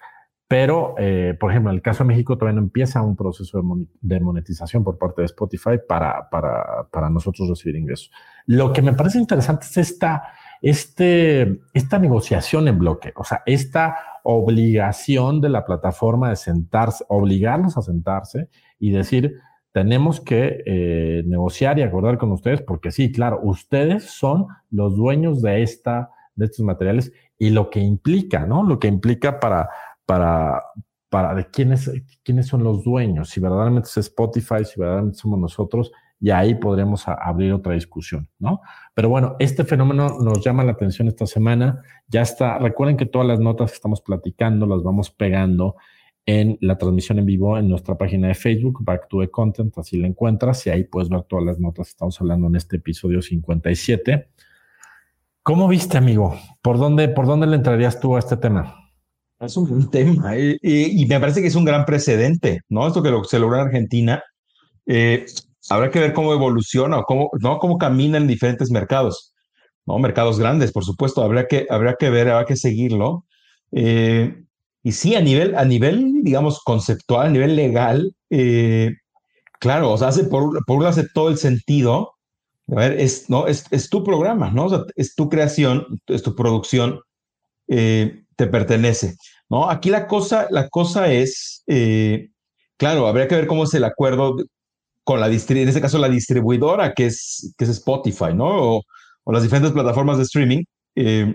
pero, 0.49 0.95
eh, 0.97 1.37
por 1.39 1.49
ejemplo, 1.49 1.71
en 1.71 1.77
el 1.77 1.81
caso 1.81 2.03
de 2.03 2.09
México 2.09 2.37
todavía 2.37 2.59
no 2.59 2.65
empieza 2.65 3.01
un 3.01 3.15
proceso 3.15 3.63
de, 4.01 4.19
monetización 4.19 4.83
por 4.83 4.97
parte 4.97 5.21
de 5.21 5.27
Spotify 5.27 5.79
para, 5.87 6.29
para, 6.29 6.89
para, 6.91 7.09
nosotros 7.09 7.47
recibir 7.47 7.77
ingresos. 7.77 8.11
Lo 8.47 8.73
que 8.73 8.81
me 8.81 8.91
parece 8.91 9.17
interesante 9.17 9.65
es 9.65 9.77
esta, 9.77 10.23
este, 10.61 11.61
esta 11.73 11.99
negociación 11.99 12.67
en 12.67 12.79
bloque, 12.79 13.13
o 13.15 13.23
sea, 13.23 13.43
esta 13.45 13.95
obligación 14.23 15.39
de 15.39 15.47
la 15.47 15.63
plataforma 15.63 16.29
de 16.29 16.35
sentarse, 16.35 17.05
obligarnos 17.07 17.77
a 17.77 17.81
sentarse 17.81 18.49
y 18.77 18.91
decir, 18.91 19.39
tenemos 19.71 20.19
que 20.19 20.63
eh, 20.65 21.23
negociar 21.25 21.79
y 21.79 21.83
acordar 21.83 22.17
con 22.17 22.31
ustedes, 22.31 22.61
porque 22.61 22.91
sí, 22.91 23.11
claro, 23.11 23.39
ustedes 23.43 24.05
son 24.05 24.47
los 24.69 24.95
dueños 24.95 25.41
de, 25.41 25.63
esta, 25.63 26.11
de 26.35 26.45
estos 26.45 26.65
materiales 26.65 27.13
y 27.37 27.51
lo 27.51 27.69
que 27.69 27.79
implica, 27.79 28.45
¿no? 28.45 28.63
Lo 28.63 28.79
que 28.79 28.87
implica 28.87 29.39
para, 29.39 29.69
para, 30.05 30.63
para 31.09 31.33
de 31.35 31.45
quiénes, 31.47 31.91
quiénes 32.23 32.47
son 32.47 32.63
los 32.63 32.83
dueños, 32.83 33.29
si 33.29 33.39
verdaderamente 33.39 33.89
es 33.89 33.97
Spotify, 33.97 34.65
si 34.65 34.79
verdaderamente 34.79 35.17
somos 35.17 35.39
nosotros, 35.39 35.91
y 36.19 36.29
ahí 36.29 36.53
podremos 36.53 37.07
abrir 37.07 37.51
otra 37.51 37.73
discusión, 37.73 38.29
¿no? 38.37 38.61
Pero 38.93 39.09
bueno, 39.09 39.35
este 39.39 39.63
fenómeno 39.63 40.19
nos 40.19 40.43
llama 40.45 40.63
la 40.63 40.73
atención 40.73 41.07
esta 41.07 41.25
semana. 41.25 41.81
Ya 42.07 42.21
está, 42.21 42.59
recuerden 42.59 42.95
que 42.95 43.07
todas 43.07 43.27
las 43.27 43.39
notas 43.39 43.71
que 43.71 43.75
estamos 43.75 44.01
platicando 44.01 44.67
las 44.67 44.83
vamos 44.83 45.09
pegando 45.09 45.77
en 46.25 46.57
la 46.61 46.77
transmisión 46.77 47.19
en 47.19 47.25
vivo 47.25 47.57
en 47.57 47.67
nuestra 47.67 47.97
página 47.97 48.27
de 48.27 48.35
Facebook, 48.35 48.79
Back 48.83 49.07
to 49.07 49.19
the 49.21 49.29
Content, 49.29 49.77
así 49.77 49.97
la 49.97 50.07
encuentras 50.07 50.65
y 50.67 50.69
ahí 50.69 50.83
puedes 50.83 51.09
ver 51.09 51.23
todas 51.23 51.45
las 51.45 51.59
notas 51.59 51.87
que 51.87 51.91
estamos 51.91 52.19
hablando 52.21 52.47
en 52.47 52.55
este 52.55 52.77
episodio 52.77 53.21
57. 53.21 54.29
¿Cómo 55.43 55.67
viste, 55.67 55.97
amigo? 55.97 56.37
¿Por 56.61 56.77
dónde, 56.77 57.09
por 57.09 57.25
dónde 57.25 57.47
le 57.47 57.55
entrarías 57.55 57.99
tú 57.99 58.15
a 58.15 58.19
este 58.19 58.37
tema? 58.37 58.75
Es 59.39 59.57
un 59.57 59.65
gran 59.65 59.89
tema 59.89 60.37
eh, 60.37 60.59
y, 60.61 61.05
me 61.07 61.19
parece 61.19 61.41
que 61.41 61.47
es 61.47 61.55
un 61.55 61.65
gran 61.65 61.83
precedente, 61.83 62.61
¿no? 62.69 62.87
Esto 62.87 63.01
que 63.01 63.09
lo, 63.09 63.23
se 63.23 63.39
logró 63.39 63.55
en 63.55 63.65
Argentina. 63.65 64.23
Eh, 64.85 65.25
habrá 65.69 65.89
que 65.89 65.99
ver 65.99 66.13
cómo 66.13 66.33
evoluciona 66.33 67.01
cómo, 67.01 67.31
¿no? 67.39 67.57
cómo 67.57 67.79
camina 67.79 68.17
en 68.17 68.27
diferentes 68.27 68.69
mercados, 68.69 69.33
¿no? 69.87 69.97
Mercados 69.97 70.37
grandes, 70.37 70.71
por 70.71 70.85
supuesto, 70.85 71.23
habrá 71.23 71.47
que, 71.47 71.65
habrá 71.71 71.95
que 71.95 72.11
ver, 72.11 72.29
habrá 72.29 72.45
que 72.45 72.55
seguirlo. 72.55 73.25
Eh, 73.71 74.43
y 74.83 74.91
sí, 74.93 75.15
a 75.15 75.21
nivel, 75.21 75.55
a 75.55 75.65
nivel, 75.65 76.23
digamos, 76.23 76.61
conceptual, 76.63 77.27
a 77.27 77.29
nivel 77.29 77.55
legal, 77.55 78.15
claro, 79.59 79.91
o 79.91 79.97
sea, 79.97 80.09
hace 80.09 80.23
por, 80.25 80.65
por 80.65 80.77
un 80.77 80.85
hace 80.85 81.07
todo 81.13 81.29
el 81.29 81.37
sentido. 81.37 82.13
A 82.71 82.75
ver, 82.75 82.99
es, 82.99 83.29
¿no? 83.29 83.47
es, 83.47 83.65
es 83.71 83.89
tu 83.89 84.03
programa, 84.03 84.49
¿no? 84.49 84.65
O 84.65 84.69
sea, 84.69 84.85
es 84.95 85.13
tu 85.15 85.29
creación, 85.29 85.85
es 86.07 86.23
tu 86.23 86.35
producción. 86.35 87.01
Eh, 87.67 88.25
te 88.35 88.47
pertenece. 88.47 89.15
¿no? 89.49 89.69
Aquí 89.69 89.89
la 89.89 90.07
cosa, 90.07 90.47
la 90.49 90.67
cosa 90.67 91.11
es, 91.11 91.63
eh, 91.67 92.29
claro, 92.77 93.07
habría 93.07 93.27
que 93.27 93.35
ver 93.35 93.47
cómo 93.47 93.63
es 93.63 93.73
el 93.73 93.83
acuerdo 93.83 94.35
con 95.03 95.19
la 95.19 95.27
en 95.27 95.69
este 95.69 95.81
caso 95.81 95.97
la 95.97 96.09
distribuidora 96.09 96.93
que 96.93 97.05
es, 97.05 97.53
que 97.57 97.63
es 97.63 97.69
Spotify, 97.69 98.33
¿no? 98.33 98.77
O, 98.77 98.83
las 99.31 99.43
diferentes 99.43 99.71
plataformas 99.71 100.17
de 100.17 100.23
streaming. 100.23 100.63
Eh, 100.95 101.33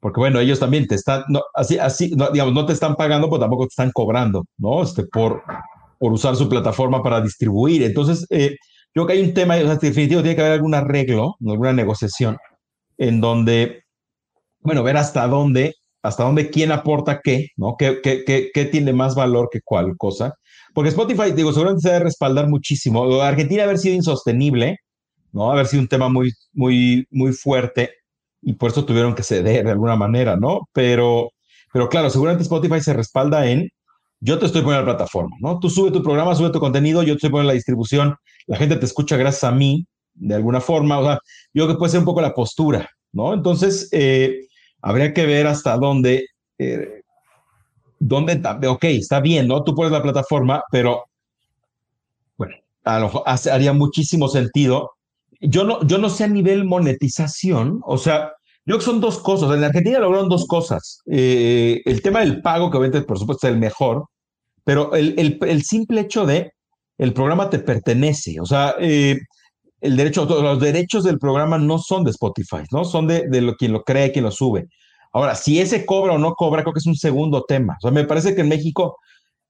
porque 0.00 0.20
bueno, 0.20 0.38
ellos 0.40 0.60
también 0.60 0.86
te 0.86 0.94
están, 0.94 1.24
no, 1.28 1.42
así, 1.54 1.78
así, 1.78 2.12
digamos, 2.32 2.54
no 2.54 2.66
te 2.66 2.72
están 2.72 2.94
pagando, 2.94 3.28
pero 3.28 3.40
tampoco 3.40 3.64
te 3.64 3.72
están 3.72 3.90
cobrando, 3.92 4.44
¿no? 4.56 4.82
Este, 4.82 5.04
por, 5.04 5.42
por 5.98 6.12
usar 6.12 6.36
su 6.36 6.48
plataforma 6.48 7.02
para 7.02 7.20
distribuir. 7.20 7.82
Entonces, 7.82 8.26
eh, 8.30 8.56
yo 8.94 9.04
creo 9.04 9.06
que 9.06 9.12
hay 9.14 9.22
un 9.22 9.34
tema, 9.34 9.56
o 9.56 9.60
sea, 9.60 9.76
definitivo, 9.76 10.22
tiene 10.22 10.36
que 10.36 10.42
haber 10.42 10.54
algún 10.54 10.74
arreglo, 10.74 11.36
alguna 11.46 11.72
negociación, 11.72 12.36
en 12.96 13.20
donde, 13.20 13.82
bueno, 14.60 14.82
ver 14.82 14.96
hasta 14.96 15.26
dónde 15.26 15.74
hasta 16.00 16.24
dónde 16.24 16.50
quién 16.50 16.72
aporta 16.72 17.20
qué, 17.22 17.48
¿no? 17.56 17.76
¿Qué, 17.76 18.00
qué, 18.02 18.50
qué, 18.54 18.64
tiene 18.66 18.92
más 18.92 19.14
valor 19.14 19.48
que 19.50 19.60
cuál 19.62 19.96
cosa? 19.96 20.34
Porque 20.72 20.90
Spotify, 20.90 21.32
digo, 21.32 21.52
seguramente 21.52 21.82
se 21.82 21.88
debe 21.88 22.04
respaldar 22.04 22.48
muchísimo. 22.48 23.20
Argentina 23.20 23.64
haber 23.64 23.78
sido 23.78 23.96
insostenible, 23.96 24.78
¿no? 25.32 25.50
Haber 25.50 25.66
sido 25.66 25.82
un 25.82 25.88
tema 25.88 26.08
muy, 26.08 26.32
muy, 26.52 27.06
muy 27.10 27.32
fuerte 27.32 27.90
y 28.42 28.54
por 28.54 28.70
eso 28.70 28.84
tuvieron 28.84 29.14
que 29.14 29.22
ceder 29.22 29.64
de 29.64 29.70
alguna 29.70 29.96
manera, 29.96 30.36
¿no? 30.36 30.68
Pero, 30.72 31.30
pero 31.72 31.88
claro, 31.88 32.10
seguramente 32.10 32.42
Spotify 32.44 32.80
se 32.80 32.92
respalda 32.92 33.48
en 33.48 33.68
yo 34.20 34.38
te 34.38 34.46
estoy 34.46 34.62
poniendo 34.62 34.86
la 34.86 34.96
plataforma, 34.96 35.36
¿no? 35.40 35.60
Tú 35.60 35.70
sube 35.70 35.90
tu 35.90 36.02
programa, 36.02 36.34
sube 36.34 36.50
tu 36.50 36.58
contenido, 36.60 37.02
yo 37.02 37.14
te 37.14 37.18
estoy 37.18 37.30
poniendo 37.30 37.48
la 37.48 37.54
distribución, 37.54 38.16
la 38.46 38.56
gente 38.56 38.76
te 38.76 38.84
escucha 38.84 39.16
gracias 39.16 39.44
a 39.44 39.52
mí, 39.52 39.86
de 40.14 40.34
alguna 40.34 40.60
forma, 40.60 40.98
o 40.98 41.04
sea, 41.04 41.20
yo 41.54 41.64
creo 41.64 41.68
que 41.68 41.78
puede 41.78 41.92
ser 41.92 42.00
un 42.00 42.06
poco 42.06 42.20
la 42.20 42.34
postura, 42.34 42.88
¿no? 43.12 43.32
Entonces, 43.32 43.88
eh, 43.92 44.48
habría 44.82 45.14
que 45.14 45.26
ver 45.26 45.46
hasta 45.46 45.76
dónde, 45.76 46.26
eh, 46.58 47.02
dónde, 48.00 48.40
ok, 48.66 48.84
está 48.84 49.20
bien, 49.20 49.46
¿no? 49.46 49.62
Tú 49.62 49.74
pones 49.74 49.92
la 49.92 50.02
plataforma, 50.02 50.62
pero 50.72 51.04
bueno, 52.36 52.56
a 52.84 52.98
lo 52.98 53.22
haría 53.26 53.72
muchísimo 53.72 54.28
sentido. 54.28 54.92
Yo 55.40 55.64
no, 55.64 55.86
yo 55.86 55.98
no 55.98 56.10
sé 56.10 56.24
a 56.24 56.28
nivel 56.28 56.64
monetización, 56.64 57.80
o 57.84 57.96
sea, 57.96 58.32
yo 58.66 58.74
creo 58.74 58.78
que 58.78 58.84
son 58.84 59.00
dos 59.00 59.18
cosas. 59.18 59.56
En 59.56 59.64
Argentina 59.64 59.98
lograron 60.00 60.28
dos 60.28 60.46
cosas. 60.46 61.00
Eh, 61.06 61.80
el 61.84 62.02
tema 62.02 62.20
del 62.20 62.42
pago, 62.42 62.70
que 62.70 62.76
obviamente, 62.76 63.06
por 63.06 63.18
supuesto, 63.18 63.46
es 63.46 63.54
el 63.54 63.58
mejor, 63.58 64.04
pero 64.64 64.94
el, 64.94 65.14
el, 65.18 65.38
el 65.40 65.62
simple 65.62 66.02
hecho 66.02 66.26
de 66.26 66.52
el 66.98 67.12
programa 67.14 67.48
te 67.48 67.60
pertenece. 67.60 68.40
O 68.40 68.46
sea, 68.46 68.74
eh, 68.78 69.16
el 69.80 69.96
derecho, 69.96 70.26
los 70.26 70.60
derechos 70.60 71.04
del 71.04 71.18
programa 71.18 71.56
no 71.56 71.78
son 71.78 72.04
de 72.04 72.10
Spotify, 72.10 72.64
¿no? 72.72 72.84
Son 72.84 73.06
de, 73.06 73.28
de 73.28 73.54
quien 73.56 73.72
lo 73.72 73.84
cree, 73.84 74.12
quien 74.12 74.24
lo 74.24 74.30
sube. 74.30 74.66
Ahora, 75.12 75.34
si 75.34 75.60
ese 75.60 75.86
cobra 75.86 76.14
o 76.14 76.18
no 76.18 76.34
cobra, 76.34 76.62
creo 76.62 76.74
que 76.74 76.80
es 76.80 76.86
un 76.86 76.96
segundo 76.96 77.44
tema. 77.44 77.76
O 77.78 77.80
sea, 77.80 77.90
me 77.90 78.04
parece 78.04 78.34
que 78.34 78.42
en 78.42 78.48
México 78.48 78.98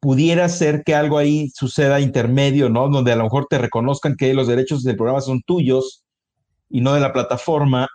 pudiera 0.00 0.48
ser 0.48 0.82
que 0.84 0.94
algo 0.94 1.18
ahí 1.18 1.50
suceda 1.54 2.00
intermedio, 2.00 2.68
¿no? 2.68 2.88
Donde 2.88 3.12
a 3.12 3.16
lo 3.16 3.24
mejor 3.24 3.46
te 3.48 3.58
reconozcan 3.58 4.16
que 4.16 4.34
los 4.34 4.46
derechos 4.46 4.82
del 4.82 4.96
programa 4.96 5.20
son 5.20 5.42
tuyos 5.42 6.04
y 6.70 6.80
no 6.80 6.94
de 6.94 7.00
la 7.00 7.12
plataforma, 7.12 7.88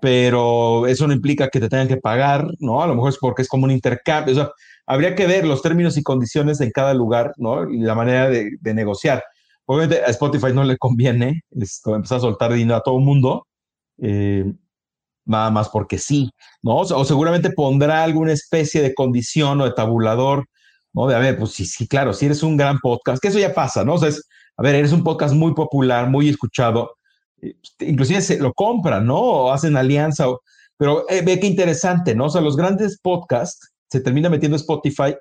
pero 0.00 0.86
eso 0.86 1.06
no 1.06 1.12
implica 1.12 1.48
que 1.48 1.60
te 1.60 1.68
tengan 1.68 1.88
que 1.88 1.96
pagar, 1.96 2.46
¿no? 2.60 2.82
A 2.82 2.86
lo 2.86 2.94
mejor 2.94 3.10
es 3.10 3.18
porque 3.18 3.42
es 3.42 3.48
como 3.48 3.64
un 3.64 3.70
intercambio. 3.70 4.32
O 4.32 4.36
sea, 4.36 4.50
habría 4.86 5.14
que 5.14 5.26
ver 5.26 5.46
los 5.46 5.62
términos 5.62 5.96
y 5.96 6.02
condiciones 6.02 6.60
en 6.60 6.70
cada 6.70 6.94
lugar, 6.94 7.32
¿no? 7.36 7.70
Y 7.70 7.80
la 7.80 7.94
manera 7.94 8.28
de, 8.28 8.74
negociar. 8.74 9.22
Obviamente 9.66 10.02
a 10.02 10.06
Spotify 10.06 10.52
no 10.52 10.64
le 10.64 10.78
conviene 10.78 11.42
esto, 11.50 11.94
empezar 11.94 12.18
a 12.18 12.22
soltar 12.22 12.52
dinero 12.52 12.76
a 12.76 12.82
todo 12.82 12.98
el 12.98 13.04
mundo, 13.04 13.46
eh, 13.98 14.44
nada 15.26 15.50
más 15.50 15.68
porque 15.68 15.98
sí, 15.98 16.30
¿no? 16.62 16.76
O, 16.78 17.04
seguramente 17.04 17.50
pondrá 17.50 18.02
alguna 18.02 18.32
especie 18.32 18.80
de 18.82 18.94
condición 18.94 19.60
o 19.60 19.66
de 19.66 19.72
tabulador, 19.72 20.46
¿no? 20.98 21.06
De, 21.06 21.14
a 21.14 21.18
ver, 21.20 21.38
pues 21.38 21.52
sí, 21.52 21.64
sí, 21.64 21.86
claro, 21.86 22.12
si 22.12 22.26
eres 22.26 22.42
un 22.42 22.56
gran 22.56 22.78
podcast, 22.80 23.22
que 23.22 23.28
eso 23.28 23.38
ya 23.38 23.54
pasa, 23.54 23.84
¿no? 23.84 23.94
O 23.94 23.98
sea, 23.98 24.08
es, 24.08 24.28
a 24.56 24.62
ver, 24.62 24.74
eres 24.74 24.92
un 24.92 25.04
podcast 25.04 25.32
muy 25.32 25.54
popular, 25.54 26.10
muy 26.10 26.28
escuchado, 26.28 26.96
eh, 27.40 27.54
inclusive 27.78 28.20
se 28.20 28.38
lo 28.38 28.52
compran, 28.52 29.06
¿no? 29.06 29.16
O 29.16 29.52
hacen 29.52 29.76
alianza, 29.76 30.26
pero 30.76 31.08
eh, 31.08 31.22
ve 31.24 31.38
qué 31.38 31.46
interesante, 31.46 32.16
¿no? 32.16 32.26
O 32.26 32.30
sea, 32.30 32.40
los 32.40 32.56
grandes 32.56 32.98
podcasts 33.00 33.72
se 33.88 34.00
termina 34.00 34.28
metiendo 34.28 34.56
Spotify, 34.56 35.14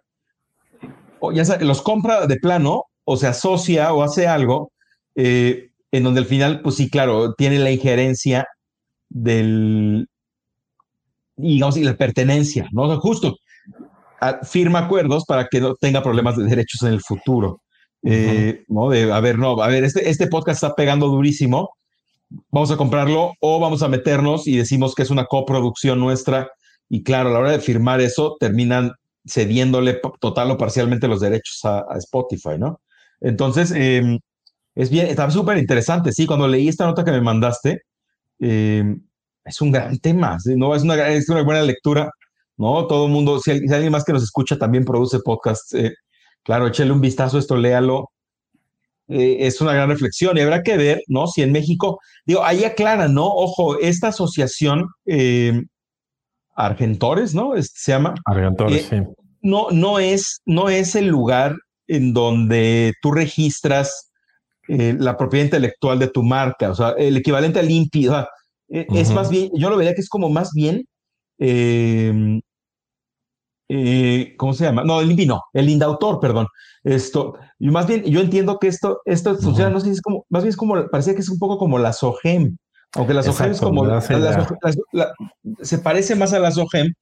o 1.20 1.32
ya 1.32 1.44
los 1.60 1.82
compra 1.84 2.26
de 2.26 2.38
plano 2.38 2.86
o 3.06 3.16
se 3.16 3.28
asocia 3.28 3.94
o 3.94 4.04
hace 4.04 4.28
algo 4.28 4.72
eh, 5.16 5.70
en 5.92 6.04
donde 6.04 6.22
al 6.22 6.26
final, 6.26 6.62
pues 6.62 6.76
sí, 6.76 6.90
claro, 6.90 7.34
tiene 7.36 7.60
la 7.60 7.72
injerencia 7.72 8.48
del, 9.10 10.08
digamos, 11.36 11.78
y 11.78 11.84
la 11.84 11.96
pertenencia, 11.96 12.68
¿no? 12.72 13.00
justo 13.00 13.38
firma 14.44 14.80
acuerdos 14.80 15.26
para 15.26 15.48
que 15.48 15.62
no 15.62 15.76
tenga 15.76 16.02
problemas 16.02 16.38
de 16.38 16.46
derechos 16.46 16.82
en 16.84 16.94
el 16.94 17.02
futuro. 17.02 17.62
Eh, 18.04 18.64
¿no? 18.68 18.90
De, 18.90 19.12
a 19.12 19.20
ver, 19.20 19.38
no, 19.38 19.62
a 19.62 19.68
ver, 19.68 19.84
este, 19.84 20.10
este 20.10 20.28
podcast 20.28 20.64
está 20.64 20.76
pegando 20.76 21.08
durísimo, 21.08 21.72
vamos 22.52 22.72
a 22.72 22.78
comprarlo 22.78 23.34
o 23.40 23.60
vamos 23.60 23.82
a 23.82 23.90
meternos 23.90 24.48
y 24.48 24.58
decimos 24.58 24.96
que 24.96 25.04
es 25.04 25.10
una 25.10 25.26
coproducción 25.26 26.00
nuestra 26.00 26.50
y 26.90 27.04
claro, 27.04 27.30
a 27.30 27.34
la 27.34 27.40
hora 27.40 27.52
de 27.52 27.60
firmar 27.60 28.00
eso 28.00 28.38
terminan 28.40 28.92
cediéndole 29.28 30.00
total 30.22 30.52
o 30.52 30.58
parcialmente 30.58 31.08
los 31.08 31.20
derechos 31.20 31.60
a 31.66 31.86
Spotify, 31.98 32.58
¿no? 32.58 32.80
Entonces, 33.22 33.72
em, 33.72 34.20
es 34.76 34.90
bien, 34.90 35.08
está 35.08 35.30
súper 35.32 35.58
interesante, 35.58 36.12
sí, 36.12 36.26
cuando 36.26 36.48
leí 36.48 36.68
esta 36.68 36.86
nota 36.86 37.04
que 37.04 37.12
me 37.12 37.22
mandaste, 37.22 37.82
em, 38.40 39.02
es 39.44 39.62
un 39.62 39.72
gran 39.72 39.98
tema, 40.00 40.38
¿no? 40.56 40.76
Es 40.76 40.84
una, 40.84 41.08
es 41.10 41.30
una 41.30 41.44
buena 41.44 41.62
lectura, 41.64 42.12
¿no? 42.58 42.88
Todo 42.88 43.06
el 43.06 43.12
mundo, 43.12 43.40
si, 43.40 43.52
alguien 43.52 43.92
más 43.92 44.04
que 44.04 44.14
nos 44.14 44.24
escucha 44.24 44.58
también 44.58 44.84
produce 44.84 45.20
podcast, 45.20 45.74
eh, 45.74 45.94
claro, 46.44 46.68
échale 46.68 46.92
un 46.92 47.02
vistazo 47.02 47.38
a 47.38 47.40
esto, 47.40 47.56
léalo. 47.56 48.10
Eh, 49.10 49.48
es 49.48 49.62
una 49.62 49.74
gran 49.74 49.90
reflexión 49.90 50.38
y 50.38 50.42
habrá 50.42 50.64
que 50.64 50.76
ver, 50.76 51.02
¿no? 51.08 51.28
Si 51.28 51.42
en 51.42 51.54
México, 51.54 52.00
digo, 52.26 52.44
ahí 52.44 52.66
aclara, 52.66 53.08
¿no? 53.08 53.26
Ojo, 53.26 53.80
esta 53.80 54.10
asociación 54.10 54.88
em, 55.06 55.66
Argentores, 56.58 57.36
¿no? 57.36 57.54
se 57.62 57.92
llama. 57.92 58.16
Argentores, 58.26 58.92
eh, 58.92 59.06
sí. 59.06 59.24
No, 59.42 59.68
no, 59.72 60.00
es, 60.00 60.42
no 60.46 60.70
es 60.70 60.96
el 60.96 61.08
lugar 61.08 61.56
en 61.88 62.14
donde 62.14 62.94
tú 63.02 63.12
registras 63.12 64.12
eh, 64.68 64.96
la 64.98 65.16
propiedad 65.16 65.46
intelectual 65.46 66.00
de 66.00 66.08
tu 66.08 66.24
marca, 66.24 66.72
o 66.72 66.76
sea, 66.76 66.90
el 66.98 67.16
equivalente 67.16 67.60
al 67.60 67.70
INPI, 67.70 68.08
e, 68.70 68.88
es 68.96 69.12
más 69.12 69.30
bien, 69.30 69.52
yo 69.54 69.70
lo 69.70 69.78
vería 69.78 69.94
que 69.94 70.02
es 70.02 70.10
como 70.10 70.30
más 70.30 70.52
bien, 70.54 70.84
eh, 73.70 74.34
¿cómo 74.38 74.54
se 74.54 74.64
llama? 74.64 74.84
No, 74.84 75.02
el 75.02 75.12
INPI 75.12 75.26
no, 75.26 75.42
el 75.54 75.70
indautor, 75.70 76.20
perdón. 76.20 76.48
Esto, 76.84 77.36
y 77.60 77.70
más 77.70 77.88
bien, 77.88 78.04
yo 78.04 78.22
entiendo 78.22 78.60
que 78.60 78.68
esto, 78.68 79.02
esto 79.06 79.36
funciona, 79.38 79.70
no 79.70 79.80
sé 79.80 79.88
si 79.88 79.92
es 79.94 80.02
como, 80.02 80.26
más 80.30 80.44
bien 80.44 80.50
es 80.50 80.58
como, 80.58 80.88
parecía 80.90 81.14
que 81.14 81.22
es 81.22 81.30
un 81.30 81.40
poco 81.40 81.58
como 81.58 81.78
la 81.78 81.92
SOGEM, 81.92 82.56
aunque 82.96 83.14
la 83.14 83.24
SOGEM 83.24 83.52
es 83.52 83.60
como, 83.60 83.86
se 85.62 85.78
parece 85.80 86.16
más 86.16 86.34
a 86.34 86.40
la 86.40 86.52
SOGEM, 86.52 86.94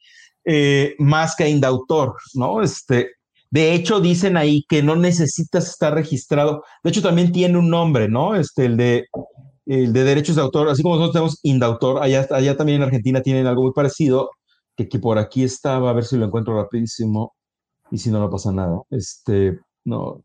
eh, 0.46 0.96
más 1.00 1.36
que 1.36 1.44
a 1.44 1.50
indautor, 1.50 2.16
¿no? 2.34 2.62
Este, 2.62 3.12
de 3.52 3.74
hecho, 3.74 4.00
dicen 4.00 4.38
ahí 4.38 4.66
que 4.68 4.84
no 4.84 4.96
necesitas 4.96 5.70
estar 5.70 5.94
registrado. 5.94 6.64
De 6.84 6.90
hecho, 6.90 7.02
también 7.02 7.32
tiene 7.32 7.58
un 7.58 7.70
nombre, 7.70 8.10
¿no? 8.10 8.36
Este, 8.36 8.66
el 8.66 8.78
de, 8.78 9.06
el 9.66 9.94
de 9.94 10.04
derechos 10.04 10.36
de 10.36 10.42
autor, 10.42 10.70
así 10.70 10.84
como 10.84 10.96
nosotros 10.96 11.14
tenemos 11.14 11.40
indautor, 11.44 12.02
allá, 12.02 12.28
allá 12.32 12.58
también 12.58 12.78
en 12.78 12.84
Argentina 12.84 13.22
tienen 13.22 13.48
algo 13.48 13.64
muy 13.64 13.74
parecido, 13.74 14.30
que, 14.76 15.00
por 15.00 15.18
aquí 15.18 15.44
estaba, 15.44 15.90
a 15.90 15.94
ver 15.94 16.04
si 16.04 16.18
lo 16.18 16.26
encuentro 16.26 16.56
rapidísimo, 16.56 17.34
y 17.92 17.98
si 17.98 18.10
no, 18.10 18.20
no 18.20 18.30
pasa 18.30 18.52
nada. 18.52 18.82
Este, 18.90 19.60
no. 19.84 20.22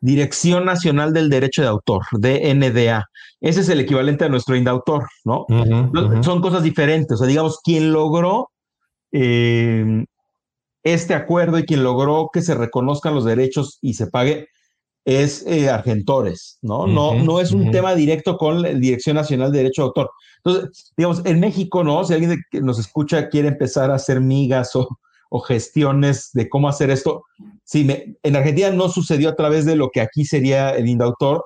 Dirección 0.00 0.64
Nacional 0.64 1.12
del 1.12 1.30
Derecho 1.30 1.62
de 1.62 1.68
Autor, 1.68 2.02
DNDA. 2.12 3.06
Ese 3.40 3.60
es 3.60 3.68
el 3.68 3.80
equivalente 3.80 4.24
a 4.24 4.28
nuestro 4.28 4.54
indautor, 4.54 5.06
¿no? 5.24 5.46
Son 6.22 6.40
cosas 6.40 6.62
diferentes. 6.62 7.14
O 7.14 7.18
sea, 7.18 7.26
digamos, 7.26 7.60
quien 7.62 7.92
logró 7.92 8.50
eh, 9.12 10.04
este 10.82 11.14
acuerdo 11.14 11.58
y 11.58 11.64
quien 11.64 11.82
logró 11.82 12.28
que 12.32 12.42
se 12.42 12.54
reconozcan 12.54 13.14
los 13.14 13.24
derechos 13.24 13.78
y 13.80 13.94
se 13.94 14.06
pague 14.06 14.48
es 15.04 15.44
eh, 15.46 15.68
Argentores, 15.68 16.58
¿no? 16.62 16.86
no, 16.86 17.14
no 17.14 17.40
es 17.40 17.52
un 17.52 17.70
tema 17.70 17.94
directo 17.94 18.38
con 18.38 18.62
la 18.62 18.70
Dirección 18.70 19.16
Nacional 19.16 19.52
de 19.52 19.58
Derecho 19.58 19.82
de 19.82 19.86
Autor. 19.86 20.10
Entonces, 20.42 20.92
digamos, 20.96 21.22
en 21.24 21.40
México, 21.40 21.84
¿no? 21.84 22.04
Si 22.04 22.14
alguien 22.14 22.42
que 22.50 22.60
nos 22.60 22.78
escucha 22.78 23.28
quiere 23.28 23.48
empezar 23.48 23.90
a 23.90 23.96
hacer 23.96 24.20
migas 24.20 24.74
o, 24.76 24.88
o 25.28 25.40
gestiones 25.40 26.30
de 26.32 26.48
cómo 26.48 26.68
hacer 26.68 26.90
esto, 26.90 27.24
sí, 27.64 27.84
me, 27.84 28.16
en 28.22 28.36
Argentina 28.36 28.70
no 28.70 28.88
sucedió 28.88 29.30
a 29.30 29.36
través 29.36 29.66
de 29.66 29.76
lo 29.76 29.90
que 29.90 30.00
aquí 30.00 30.24
sería 30.24 30.70
el 30.70 30.88
Indautor. 30.88 31.44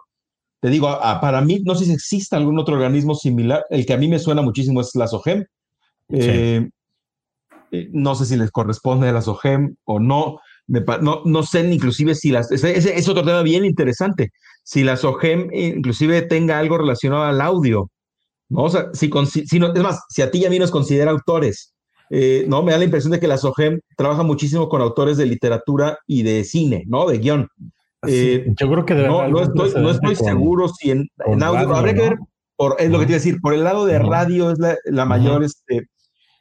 Te 0.60 0.70
digo, 0.70 0.88
para 1.20 1.40
mí, 1.40 1.60
no 1.64 1.74
sé 1.74 1.84
si 1.84 1.92
existe 1.92 2.34
algún 2.34 2.58
otro 2.58 2.74
organismo 2.74 3.14
similar. 3.14 3.64
El 3.70 3.86
que 3.86 3.92
a 3.92 3.96
mí 3.96 4.08
me 4.08 4.18
suena 4.18 4.42
muchísimo 4.42 4.80
es 4.80 4.94
la 4.94 5.06
SOGEM. 5.06 5.44
Eh, 6.10 6.68
eh, 7.70 7.88
no 7.92 8.14
sé 8.14 8.26
si 8.26 8.36
les 8.36 8.50
corresponde 8.50 9.08
a 9.08 9.12
la 9.12 9.22
SOGEM 9.22 9.76
o 9.84 10.00
no 10.00 10.40
no, 10.68 11.22
no 11.24 11.42
sé 11.42 11.60
inclusive 11.60 12.14
si 12.14 12.30
las, 12.30 12.52
ese, 12.52 12.76
es 12.76 13.08
otro 13.08 13.24
tema 13.24 13.42
bien 13.42 13.64
interesante, 13.64 14.30
si 14.62 14.84
la 14.84 14.96
SOGEM 14.96 15.48
inclusive 15.52 16.22
tenga 16.22 16.58
algo 16.58 16.78
relacionado 16.78 17.24
al 17.24 17.40
audio, 17.40 17.90
¿no? 18.48 18.64
O 18.64 18.68
sea, 18.68 18.90
si, 18.92 19.10
si 19.46 19.58
no, 19.58 19.72
es 19.74 19.82
más, 19.82 20.04
si 20.08 20.22
a 20.22 20.30
ti 20.30 20.38
y 20.38 20.46
a 20.46 20.50
mí 20.50 20.58
nos 20.58 20.70
considera 20.70 21.10
autores, 21.10 21.74
eh, 22.10 22.44
¿no? 22.48 22.62
Me 22.62 22.72
da 22.72 22.78
la 22.78 22.84
impresión 22.84 23.12
de 23.12 23.20
que 23.20 23.28
la 23.28 23.38
SOGEM 23.38 23.80
trabaja 23.96 24.22
muchísimo 24.22 24.68
con 24.68 24.82
autores 24.82 25.16
de 25.16 25.26
literatura 25.26 25.98
y 26.06 26.22
de 26.22 26.44
cine, 26.44 26.84
¿no? 26.86 27.08
De 27.08 27.18
guion. 27.18 27.48
Eh, 28.06 28.46
yo 28.58 28.70
creo 28.70 28.84
que 28.84 28.94
no, 28.94 29.26
no 29.26 29.42
estoy, 29.42 29.72
no 29.82 29.90
estoy 29.90 30.14
seguro 30.14 30.68
si 30.68 30.92
en, 30.92 31.08
audio, 31.42 31.74
habría 31.74 31.94
que 31.94 32.00
ver, 32.00 32.18
por, 32.56 32.76
es 32.78 32.90
lo 32.90 33.00
que 33.00 33.06
te 33.06 33.12
iba 33.12 33.16
a 33.16 33.20
decir, 33.20 33.40
por 33.40 33.54
el 33.54 33.64
lado 33.64 33.86
de 33.86 33.98
radio 33.98 34.52
es 34.52 34.58
la, 34.58 34.76
la 34.84 35.04
mayor, 35.04 35.42
este, 35.42 35.88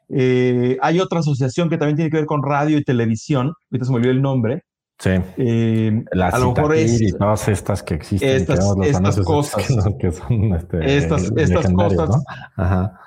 eh, 0.09 0.77
hay 0.81 0.99
otra 0.99 1.19
asociación 1.19 1.69
que 1.69 1.77
también 1.77 1.95
tiene 1.95 2.11
que 2.11 2.17
ver 2.17 2.25
con 2.25 2.43
radio 2.43 2.77
y 2.77 2.83
televisión, 2.83 3.53
ahorita 3.71 3.85
se 3.85 3.91
me 3.91 3.97
olvidó 3.97 4.11
el 4.11 4.21
nombre. 4.21 4.63
Sí. 4.99 5.11
Eh, 5.37 6.03
a 6.11 6.39
lo 6.39 6.53
mejor 6.53 6.75
es, 6.75 6.99
y 7.01 7.11
todas 7.11 7.47
estas 7.49 7.83
que 7.83 7.93
existen. 7.93 8.29
Estas, 8.29 8.65
estas 8.81 9.19
cosas. 9.21 9.67
Que, 9.99 10.11
son 10.11 10.55
este, 10.55 10.97
estas, 10.97 11.31
estas 11.35 11.71
cosas. 11.71 12.23
Ajá. 12.55 12.99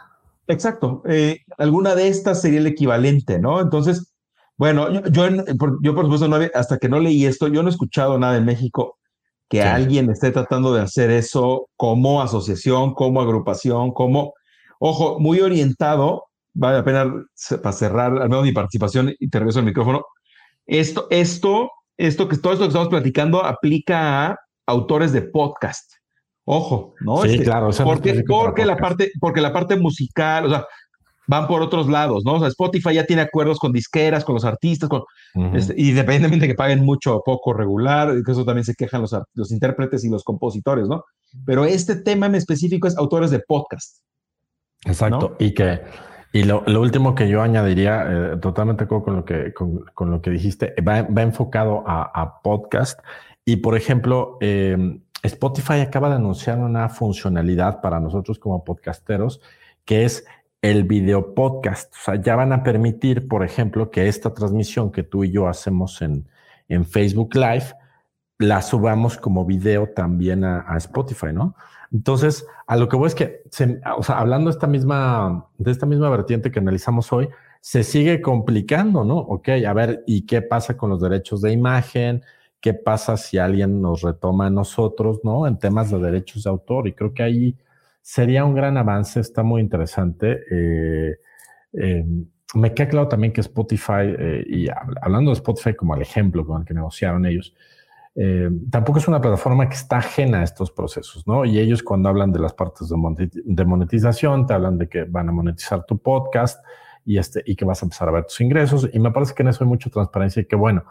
Exacto. 0.47 1.03
Eh, 1.07 1.41
alguna 1.59 1.95
de 1.95 2.09
estas 2.09 2.41
sería 2.43 2.61
el 2.61 2.67
equivalente, 2.67 3.39
¿no? 3.39 3.61
Entonces, 3.61 4.13
bueno, 4.57 5.03
yo, 5.09 5.29
yo, 5.83 5.95
por 5.95 6.05
supuesto, 6.05 6.29
no 6.29 6.39
hasta 6.55 6.79
que 6.79 6.89
no 6.89 7.01
leí 7.01 7.25
esto, 7.25 7.49
yo 7.49 7.63
no 7.63 7.69
he 7.69 7.73
escuchado 7.73 8.19
nada 8.19 8.37
en 8.37 8.45
México 8.45 8.99
que 9.49 9.63
alguien 9.63 10.09
esté 10.11 10.31
tratando 10.31 10.73
de 10.73 10.81
hacer 10.81 11.11
eso 11.11 11.69
como 11.77 12.23
asociación, 12.23 12.95
como 12.95 13.21
agrupación, 13.21 13.91
como, 13.91 14.35
ojo, 14.79 15.19
muy 15.19 15.41
orientado 15.41 16.30
vale 16.53 16.79
la 16.79 16.85
pena 16.85 17.25
para 17.63 17.73
cerrar 17.73 18.13
al 18.19 18.29
menos 18.29 18.45
mi 18.45 18.53
participación 18.53 19.15
y 19.19 19.29
te 19.29 19.39
regreso 19.39 19.61
el 19.61 19.67
micrófono. 19.67 20.05
Esto, 20.67 21.07
esto, 21.11 21.71
esto 21.97 22.29
que 22.29 22.37
todo 22.37 22.53
esto 22.53 22.65
que 22.65 22.69
estamos 22.69 22.89
platicando 22.89 23.45
aplica 23.45 24.27
a 24.27 24.37
autores 24.67 25.13
de 25.13 25.23
podcast. 25.23 25.93
Ojo, 26.45 26.95
¿no? 27.01 27.23
Sí, 27.23 27.31
este, 27.31 27.45
claro. 27.45 27.71
Porque, 27.85 28.25
porque 28.27 28.65
la 28.65 28.77
parte, 28.77 29.11
porque 29.21 29.41
la 29.41 29.53
parte 29.53 29.77
musical, 29.77 30.47
o 30.47 30.51
sea, 30.51 30.67
van 31.31 31.47
por 31.47 31.63
otros 31.63 31.89
lados, 31.89 32.25
¿no? 32.25 32.35
O 32.35 32.39
sea, 32.41 32.49
Spotify 32.49 32.95
ya 32.95 33.07
tiene 33.07 33.23
acuerdos 33.23 33.59
con 33.59 33.73
disqueras, 33.73 34.25
con 34.25 34.35
los 34.35 34.45
artistas, 34.45 34.89
con, 34.89 35.03
este, 35.55 35.75
independientemente 35.77 36.47
de 36.47 36.53
que 36.53 36.57
paguen 36.57 36.85
mucho 36.85 37.17
o 37.17 37.23
poco 37.23 37.53
regular, 37.53 38.13
que 38.25 38.33
eso 38.33 38.45
también 38.45 38.65
se 38.65 38.75
quejan 38.75 39.03
los, 39.03 39.15
los 39.35 39.53
intérpretes 39.53 40.05
y 40.05 40.09
los 40.09 40.25
compositores, 40.25 40.89
¿no? 40.89 41.05
Pero 41.47 41.65
este 41.65 41.95
tema 41.95 42.27
en 42.27 42.35
específico 42.35 42.89
es 42.89 42.97
autores 42.97 43.31
de 43.31 43.41
podcast. 43.47 43.99
Exacto. 44.87 45.37
Y 45.39 45.55
que 45.55 45.81
y 46.33 46.45
lo, 46.45 46.62
último 46.81 47.14
que 47.14 47.29
yo 47.29 47.43
añadiría, 47.43 48.07
eh, 48.09 48.37
totalmente 48.37 48.87
con 48.87 49.16
lo 49.16 49.25
que, 49.25 49.53
con, 49.53 50.11
lo 50.11 50.23
que 50.23 50.31
dijiste, 50.31 50.75
va, 50.87 50.99
enfocado 51.23 51.83
a, 51.87 52.40
podcast. 52.43 53.01
Y 53.45 53.57
por 53.57 53.77
ejemplo, 53.77 54.38
em, 54.40 55.03
Spotify 55.25 55.81
acaba 55.81 56.09
de 56.09 56.16
anunciar 56.16 56.59
una 56.59 56.88
funcionalidad 56.88 57.81
para 57.81 57.99
nosotros 57.99 58.38
como 58.38 58.64
podcasteros, 58.64 59.40
que 59.85 60.05
es 60.05 60.25
el 60.62 60.85
video 60.85 61.35
podcast. 61.35 61.93
O 61.95 61.99
sea, 62.05 62.14
ya 62.16 62.37
van 62.37 62.53
a 62.53 62.62
permitir, 62.62 63.27
por 63.27 63.45
ejemplo, 63.45 63.90
que 63.90 64.07
esta 64.07 64.33
transmisión 64.33 64.93
que 64.93 65.03
tú 65.03 65.25
y 65.25 65.33
yo 65.33 65.49
hacemos 65.49 66.01
en, 66.01 66.29
en 66.69 66.85
Facebook 66.85 67.35
Live, 67.35 67.75
la 68.38 68.62
subamos 68.62 69.16
como 69.19 69.45
video 69.45 69.88
también 69.88 70.45
a, 70.45 70.64
a 70.69 70.77
Spotify, 70.77 71.33
¿no? 71.33 71.57
Entonces, 71.92 72.46
a 72.66 72.76
lo 72.76 72.88
que 72.88 72.96
voy 72.96 73.09
es 73.09 73.14
que, 73.14 73.42
o 73.96 74.03
sea, 74.03 74.18
hablando 74.18 74.50
de 74.50 74.55
esta 74.55 74.66
misma, 74.66 75.48
de 75.59 75.70
esta 75.70 75.87
misma 75.87 76.09
vertiente 76.11 76.50
que 76.50 76.61
analizamos 76.61 77.12
hoy, 77.12 77.29
se 77.61 77.83
sigue 77.83 78.20
complicando, 78.22 79.05
¿no? 79.05 79.18
Ok, 79.18 79.48
a 79.66 79.72
ver, 79.72 80.03
¿y 80.07 80.24
qué 80.24 80.40
pasa 80.40 80.76
con 80.76 80.90
los 80.90 81.00
derechos 81.00 81.42
de 81.42 81.53
imagen? 81.53 82.22
¿Qué 82.61 82.74
pasa 82.74 83.16
si 83.16 83.38
alguien 83.38 83.83
nos 83.83 84.03
retoma 84.03 84.46
a 84.46 84.50
nosotros, 84.50 85.20
¿no? 85.24 85.46
En 85.46 85.59
temas 85.59 85.90
de 85.90 85.98
derechos 85.98 86.44
de 86.44 86.50
autor. 86.50 86.88
Y 86.88 86.92
creo 86.94 87.12
que 87.12 87.22
ahí 87.22 87.57
sería 88.03 88.44
un 88.44 88.55
gran 88.55 88.76
avance, 88.76 89.20
está 89.20 89.42
muy 89.42 89.61
interesante. 89.61 90.40
Eh, 90.50 91.18
eh, 91.72 92.05
me 92.55 92.74
queda 92.74 92.88
claro 92.88 93.09
también 93.09 93.33
que 93.33 93.40
Spotify, 93.40 94.14
eh, 94.18 94.44
y 94.46 94.66
hablando 95.00 95.31
de 95.31 95.35
Spotify 95.35 95.74
como 95.74 95.94
el 95.94 96.03
ejemplo 96.03 96.46
con 96.46 96.62
el 96.62 96.66
que 96.66 96.74
negociaron 96.74 97.26
ellos, 97.26 97.55
eh, 98.16 98.51
tampoco 98.70 98.99
es 98.99 99.09
una 99.09 99.20
plataforma 99.20 99.68
que 99.68 99.77
está 99.77 99.99
ajena 99.99 100.40
a 100.40 100.42
estos 100.42 100.70
procesos, 100.70 101.27
¿no? 101.27 101.44
Y 101.44 101.59
ellos 101.59 101.83
cuando 101.83 102.09
hablan 102.09 102.33
de 102.33 102.40
las 102.40 102.53
partes 102.53 102.88
de 102.90 103.64
monetización, 103.64 104.46
te 104.46 104.55
hablan 104.55 104.79
de 104.79 104.88
que 104.88 105.05
van 105.05 105.29
a 105.29 105.33
monetizar 105.33 105.85
tu 105.87 105.99
podcast 105.99 106.64
y, 107.05 107.18
este, 107.18 107.42
y 107.46 107.57
que 107.57 107.64
vas 107.64 107.83
a 107.83 107.87
empezar 107.87 108.09
a 108.09 108.12
ver 108.12 108.25
tus 108.25 108.40
ingresos. 108.40 108.88
Y 108.92 108.99
me 108.99 109.12
parece 109.12 109.35
que 109.35 109.42
en 109.42 109.49
eso 109.49 109.64
hay 109.64 109.68
mucha 109.70 109.90
transparencia 109.90 110.42
y 110.42 110.46
que 110.46 110.57
bueno, 110.57 110.85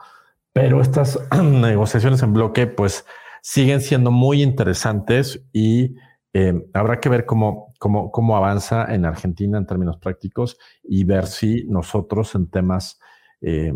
pero 0.53 0.82
estas 0.82 1.19
negociaciones 1.43 2.23
en 2.23 2.34
bloque 2.34 2.67
pues 2.67 3.05
siguen 3.41 3.82
siendo 3.82 4.12
muy 4.12 4.41
interesantes 4.41 5.45
y 5.51 5.95
eh, 6.34 6.53
habrá 6.73 6.99
que 6.99 7.10
ver 7.10 7.25
cómo, 7.25 7.73
cómo, 7.79 8.12
cómo 8.12 8.38
avanza 8.38 8.93
en 8.93 9.05
Argentina 9.05 9.58
en 9.58 9.65
términos 9.65 9.97
prácticos 9.97 10.58
y 10.84 11.03
ver 11.03 11.27
si 11.27 11.65
nosotros 11.65 12.34
en 12.36 12.49
temas 12.49 12.99
eh, 13.41 13.73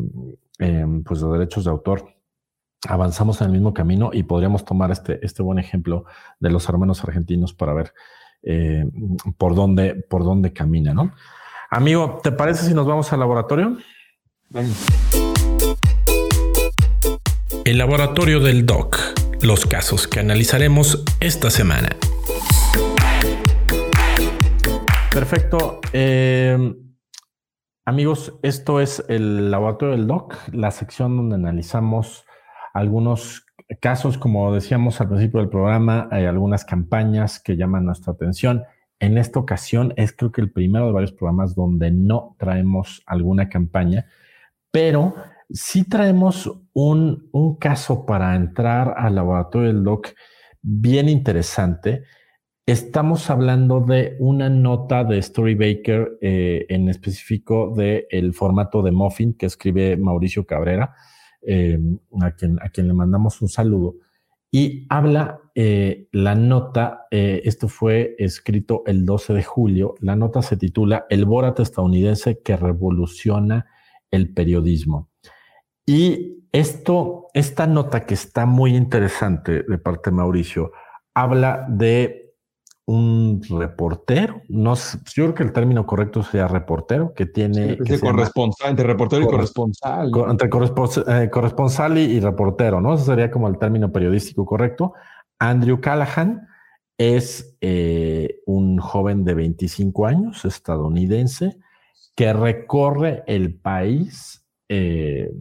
pues 1.05 1.21
de 1.21 1.27
derechos 1.27 1.65
de 1.65 1.71
autor 1.71 2.13
avanzamos 2.87 3.39
en 3.41 3.47
el 3.47 3.53
mismo 3.53 3.73
camino 3.73 4.09
y 4.13 4.23
podríamos 4.23 4.65
tomar 4.65 4.91
este, 4.91 5.19
este 5.25 5.41
buen 5.41 5.59
ejemplo 5.59 6.05
de 6.39 6.49
los 6.49 6.67
hermanos 6.67 7.03
argentinos 7.03 7.53
para 7.53 7.73
ver 7.73 7.93
eh, 8.43 8.85
por, 9.37 9.55
dónde, 9.55 9.95
por 9.95 10.23
dónde 10.23 10.53
camina, 10.53 10.93
¿no? 10.93 11.13
Amigo, 11.69 12.19
¿te 12.21 12.31
parece 12.31 12.65
si 12.67 12.73
nos 12.73 12.85
vamos 12.85 13.11
al 13.13 13.19
laboratorio? 13.19 13.77
El 17.65 17.77
laboratorio 17.77 18.39
del 18.39 18.65
DOC, 18.65 18.97
los 19.41 19.65
casos 19.65 20.07
que 20.07 20.19
analizaremos 20.19 21.03
esta 21.19 21.49
semana. 21.49 21.89
Perfecto. 25.11 25.79
Eh, 25.93 26.75
amigos, 27.85 28.33
esto 28.43 28.79
es 28.79 29.03
el 29.07 29.49
laboratorio 29.49 29.95
del 29.95 30.05
DOC, 30.05 30.35
la 30.51 30.71
sección 30.71 31.15
donde 31.15 31.35
analizamos 31.35 32.25
algunos 32.73 33.45
casos, 33.79 34.17
como 34.17 34.53
decíamos 34.53 34.99
al 34.99 35.09
principio 35.09 35.39
del 35.39 35.49
programa, 35.49 36.07
hay 36.11 36.25
algunas 36.25 36.65
campañas 36.65 37.39
que 37.39 37.55
llaman 37.55 37.85
nuestra 37.85 38.13
atención. 38.13 38.63
En 38.99 39.17
esta 39.17 39.39
ocasión 39.39 39.93
es 39.95 40.13
creo 40.13 40.31
que 40.31 40.41
el 40.41 40.51
primero 40.51 40.87
de 40.87 40.91
varios 40.91 41.11
programas 41.11 41.55
donde 41.55 41.91
no 41.91 42.35
traemos 42.39 43.03
alguna 43.05 43.49
campaña, 43.49 44.05
pero 44.71 45.13
sí 45.49 45.87
traemos 45.87 46.51
un, 46.73 47.29
caso 47.59 48.05
para 48.05 48.35
entrar 48.35 48.95
al 48.97 49.15
laboratorio 49.15 49.67
del 49.67 49.83
DOC 49.83 50.09
bien 50.61 51.09
interesante. 51.09 52.03
Estamos 52.65 53.29
hablando 53.29 53.81
de 53.81 54.15
una 54.19 54.49
nota 54.49 55.03
de 55.03 55.21
Storybaker, 55.21 56.17
eh, 56.21 56.65
en 56.69 56.89
específico 56.89 57.73
del 57.75 58.33
formato 58.33 58.81
de 58.81 58.91
Muffin 58.91 59.33
que 59.33 59.45
escribe 59.45 59.97
Mauricio 59.97 60.45
Cabrera. 60.45 60.95
Eh, 61.45 61.79
a, 62.21 62.31
quien, 62.31 62.57
a 62.61 62.69
quien 62.69 62.87
le 62.87 62.93
mandamos 62.93 63.41
un 63.41 63.49
saludo, 63.49 63.95
y 64.55 64.85
habla 64.89 65.41
eh, 65.55 66.09
la 66.11 66.35
nota, 66.35 67.07
eh, 67.09 67.41
esto 67.43 67.67
fue 67.67 68.15
escrito 68.19 68.83
el 68.85 69.03
12 69.03 69.33
de 69.33 69.43
julio, 69.43 69.95
la 69.99 70.15
nota 70.15 70.43
se 70.43 70.57
titula 70.57 71.07
El 71.09 71.25
Borat 71.25 71.59
estadounidense 71.59 72.39
que 72.43 72.55
revoluciona 72.55 73.65
el 74.11 74.31
periodismo. 74.31 75.09
Y 75.87 76.45
esto, 76.51 77.29
esta 77.33 77.65
nota 77.65 78.05
que 78.05 78.13
está 78.13 78.45
muy 78.45 78.75
interesante 78.75 79.63
de 79.63 79.77
parte 79.79 80.11
de 80.11 80.17
Mauricio, 80.17 80.71
habla 81.15 81.65
de 81.67 82.22
un 82.85 83.41
reportero, 83.49 84.41
no 84.49 84.75
sé, 84.75 84.97
yo 85.13 85.23
creo 85.23 85.35
que 85.35 85.43
el 85.43 85.53
término 85.53 85.85
correcto 85.85 86.21
sería 86.21 86.47
reportero, 86.47 87.13
que 87.13 87.25
tiene... 87.25 87.77
corresponsal, 88.01 88.71
entre 88.71 88.85
reportero 88.85 89.23
y 89.23 89.25
corresponsal. 89.25 90.11
entre 90.29 90.47
eh, 90.47 91.29
corresponsal, 91.29 91.97
y, 91.97 92.19
reportero, 92.19 92.81
¿no? 92.81 92.95
Ese 92.95 93.05
sería 93.05 93.31
como 93.31 93.47
el 93.47 93.57
término 93.57 93.91
periodístico 93.91 94.45
correcto. 94.45 94.93
Andrew 95.39 95.79
Callahan 95.79 96.47
es 96.97 97.55
eh, 97.61 98.41
un 98.45 98.79
joven 98.79 99.23
de 99.23 99.33
25 99.33 100.05
años, 100.05 100.43
estadounidense, 100.43 101.57
que 102.15 102.33
recorre 102.33 103.23
el 103.27 103.55
país 103.55 104.45
eh, 104.67 105.31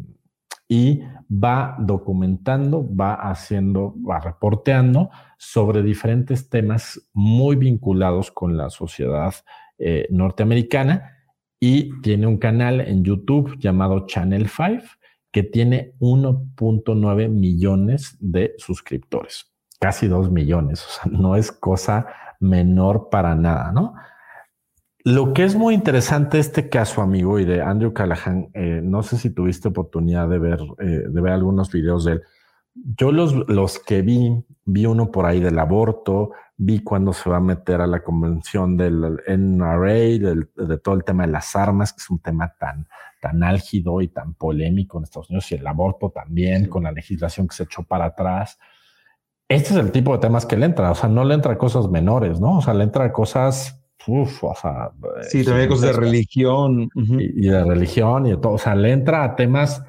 y 0.73 1.03
va 1.31 1.77
documentando, 1.79 2.89
va 2.97 3.13
haciendo, 3.13 3.95
va 4.09 4.21
reporteando 4.21 5.11
sobre 5.37 5.83
diferentes 5.83 6.49
temas 6.49 6.99
muy 7.13 7.57
vinculados 7.57 8.31
con 8.31 8.57
la 8.57 8.71
sociedad 8.71 9.35
eh, 9.77 10.07
norteamericana 10.09 11.19
y 11.61 12.01
tiene 12.01 12.27
un 12.27 12.39
canal 12.39 12.81
en 12.81 13.05
YouTube 13.05 13.59
llamado 13.59 14.07
Channel 14.07 14.49
5 14.49 14.83
que 15.31 15.43
tiene 15.43 15.93
1.9 16.01 17.29
millones 17.29 18.17
de 18.19 18.55
suscriptores, 18.57 19.53
casi 19.79 20.09
2 20.09 20.31
millones, 20.31 20.87
o 20.87 20.89
sea, 20.89 21.13
no 21.13 21.37
es 21.37 21.53
cosa 21.53 22.07
menor 22.41 23.11
para 23.11 23.35
nada, 23.35 23.73
¿no? 23.73 23.93
Lo 25.05 25.33
que 25.33 25.43
es 25.43 25.57
muy 25.57 25.75
interesante 25.75 26.39
este 26.39 26.69
caso, 26.69 27.03
amigo, 27.03 27.41
y 27.41 27.45
de 27.45 27.61
Andrew 27.61 27.93
Callahan, 27.93 28.51
eh, 28.55 28.81
no 28.85 29.03
sé 29.03 29.17
si 29.17 29.31
tuviste 29.31 29.69
oportunidad 29.69 30.29
de 30.29 30.39
ver, 30.39 30.61
eh, 30.79 31.05
de 31.09 31.21
ver 31.21 31.33
algunos 31.33 31.73
videos 31.73 32.05
de 32.05 32.13
él. 32.13 32.23
Yo 32.75 33.11
los, 33.11 33.35
los 33.49 33.81
que 33.81 34.03
vi, 34.03 34.45
vi 34.65 34.87
uno 34.87 35.11
por 35.11 35.27
ahí 35.27 35.41
del 35.41 35.59
aborto, 35.59 36.31
vi 36.57 36.85
cuando 36.85 37.13
se 37.13 37.29
va 37.29 37.39
a 37.39 37.41
meter 37.41 37.81
a 37.81 37.89
la 37.89 38.05
convención 38.05 38.77
del 38.77 39.21
NRA, 39.27 39.93
de 39.93 40.79
todo 40.79 40.95
el 40.95 41.03
tema 41.03 41.27
de 41.27 41.33
las 41.33 41.57
armas, 41.57 41.93
que 41.93 41.99
es 41.99 42.09
un 42.09 42.21
tema 42.21 42.55
tan, 42.57 42.87
tan 43.21 43.43
álgido 43.43 44.01
y 44.03 44.09
tan 44.09 44.35
polémico 44.35 44.99
en 44.99 45.05
Estados 45.05 45.31
Unidos, 45.31 45.51
y 45.51 45.57
el 45.57 45.67
aborto 45.67 46.11
también, 46.11 46.69
con 46.69 46.85
la 46.85 46.93
legislación 46.93 47.49
que 47.49 47.57
se 47.57 47.65
echó 47.65 47.83
para 47.83 48.05
atrás. 48.07 48.59
Este 49.49 49.71
es 49.71 49.77
el 49.77 49.91
tipo 49.91 50.13
de 50.13 50.21
temas 50.21 50.47
que 50.47 50.57
le 50.57 50.67
entra, 50.67 50.93
o 50.93 50.95
sea, 50.95 51.09
no 51.09 51.25
le 51.25 51.35
entra 51.35 51.59
cosas 51.59 51.89
menores, 51.89 52.41
¿no? 52.41 52.59
O 52.59 52.63
sea, 52.63 52.73
le 52.73 52.85
entra 52.85 53.13
cosas 53.13 53.82
uf, 54.07 54.45
o 54.45 54.55
sea. 54.55 54.91
Sí, 55.23 55.45
también 55.45 55.69
cosas 55.69 55.95
de 55.95 56.01
religión. 56.01 56.89
y, 56.95 57.49
de 57.49 57.65
religión 57.65 58.27
y 58.27 58.31
de 58.31 58.37
todo. 58.37 58.53
O 58.53 58.59
sea, 58.59 58.75
le 58.75 58.93
entra 58.93 59.25
a 59.25 59.37
temas 59.37 59.83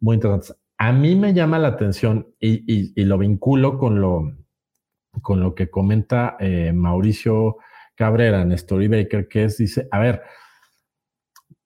muy 0.00 0.16
interesantes. 0.16 0.56
A 0.78 0.92
mí 0.92 1.14
me 1.14 1.32
llama 1.32 1.58
la 1.58 1.68
atención 1.68 2.34
y, 2.40 3.04
lo 3.04 3.18
vinculo 3.18 3.78
con 3.78 4.00
lo, 4.00 4.36
con 5.22 5.40
lo 5.40 5.54
que 5.54 5.70
comenta 5.70 6.36
eh, 6.40 6.72
Mauricio 6.72 7.58
Cabrera 7.94 8.42
en 8.42 8.56
Storybaker, 8.56 9.28
que 9.28 9.44
es, 9.44 9.58
dice, 9.58 9.86
a 9.90 10.00
ver, 10.00 10.22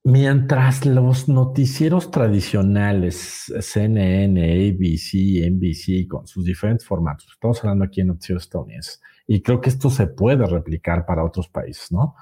mientras 0.04 0.86
los 0.86 1.28
noticieros 1.28 2.10
tradicionales, 2.10 3.52
CNN, 3.60 4.70
ABC, 4.70 5.50
NBC, 5.50 6.06
con 6.08 6.26
sus 6.26 6.44
diferentes 6.44 6.86
formatos, 6.86 7.26
estamos 7.32 7.58
hablando 7.64 7.86
aquí 7.86 8.02
en 8.02 8.08
noticieros 8.08 8.44
estadounidenses, 8.44 9.00
y 9.26 9.42
creo 9.42 9.60
que 9.60 9.70
esto 9.70 9.90
se 9.90 10.06
puede 10.06 10.46
replicar 10.46 11.04
para 11.04 11.24
otros 11.24 11.48
países, 11.48 11.90
¿no? 11.90 12.14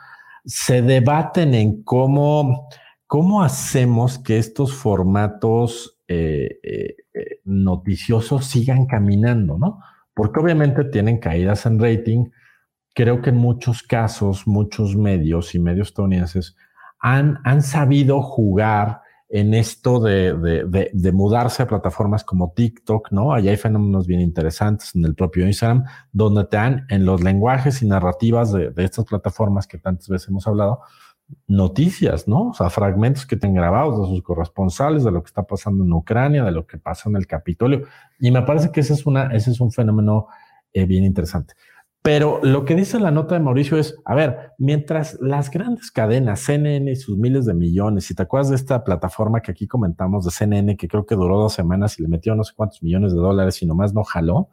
Se 0.44 0.82
debaten 0.82 1.54
en 1.54 1.82
cómo, 1.82 2.68
cómo 3.06 3.42
hacemos 3.42 4.18
que 4.18 4.38
estos 4.38 4.74
formatos 4.74 5.98
eh, 6.08 6.58
eh, 6.62 6.96
eh, 7.14 7.40
noticiosos 7.44 8.46
sigan 8.46 8.86
caminando, 8.86 9.58
¿no? 9.58 9.80
Porque 10.14 10.40
obviamente 10.40 10.84
tienen 10.84 11.18
caídas 11.18 11.66
en 11.66 11.80
rating. 11.80 12.30
Creo 12.94 13.20
que 13.20 13.30
en 13.30 13.36
muchos 13.36 13.82
casos, 13.82 14.46
muchos 14.46 14.96
medios 14.96 15.54
y 15.54 15.58
medios 15.58 15.88
estadounidenses 15.88 16.56
han, 17.00 17.38
han 17.44 17.62
sabido 17.62 18.22
jugar 18.22 19.00
en 19.28 19.54
esto 19.54 20.00
de, 20.00 21.12
mudarse 21.12 21.62
a 21.62 21.66
plataformas 21.66 22.24
como 22.24 22.52
TikTok, 22.52 23.10
¿no? 23.10 23.32
Allá 23.32 23.50
hay 23.50 23.56
fenómenos 23.56 24.06
bien 24.06 24.20
interesantes 24.20 24.94
en 24.94 25.04
el 25.04 25.14
propio 25.14 25.46
Instagram, 25.46 25.84
donde 26.12 26.44
te 26.44 26.56
dan 26.56 26.86
en 26.88 27.04
los 27.04 27.22
lenguajes 27.22 27.82
y 27.82 27.86
narrativas 27.86 28.52
de, 28.52 28.72
estas 28.76 29.04
plataformas 29.04 29.66
que 29.66 29.78
tantas 29.78 30.08
veces 30.08 30.28
hemos 30.28 30.46
hablado, 30.46 30.80
noticias, 31.46 32.28
¿no? 32.28 32.50
O 32.50 32.54
sea, 32.54 32.68
fragmentos 32.68 33.24
que 33.24 33.36
tienen 33.36 33.56
grabados 33.56 33.98
de 33.98 34.14
sus 34.14 34.22
corresponsales, 34.22 35.04
de 35.04 35.10
lo 35.10 35.22
que 35.22 35.28
está 35.28 35.42
pasando 35.42 35.82
en 35.82 35.92
Ucrania, 35.92 36.44
de 36.44 36.52
lo 36.52 36.66
que 36.66 36.78
pasa 36.78 37.08
en 37.08 37.16
el 37.16 37.26
Capitolio. 37.26 37.86
Y 38.20 38.30
me 38.30 38.42
parece 38.42 38.70
que 38.70 38.80
ese 38.80 38.92
es, 38.92 39.06
una, 39.06 39.34
ese 39.34 39.50
es 39.50 39.60
un 39.60 39.72
fenómeno 39.72 40.26
eh, 40.72 40.84
bien 40.84 41.02
interesante. 41.02 41.54
Pero 42.04 42.38
lo 42.42 42.66
que 42.66 42.74
dice 42.74 43.00
la 43.00 43.10
nota 43.10 43.34
de 43.34 43.40
Mauricio 43.40 43.78
es, 43.78 43.96
a 44.04 44.14
ver, 44.14 44.52
mientras 44.58 45.16
las 45.22 45.50
grandes 45.50 45.90
cadenas, 45.90 46.40
CNN 46.40 46.92
y 46.92 46.96
sus 46.96 47.16
miles 47.16 47.46
de 47.46 47.54
millones, 47.54 48.04
si 48.04 48.14
te 48.14 48.22
acuerdas 48.22 48.50
de 48.50 48.56
esta 48.56 48.84
plataforma 48.84 49.40
que 49.40 49.52
aquí 49.52 49.66
comentamos 49.66 50.26
de 50.26 50.30
CNN, 50.30 50.76
que 50.76 50.86
creo 50.86 51.06
que 51.06 51.14
duró 51.14 51.38
dos 51.38 51.54
semanas 51.54 51.98
y 51.98 52.02
le 52.02 52.08
metió 52.08 52.34
no 52.34 52.44
sé 52.44 52.52
cuántos 52.54 52.82
millones 52.82 53.14
de 53.14 53.20
dólares 53.20 53.62
y 53.62 53.66
nomás 53.66 53.94
no 53.94 54.04
jaló, 54.04 54.50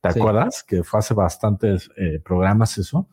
¿te 0.00 0.08
acuerdas? 0.08 0.64
Que 0.64 0.82
fue 0.82 1.00
hace 1.00 1.12
bastantes 1.12 1.90
eh, 1.98 2.20
programas 2.24 2.78
eso, 2.78 3.06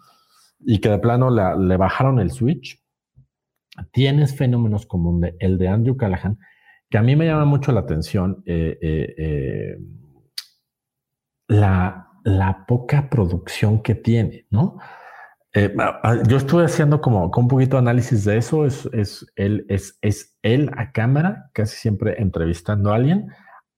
y 0.61 0.79
que 0.79 0.87
de 0.87 0.99
plano 0.99 1.29
le 1.29 1.75
bajaron 1.75 2.21
el 2.21 2.31
switch. 2.31 2.81
Tienes 3.91 4.37
fenómenos 4.37 4.85
como 4.85 5.19
el 5.37 5.57
de 5.57 5.67
Andrew 5.67 5.97
Callahan, 5.97 6.39
que 6.89 6.97
a 6.97 7.01
mí 7.01 7.17
me 7.17 7.25
llama 7.25 7.43
mucho 7.43 7.73
la 7.73 7.81
atención. 7.81 8.41
Eh, 8.45 8.77
eh, 8.81 9.77
la 11.49 12.10
la 12.23 12.65
poca 12.65 13.09
producción 13.09 13.81
que 13.81 13.95
tiene, 13.95 14.45
¿no? 14.49 14.77
Eh, 15.53 15.75
yo 16.27 16.37
estuve 16.37 16.63
haciendo 16.63 17.01
como, 17.01 17.29
un 17.35 17.47
poquito 17.47 17.77
análisis 17.77 18.23
de 18.23 18.37
eso, 18.37 18.65
es, 18.65 18.87
es, 18.93 19.25
él, 19.35 19.65
es, 19.67 19.97
es 20.01 20.37
él 20.41 20.71
a 20.77 20.91
cámara, 20.91 21.49
casi 21.53 21.75
siempre 21.75 22.21
entrevistando 22.21 22.91
a 22.91 22.95
alguien, 22.95 23.31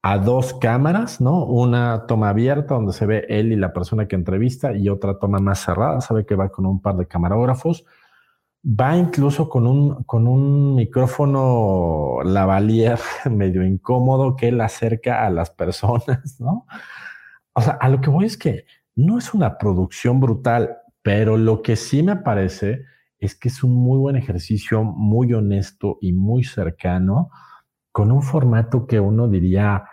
a 0.03 0.17
dos 0.19 0.53
cámaras, 0.53 1.19
¿no? 1.19 1.45
Una 1.45 2.05
toma 2.05 2.29
abierta 2.29 2.75
donde 2.75 2.93
se 2.93 3.05
ve 3.05 3.25
él 3.29 3.51
y 3.53 3.55
la 3.55 3.73
persona 3.73 4.07
que 4.07 4.15
entrevista 4.15 4.75
y 4.75 4.89
otra 4.89 5.17
toma 5.17 5.39
más 5.39 5.59
cerrada, 5.59 6.01
sabe 6.01 6.25
que 6.25 6.35
va 6.35 6.49
con 6.49 6.65
un 6.65 6.81
par 6.81 6.97
de 6.97 7.07
camarógrafos, 7.07 7.85
va 8.63 8.95
incluso 8.95 9.49
con 9.49 9.65
un, 9.65 10.03
con 10.03 10.27
un 10.27 10.75
micrófono 10.75 12.17
lavalier 12.23 12.99
medio 13.31 13.65
incómodo 13.65 14.35
que 14.35 14.49
él 14.49 14.61
acerca 14.61 15.25
a 15.25 15.29
las 15.29 15.49
personas, 15.49 16.39
¿no? 16.39 16.65
O 17.53 17.61
sea, 17.61 17.73
a 17.73 17.89
lo 17.89 18.01
que 18.01 18.09
voy 18.09 18.25
es 18.25 18.37
que 18.37 18.65
no 18.95 19.17
es 19.17 19.33
una 19.33 19.57
producción 19.57 20.19
brutal, 20.19 20.77
pero 21.01 21.37
lo 21.37 21.61
que 21.61 21.75
sí 21.75 22.03
me 22.03 22.15
parece 22.15 22.85
es 23.19 23.35
que 23.35 23.49
es 23.49 23.63
un 23.63 23.75
muy 23.75 23.97
buen 23.97 24.15
ejercicio, 24.15 24.83
muy 24.83 25.33
honesto 25.33 25.97
y 26.01 26.13
muy 26.13 26.43
cercano, 26.43 27.29
con 27.91 28.11
un 28.11 28.21
formato 28.21 28.85
que 28.85 28.99
uno 28.99 29.27
diría, 29.27 29.85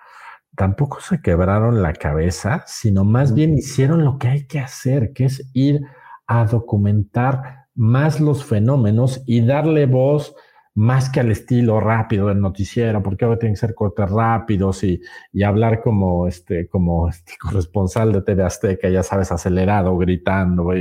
tampoco 0.56 1.00
se 1.00 1.20
quebraron 1.20 1.82
la 1.82 1.92
cabeza, 1.92 2.64
sino 2.66 3.04
más 3.04 3.34
bien 3.34 3.54
hicieron 3.54 4.04
lo 4.04 4.18
que 4.18 4.28
hay 4.28 4.46
que 4.46 4.58
hacer, 4.58 5.12
que 5.12 5.26
es 5.26 5.50
ir 5.52 5.80
a 6.26 6.44
documentar 6.44 7.66
más 7.74 8.20
los 8.20 8.44
fenómenos 8.44 9.22
y 9.26 9.42
darle 9.42 9.86
voz 9.86 10.34
más 10.74 11.10
que 11.10 11.20
al 11.20 11.30
estilo 11.30 11.80
rápido 11.80 12.28
del 12.28 12.40
noticiero, 12.40 13.02
porque 13.02 13.24
ahora 13.24 13.38
tienen 13.38 13.54
que 13.54 13.60
ser 13.60 13.74
cortes 13.74 14.08
rápidos 14.08 14.84
y, 14.84 15.00
y 15.32 15.42
hablar 15.42 15.82
como 15.82 16.26
este, 16.26 16.68
como 16.68 17.08
este 17.08 17.34
corresponsal 17.40 18.12
de 18.12 18.22
TV 18.22 18.42
Azteca, 18.42 18.88
ya 18.88 19.02
sabes, 19.02 19.32
acelerado, 19.32 19.96
gritando. 19.96 20.72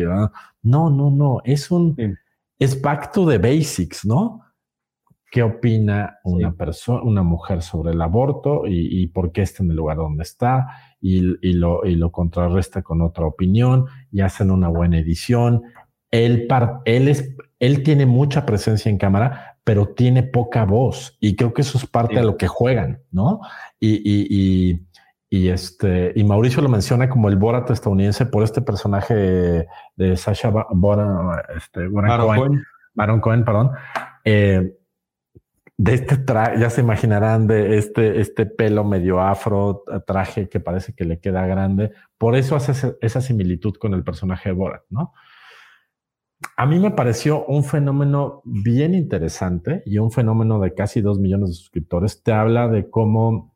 No, 0.61 0.89
no, 0.89 1.11
no, 1.11 1.41
es 1.43 1.71
un, 1.71 1.95
es 2.59 2.81
back 2.81 3.11
to 3.11 3.27
the 3.27 3.37
basics, 3.37 4.05
¿no? 4.05 4.41
¿Qué 5.31 5.43
opina 5.43 6.17
una 6.23 6.53
persona, 6.55 7.03
una 7.03 7.21
mujer 7.21 7.61
sobre 7.61 7.91
el 7.91 8.01
aborto 8.01 8.65
y, 8.65 9.03
y, 9.03 9.07
por 9.07 9.31
qué 9.31 9.43
está 9.43 9.61
en 9.63 9.69
el 9.69 9.75
lugar 9.75 9.97
donde 9.97 10.23
está? 10.23 10.67
Y, 10.99 11.19
y, 11.47 11.53
lo, 11.53 11.85
y 11.85 11.95
lo 11.95 12.11
contrarresta 12.11 12.81
con 12.81 13.01
otra 13.01 13.25
opinión 13.25 13.85
y 14.11 14.21
hacen 14.21 14.49
una 14.49 14.69
buena 14.69 14.97
edición. 14.97 15.61
Él, 16.09 16.47
él, 16.85 17.07
es, 17.07 17.35
él 17.59 17.83
tiene 17.83 18.07
mucha 18.07 18.43
presencia 18.47 18.89
en 18.89 18.97
cámara, 18.97 19.48
pero 19.69 19.89
tiene 19.89 20.23
poca 20.23 20.65
voz 20.65 21.15
y 21.19 21.35
creo 21.35 21.53
que 21.53 21.61
eso 21.61 21.77
es 21.77 21.85
parte 21.85 22.15
de 22.15 22.23
lo 22.23 22.37
que 22.37 22.47
juegan, 22.47 23.03
¿no? 23.11 23.39
Y, 23.79 24.81
este, 25.29 26.11
y 26.15 26.23
Mauricio 26.23 26.63
lo 26.63 26.69
menciona 26.69 27.07
como 27.07 27.29
el 27.29 27.35
Borat 27.35 27.69
estadounidense 27.69 28.25
por 28.25 28.41
este 28.41 28.63
personaje 28.63 29.67
de, 29.95 30.17
Sasha 30.17 30.49
Baron, 30.49 31.39
este, 31.55 31.87
Cohen, 31.87 32.63
Baron 32.95 33.21
Cohen, 33.21 33.45
perdón. 33.45 33.69
Eh, 34.25 34.75
de 35.77 35.93
este 35.93 36.17
traje, 36.17 36.59
ya 36.59 36.71
se 36.71 36.81
imaginarán 36.81 37.45
de 37.45 37.77
este, 37.77 38.21
este 38.21 38.47
pelo 38.47 38.83
medio 38.83 39.21
afro, 39.21 39.83
traje 40.07 40.49
que 40.49 40.59
parece 40.59 40.95
que 40.95 41.05
le 41.05 41.19
queda 41.19 41.45
grande. 41.45 41.91
Por 42.17 42.35
eso 42.35 42.55
hace 42.55 42.97
esa 43.01 43.21
similitud 43.21 43.75
con 43.75 43.93
el 43.93 44.03
personaje 44.03 44.49
de 44.49 44.55
Borat, 44.55 44.81
¿no? 44.89 45.13
A 46.55 46.65
mí 46.65 46.79
me 46.79 46.91
pareció 46.91 47.45
un 47.45 47.63
fenómeno 47.63 48.41
bien 48.45 48.93
interesante 48.93 49.83
y 49.85 49.97
un 49.97 50.11
fenómeno 50.11 50.59
de 50.59 50.73
casi 50.73 51.01
dos 51.01 51.19
millones 51.19 51.49
de 51.49 51.55
suscriptores. 51.55 52.23
Te 52.23 52.31
habla 52.31 52.67
de 52.67 52.89
cómo 52.89 53.55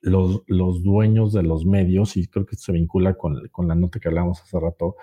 los, 0.00 0.42
los 0.46 0.82
dueños 0.82 1.32
de 1.32 1.42
los 1.42 1.66
medios, 1.66 2.16
y 2.16 2.26
creo 2.28 2.46
que 2.46 2.56
se 2.56 2.72
vincula 2.72 3.14
con, 3.14 3.48
con 3.48 3.68
la 3.68 3.74
nota 3.74 4.00
que 4.00 4.08
hablábamos 4.08 4.40
hace 4.40 4.58
rato 4.58 4.96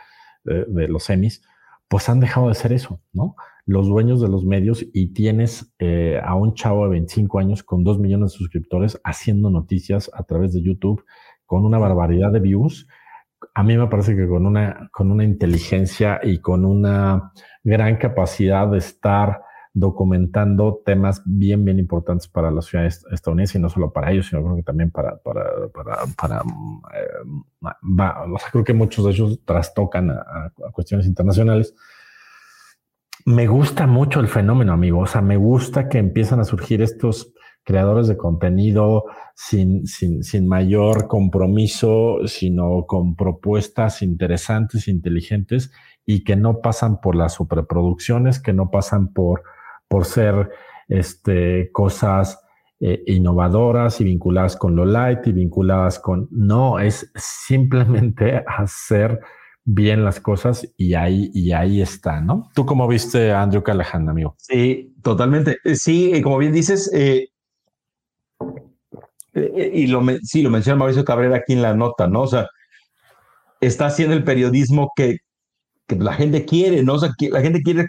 de, 0.44 0.88
los 0.88 1.04
semis, 1.04 1.44
pues 1.88 2.10
han 2.10 2.20
dejado 2.20 2.48
de 2.48 2.54
hacer 2.54 2.74
eso, 2.74 3.02
¿no? 3.14 3.36
Los 3.66 3.88
dueños 3.88 4.22
de 4.22 4.30
los 4.30 4.46
medios 4.46 4.84
y 4.94 5.14
tienes 5.14 5.74
eh, 5.80 6.20
a 6.24 6.36
un 6.36 6.56
chavo 6.56 6.86
de 6.86 6.92
25 6.92 7.40
años 7.40 7.64
con 7.64 7.84
dos 7.84 8.00
millones 8.00 8.32
de 8.32 8.38
suscriptores 8.38 9.00
haciendo 9.04 9.50
noticias 9.50 10.10
a 10.14 10.24
través 10.24 10.54
de 10.54 10.62
YouTube 10.62 11.04
con 11.46 11.66
una 11.66 11.78
barbaridad 11.78 12.32
de 12.32 12.40
views 12.40 12.88
a 13.54 13.64
mí 13.64 13.78
me 13.78 13.88
parece 13.88 14.16
que 14.16 14.28
con 14.28 14.46
una, 14.46 14.90
con 14.92 15.12
una 15.12 15.24
inteligencia 15.24 16.20
y 16.24 16.40
con 16.40 16.66
una 16.66 17.32
gran 17.64 17.98
capacidad 17.98 18.68
de 18.68 18.78
estar 18.78 19.42
documentando 19.74 20.82
temas 20.86 21.22
bien, 21.26 21.64
bien 21.64 21.80
importantes 21.80 22.28
para 22.28 22.52
la 22.52 22.62
ciudad 22.62 22.86
estadounidense 22.86 23.58
y 23.58 23.62
no 23.62 23.70
solo 23.70 23.92
para 23.94 24.12
ellos, 24.12 24.28
sino 24.28 24.44
creo 24.44 24.56
que 24.56 24.64
también 24.64 24.92
para, 24.92 25.18
para, 25.18 25.44
para, 25.74 25.98
para 26.18 26.42
eh, 26.94 28.40
creo 28.52 28.64
que 28.64 28.74
muchos 28.74 29.06
de 29.06 29.12
ellos 29.12 29.40
trastocan 29.46 30.10
a, 30.12 30.52
cuestiones 30.72 31.06
internacionales. 31.06 31.76
Me 33.26 33.48
gusta 33.48 33.86
mucho 33.86 34.20
el 34.22 34.28
fenómeno, 34.28 34.74
amigo. 34.74 35.00
O 35.00 35.06
sea, 35.06 35.22
me 35.22 35.38
gusta 35.38 35.88
que 35.88 36.00
empiezan 36.00 36.40
a 36.40 36.46
surgir 36.46 36.82
estos 36.82 37.34
creadores 37.64 38.08
de 38.08 38.18
contenido 38.18 39.06
sin, 39.36 39.86
sin, 39.86 40.24
sin 40.24 40.48
mayor 40.48 41.08
compromiso, 41.08 42.18
sino 42.26 42.86
con 42.88 43.16
propuestas 43.16 44.02
interesantes, 44.02 44.88
inteligentes 44.88 45.72
y 46.06 46.24
que 46.24 46.36
no 46.36 46.62
pasan 46.62 47.00
por 47.00 47.16
las 47.16 47.34
superproducciones, 47.34 48.40
que 48.40 48.54
no 48.54 48.72
pasan 48.72 49.14
por 49.14 49.44
por 49.90 50.06
ser 50.06 50.50
este, 50.88 51.72
cosas 51.74 52.40
eh, 52.80 53.04
innovadoras 53.08 54.00
y 54.00 54.06
vinculadas 54.06 54.56
con 54.56 54.76
lo 54.76 54.86
light 54.86 55.28
y 55.28 55.34
vinculadas 55.34 56.00
con... 56.00 56.30
No, 56.32 56.80
es 56.80 57.12
simplemente 57.16 58.42
hacer 58.48 59.20
bien 59.66 60.06
las 60.06 60.22
cosas 60.22 60.72
y 60.78 60.94
ahí, 60.94 61.30
y 61.34 61.52
ahí 61.52 61.82
está, 61.82 62.22
¿no? 62.22 62.50
¿Tú 62.56 62.66
cómo 62.66 62.88
viste 62.88 63.34
Andrew 63.34 63.62
Callahan, 63.62 64.08
amigo? 64.08 64.36
Sí, 64.38 64.96
totalmente. 65.04 65.58
Sí, 65.74 66.22
como 66.22 66.38
bien 66.38 66.54
dices, 66.54 66.90
eh, 66.94 67.30
y 69.74 69.88
lo, 69.88 70.04
sí, 70.24 70.42
lo 70.42 70.50
menciona 70.50 70.78
Mauricio 70.78 71.06
Cabrera 71.06 71.38
aquí 71.38 71.54
en 71.54 71.62
la 71.62 71.74
nota, 71.74 72.08
¿no? 72.08 72.22
O 72.22 72.28
sea, 72.28 72.48
está 73.62 73.88
haciendo 73.88 74.16
el 74.16 74.24
periodismo 74.24 74.92
que, 74.96 75.18
que 75.88 75.96
la 75.96 76.14
gente 76.14 76.46
quiere, 76.46 76.84
¿no? 76.84 76.96
O 76.96 77.00
sea, 77.00 77.12
que 77.18 77.30
la 77.30 77.42
gente 77.42 77.62
quiere, 77.62 77.88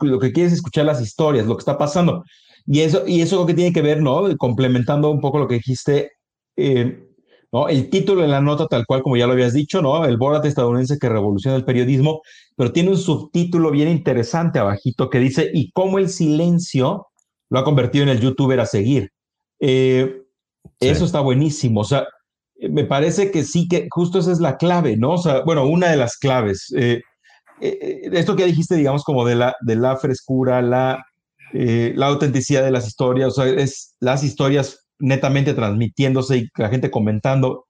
lo 0.00 0.18
que 0.18 0.32
quiere 0.32 0.48
es 0.48 0.54
escuchar 0.54 0.86
las 0.86 1.00
historias, 1.00 1.46
lo 1.46 1.56
que 1.56 1.62
está 1.62 1.78
pasando. 1.78 2.24
Y 2.66 2.80
eso, 2.80 3.04
y 3.06 3.20
eso 3.20 3.36
lo 3.36 3.46
que 3.46 3.54
tiene 3.54 3.72
que 3.72 3.82
ver, 3.82 4.00
¿no? 4.00 4.36
Complementando 4.38 5.10
un 5.10 5.20
poco 5.20 5.38
lo 5.38 5.48
que 5.48 5.56
dijiste, 5.56 6.12
eh, 6.56 7.04
¿no? 7.52 7.68
El 7.68 7.90
título 7.90 8.24
en 8.24 8.30
la 8.30 8.40
nota, 8.40 8.66
tal 8.66 8.86
cual 8.86 9.02
como 9.02 9.16
ya 9.16 9.26
lo 9.26 9.32
habías 9.32 9.52
dicho, 9.52 9.82
¿no? 9.82 10.04
El 10.04 10.16
Borat 10.16 10.44
estadounidense 10.44 10.98
que 10.98 11.08
revoluciona 11.08 11.56
el 11.56 11.64
periodismo, 11.64 12.22
pero 12.56 12.72
tiene 12.72 12.90
un 12.90 12.98
subtítulo 12.98 13.70
bien 13.70 13.88
interesante 13.88 14.58
abajito 14.58 15.10
que 15.10 15.18
dice, 15.18 15.50
y 15.52 15.70
cómo 15.72 15.98
el 15.98 16.08
silencio 16.08 17.08
lo 17.50 17.58
ha 17.58 17.64
convertido 17.64 18.04
en 18.04 18.10
el 18.10 18.20
youtuber 18.20 18.60
a 18.60 18.66
seguir. 18.66 19.10
Eh, 19.60 20.21
eso 20.80 21.04
está 21.04 21.20
buenísimo, 21.20 21.80
o 21.80 21.84
sea, 21.84 22.06
me 22.70 22.84
parece 22.84 23.30
que 23.30 23.44
sí, 23.44 23.68
que 23.68 23.88
justo 23.90 24.18
esa 24.18 24.32
es 24.32 24.40
la 24.40 24.56
clave, 24.56 24.96
¿no? 24.96 25.12
O 25.12 25.18
sea, 25.18 25.42
bueno, 25.44 25.66
una 25.66 25.90
de 25.90 25.96
las 25.96 26.16
claves. 26.16 26.72
Eh, 26.76 27.00
eh, 27.62 27.78
eh, 27.80 28.10
esto 28.12 28.34
que 28.34 28.44
dijiste, 28.44 28.74
digamos, 28.74 29.04
como 29.04 29.24
de 29.24 29.36
la, 29.36 29.54
de 29.60 29.76
la 29.76 29.96
frescura, 29.96 30.60
la, 30.62 31.04
eh, 31.52 31.92
la 31.94 32.08
autenticidad 32.08 32.64
de 32.64 32.72
las 32.72 32.88
historias, 32.88 33.28
o 33.28 33.42
sea, 33.42 33.46
es 33.46 33.94
las 34.00 34.24
historias 34.24 34.86
netamente 34.98 35.54
transmitiéndose 35.54 36.38
y 36.38 36.48
la 36.56 36.68
gente 36.68 36.90
comentando, 36.90 37.66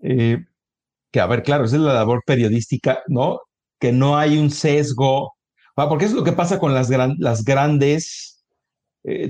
que 0.00 1.20
a 1.20 1.26
ver, 1.26 1.42
claro, 1.42 1.64
esa 1.64 1.76
es 1.76 1.82
la 1.82 1.94
labor 1.94 2.22
periodística, 2.26 3.00
¿no? 3.08 3.40
Que 3.78 3.92
no 3.92 4.16
hay 4.18 4.38
un 4.38 4.50
sesgo, 4.50 5.34
porque 5.74 6.04
es 6.04 6.12
lo 6.12 6.24
que 6.24 6.32
pasa 6.32 6.58
con 6.58 6.74
las, 6.74 6.90
las 6.90 7.44
grandes 7.44 8.39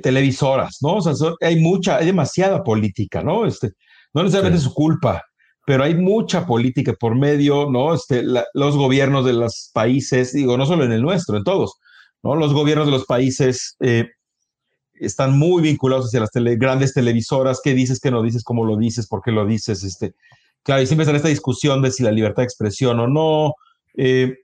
televisoras, 0.03 0.79
¿no? 0.81 0.97
O 0.97 1.01
sea, 1.01 1.12
hay 1.41 1.61
mucha, 1.61 1.99
hay 1.99 2.07
demasiada 2.07 2.62
política, 2.64 3.23
¿no? 3.23 3.47
Este, 3.47 3.71
no 4.12 4.23
necesariamente 4.23 4.59
es 4.59 4.64
su 4.64 4.75
culpa, 4.75 5.23
pero 5.66 5.85
hay 5.85 5.95
mucha 5.95 6.47
política 6.47 6.95
por 6.99 7.14
medio, 7.14 7.71
¿no? 7.71 7.95
Este, 7.95 8.25
los 8.55 8.77
gobiernos 8.77 9.25
de 9.25 9.35
los 9.35 9.71
países, 9.73 10.33
digo, 10.33 10.57
no 10.57 10.66
solo 10.66 10.85
en 10.85 10.93
el 10.93 11.03
nuestro, 11.03 11.37
en 11.37 11.45
todos, 11.45 11.75
¿no? 12.23 12.35
Los 12.35 12.53
gobiernos 12.53 12.87
de 12.87 12.93
los 12.93 13.05
países 13.05 13.77
eh, 13.81 14.09
están 14.95 15.39
muy 15.39 15.62
vinculados 15.62 16.07
hacia 16.07 16.21
las 16.21 16.31
grandes 16.33 16.93
televisoras, 16.93 17.61
qué 17.62 17.75
dices, 17.75 18.01
qué 18.01 18.11
no 18.11 18.23
dices, 18.23 18.43
cómo 18.43 18.64
lo 18.64 18.77
dices, 18.77 19.07
por 19.07 19.23
qué 19.23 19.31
lo 19.31 19.47
dices, 19.47 19.85
este, 19.85 20.14
claro, 20.62 20.83
y 20.83 20.87
siempre 20.87 21.05
está 21.05 21.16
esta 21.16 21.29
discusión 21.29 21.83
de 21.83 21.91
si 21.91 22.03
la 22.03 22.12
libertad 22.12 22.43
de 22.43 22.47
expresión 22.47 22.99
o 23.01 23.07
no, 23.07 23.55
eh, 23.97 24.35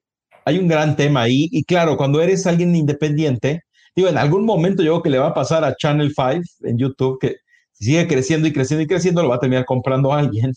hay 0.44 0.58
un 0.58 0.68
gran 0.68 0.96
tema 0.96 1.22
ahí, 1.22 1.48
y 1.50 1.64
claro, 1.64 1.96
cuando 1.96 2.20
eres 2.22 2.46
alguien 2.46 2.74
independiente, 2.76 3.62
digo, 3.96 4.08
en 4.08 4.18
algún 4.18 4.44
momento 4.44 4.82
yo 4.82 4.92
creo 4.92 5.02
que 5.02 5.10
le 5.10 5.18
va 5.18 5.28
a 5.28 5.34
pasar 5.34 5.64
a 5.64 5.74
Channel 5.74 6.12
5 6.14 6.42
en 6.64 6.78
YouTube, 6.78 7.18
que 7.18 7.36
sigue 7.72 8.06
creciendo 8.06 8.46
y 8.46 8.52
creciendo 8.52 8.82
y 8.82 8.86
creciendo, 8.86 9.22
lo 9.22 9.30
va 9.30 9.36
a 9.36 9.40
terminar 9.40 9.64
comprando 9.64 10.12
alguien, 10.12 10.52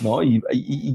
¿no? 0.00 0.22
Y, 0.22 0.42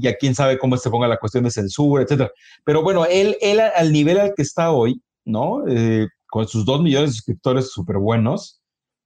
ya 0.00 0.16
quién 0.16 0.34
sabe 0.34 0.58
cómo 0.58 0.76
se 0.76 0.90
ponga 0.90 1.08
la 1.08 1.18
cuestión 1.18 1.44
de 1.44 1.50
censura, 1.50 2.04
etcétera. 2.04 2.30
Pero 2.64 2.82
bueno, 2.82 3.04
él, 3.04 3.36
él 3.40 3.60
al 3.60 3.92
nivel 3.92 4.18
al 4.18 4.34
que 4.34 4.42
está 4.42 4.70
hoy, 4.70 5.02
¿no? 5.24 5.66
Eh, 5.68 6.06
con 6.28 6.46
sus 6.46 6.64
dos 6.64 6.80
millones 6.80 7.10
de 7.10 7.14
suscriptores 7.14 7.70
súper 7.70 7.96
buenos, 7.98 8.60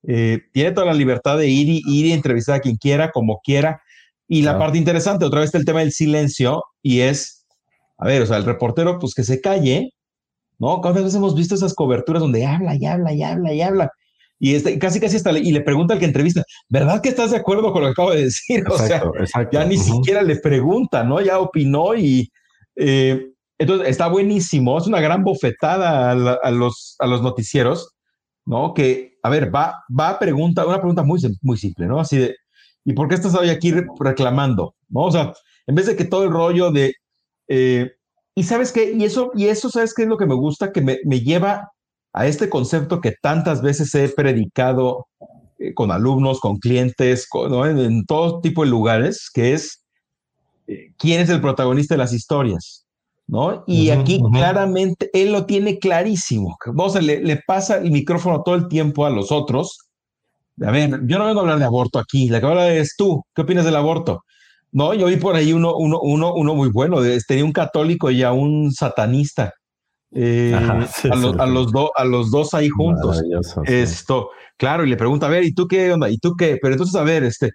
eh, 0.07 0.41
tiene 0.53 0.73
toda 0.73 0.87
la 0.87 0.95
libertad 0.95 1.39
de 1.39 1.49
ir 1.49 1.69
y, 1.69 1.83
ir 1.87 2.07
y 2.07 2.13
entrevistar 2.13 2.57
a 2.57 2.61
quien 2.61 2.77
quiera, 2.77 3.11
como 3.11 3.41
quiera. 3.43 3.83
Y 4.29 4.43
la 4.43 4.59
parte 4.59 4.79
interesante, 4.79 5.25
otra 5.25 5.41
vez 5.41 5.55
el 5.55 5.65
tema 5.65 5.81
del 5.81 5.93
silencio, 5.93 6.65
y 6.83 7.01
es, 7.01 7.47
a 7.99 8.07
ver, 8.07 8.23
o 8.23 8.27
sea, 8.27 8.39
el 8.39 8.45
reportero, 8.45 8.99
pues 8.99 9.15
que 9.15 9.25
se 9.25 9.41
calle, 9.41 9.93
¿no? 10.63 10.81
¿Cuántas 10.81 11.03
veces 11.03 11.17
hemos 11.17 11.35
visto 11.35 11.57
esas 11.57 11.75
coberturas 11.75 12.23
donde 12.23 12.47
habla 12.47 12.77
y 12.77 12.87
habla 12.87 13.13
y 13.13 13.23
habla 13.23 13.53
y 13.53 13.61
habla? 13.61 13.91
y 14.39 14.57
este, 14.57 14.77
casi 14.77 14.99
casi 14.99 15.17
hasta 15.17 15.31
le, 15.31 15.39
y 15.39 15.53
le 15.53 15.61
pregunta 15.61 15.95
al 15.95 16.01
que 16.01 16.05
entrevista, 16.05 16.43
¿verdad 16.69 17.01
que 17.01 17.11
estás 17.11 17.31
de 17.31 17.37
acuerdo 17.37 17.73
con 17.73 17.83
lo 17.83 17.89
que 17.89 17.93
acabo 17.93 18.11
de 18.11 18.25
decir? 18.25 18.65
o 18.69 18.77
sea, 18.77 19.03
ya 19.53 19.65
ni 19.65 19.77
siquiera 19.77 20.21
le 20.21 20.35
pregunta, 20.35 21.05
¿no? 21.05 21.21
Ya 21.21 21.39
opinó 21.39 21.95
y 21.95 22.29
eh, 22.75 23.29
entonces 23.57 23.89
está 23.89 24.09
buenísimo, 24.09 24.79
es 24.79 24.89
una 24.89 25.01
gran 25.01 25.23
bofetada 25.23 26.11
a, 26.11 26.51
los, 26.51 26.97
a 26.99 27.07
los 27.07 27.23
noticieros, 27.23 27.95
¿no? 28.45 28.75
Que, 28.75 29.17
a 29.23 29.31
ver, 29.31 29.55
va, 29.55 29.85
va 29.89 30.09
a 30.09 30.19
pregunta, 30.19 30.67
una 30.67 30.79
pregunta 30.79 31.05
muy, 31.05 31.21
muy 31.41 31.57
simple, 31.57 31.87
¿no? 31.87 32.01
Así 32.01 32.19
de, 32.19 32.35
¿y 32.85 32.95
por 32.95 33.07
qué 33.07 33.15
estás 33.15 33.37
hoy 33.37 33.49
aquí 33.49 33.73
reclamando? 34.01 34.75
¿No? 34.89 35.03
O 35.03 35.13
sea, 35.13 35.33
en 35.69 35.77
vez 35.77 35.87
de 35.87 35.95
que 35.95 36.05
todo 36.05 36.25
el 36.25 36.31
rollo 36.31 36.73
de... 36.73 36.95
Eh, 37.47 37.93
y 38.35 38.45
sabes 38.45 38.73
qué, 38.73 38.93
y 38.93 39.05
eso, 39.05 39.31
y 39.35 39.47
eso, 39.47 39.71
¿sabes 39.71 39.95
qué 39.95 40.03
es 40.03 40.09
lo 40.09 40.17
que 40.17 40.27
me 40.27 40.35
gusta? 40.35 40.73
Que 40.73 40.81
me, 40.81 40.99
me 41.05 41.21
lleva 41.21 41.71
a 42.13 42.27
este 42.27 42.49
concepto 42.49 43.01
que 43.01 43.15
tantas 43.21 43.63
veces 43.63 43.95
he 43.95 44.09
predicado 44.09 45.07
eh, 45.59 45.75
con 45.75 45.91
alumnos, 45.91 46.41
con 46.41 46.57
clientes, 46.57 47.29
en, 47.67 48.05
todo 48.07 48.41
tipo 48.41 48.65
de 48.65 48.71
lugares, 48.71 49.31
que 49.33 49.53
es 49.55 49.85
eh, 50.67 50.93
quién 50.99 51.21
es 51.21 51.29
el 51.31 51.41
protagonista 51.41 51.95
de 51.95 51.99
las 51.99 52.13
historias. 52.13 52.87
¿no? 53.29 53.65
Y 53.67 53.91
aquí 53.91 54.21
claramente 54.33 55.09
él 55.15 55.33
lo 55.33 55.47
tiene 55.47 55.79
clarísimo. 55.79 56.57
O 56.77 57.01
le, 57.01 57.23
le, 57.23 57.41
pasa 57.47 57.79
el 57.79 57.91
micrófono 57.91 58.43
todo 58.43 58.57
el 58.57 58.69
tiempo 58.69 59.07
a 59.07 59.11
los 59.11 59.33
otros. 59.33 59.79
A 60.61 60.71
ver, 60.71 61.01
yo 61.07 61.19
no 61.19 61.27
vengo 61.27 61.41
a 61.41 61.43
hablar 61.43 61.59
de 61.59 61.65
aborto 61.65 61.99
aquí, 61.99 62.29
la 62.29 62.41
que 62.41 62.47
habla 62.47 62.75
es 62.75 62.95
tú. 62.97 63.23
¿Qué 63.35 63.43
opinas 63.43 63.65
del 63.65 63.77
aborto? 63.77 64.23
No, 64.73 64.95
yo 64.95 65.07
vi 65.07 65.17
por 65.17 65.37
ahí 65.37 65.53
uno, 65.53 65.77
uno, 65.77 66.01
uno, 66.01 66.35
uno 66.35 66.55
muy 66.55 66.71
bueno, 66.71 66.99
tenía 67.29 67.45
un 67.45 67.53
católico 67.53 68.11
y 68.11 68.23
a 68.23 68.33
un 68.33 68.73
satanista 68.73 69.53
eh, 70.15 70.55
a, 70.55 70.75
los, 70.75 71.37
a, 71.39 71.47
los 71.47 71.73
a, 71.95 72.05
los 72.05 72.31
dos 72.31 72.53
ahí 72.55 72.69
juntos. 72.69 73.23
Esto, 73.65 74.31
claro, 74.59 74.85
y 74.85 74.91
le 74.91 74.97
pregunta, 74.97 75.27
a 75.27 75.31
ver, 75.31 75.45
¿y 75.45 75.55
tú 75.55 75.67
qué 75.67 75.93
onda? 75.93 76.11
¿Y 76.11 76.19
tú 76.19 76.35
qué? 76.37 76.59
Pero 76.61 76.75
entonces, 76.75 76.95
a 76.97 77.03
ver, 77.03 77.25
este, 77.25 77.53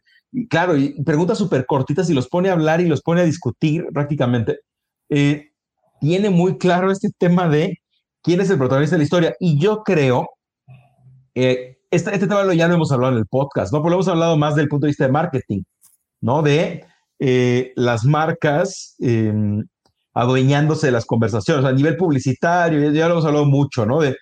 claro, 0.49 0.76
y 0.76 1.01
preguntas 1.03 1.38
súper 1.38 1.65
cortitas 1.65 2.09
y 2.09 2.13
los 2.13 2.28
pone 2.28 2.49
a 2.49 2.53
hablar 2.53 2.82
y 2.82 2.88
los 2.88 3.01
pone 3.01 3.22
a 3.22 3.26
discutir 3.26 3.86
prácticamente. 3.93 4.59
Eh, 5.09 5.51
tiene 6.01 6.30
muy 6.30 6.57
claro 6.57 6.91
este 6.91 7.09
tema 7.18 7.47
de 7.47 7.78
quién 8.24 8.41
es 8.41 8.49
el 8.49 8.57
protagonista 8.57 8.95
de 8.95 8.99
la 8.99 9.03
historia. 9.03 9.36
Y 9.39 9.59
yo 9.59 9.84
creo, 9.84 10.28
eh, 11.36 11.78
este, 11.91 12.13
este 12.13 12.28
tema 12.28 12.53
ya 12.55 12.68
lo 12.68 12.74
hemos 12.74 12.91
hablado 12.91 13.13
en 13.13 13.20
el 13.20 13.28
podcast, 13.28 13.72
¿no? 13.72 13.80
Pero 13.80 13.91
lo 13.91 13.95
hemos 13.97 14.07
hablado 14.07 14.36
más 14.36 14.55
del 14.55 14.68
punto 14.68 14.88
de 14.88 14.91
vista 14.91 15.05
de 15.05 15.11
marketing, 15.11 15.61
¿no? 16.22 16.41
De 16.41 16.86
las 17.20 18.05
marcas 18.05 18.95
em, 18.99 19.63
adueñándose 20.13 20.88
de 20.88 20.91
las 20.91 21.05
conversaciones. 21.05 21.65
a 21.65 21.72
nivel 21.72 21.97
publicitario, 21.97 22.91
ya, 22.91 23.07
lo 23.07 23.13
hemos 23.13 23.26
hablado 23.26 23.45
mucho, 23.45 23.86
¿no? 23.86 24.01
De, 24.01 24.15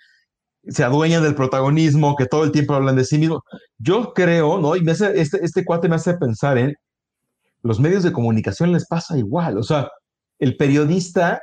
se 0.68 0.84
adueñan 0.84 1.24
del 1.24 1.36
protagonismo, 1.36 2.16
que 2.16 2.26
todo 2.26 2.43
el 2.43 2.52
tiempo 2.52 2.74
hablan 2.74 2.96
de 2.96 3.06
sí 3.06 3.18
mismo. 3.18 3.43
Yo 3.78 4.14
creo, 4.14 4.60
¿no? 4.60 4.76
Y 4.76 4.82
me 4.82 4.93
hace, 4.93 5.20
este, 5.20 5.43
este 5.43 5.64
cuate 5.64 5.89
me 5.89 5.96
hace 5.96 6.16
pensar 6.16 6.58
en 6.58 6.74
los 7.66 7.80
medios 7.80 8.04
de 8.04 8.14
comunicación 8.14 8.72
les 8.72 8.88
pasa 8.88 9.18
igual. 9.18 9.58
O 9.58 9.64
sea, 9.64 9.89
el 10.39 10.56
periodista 10.58 11.41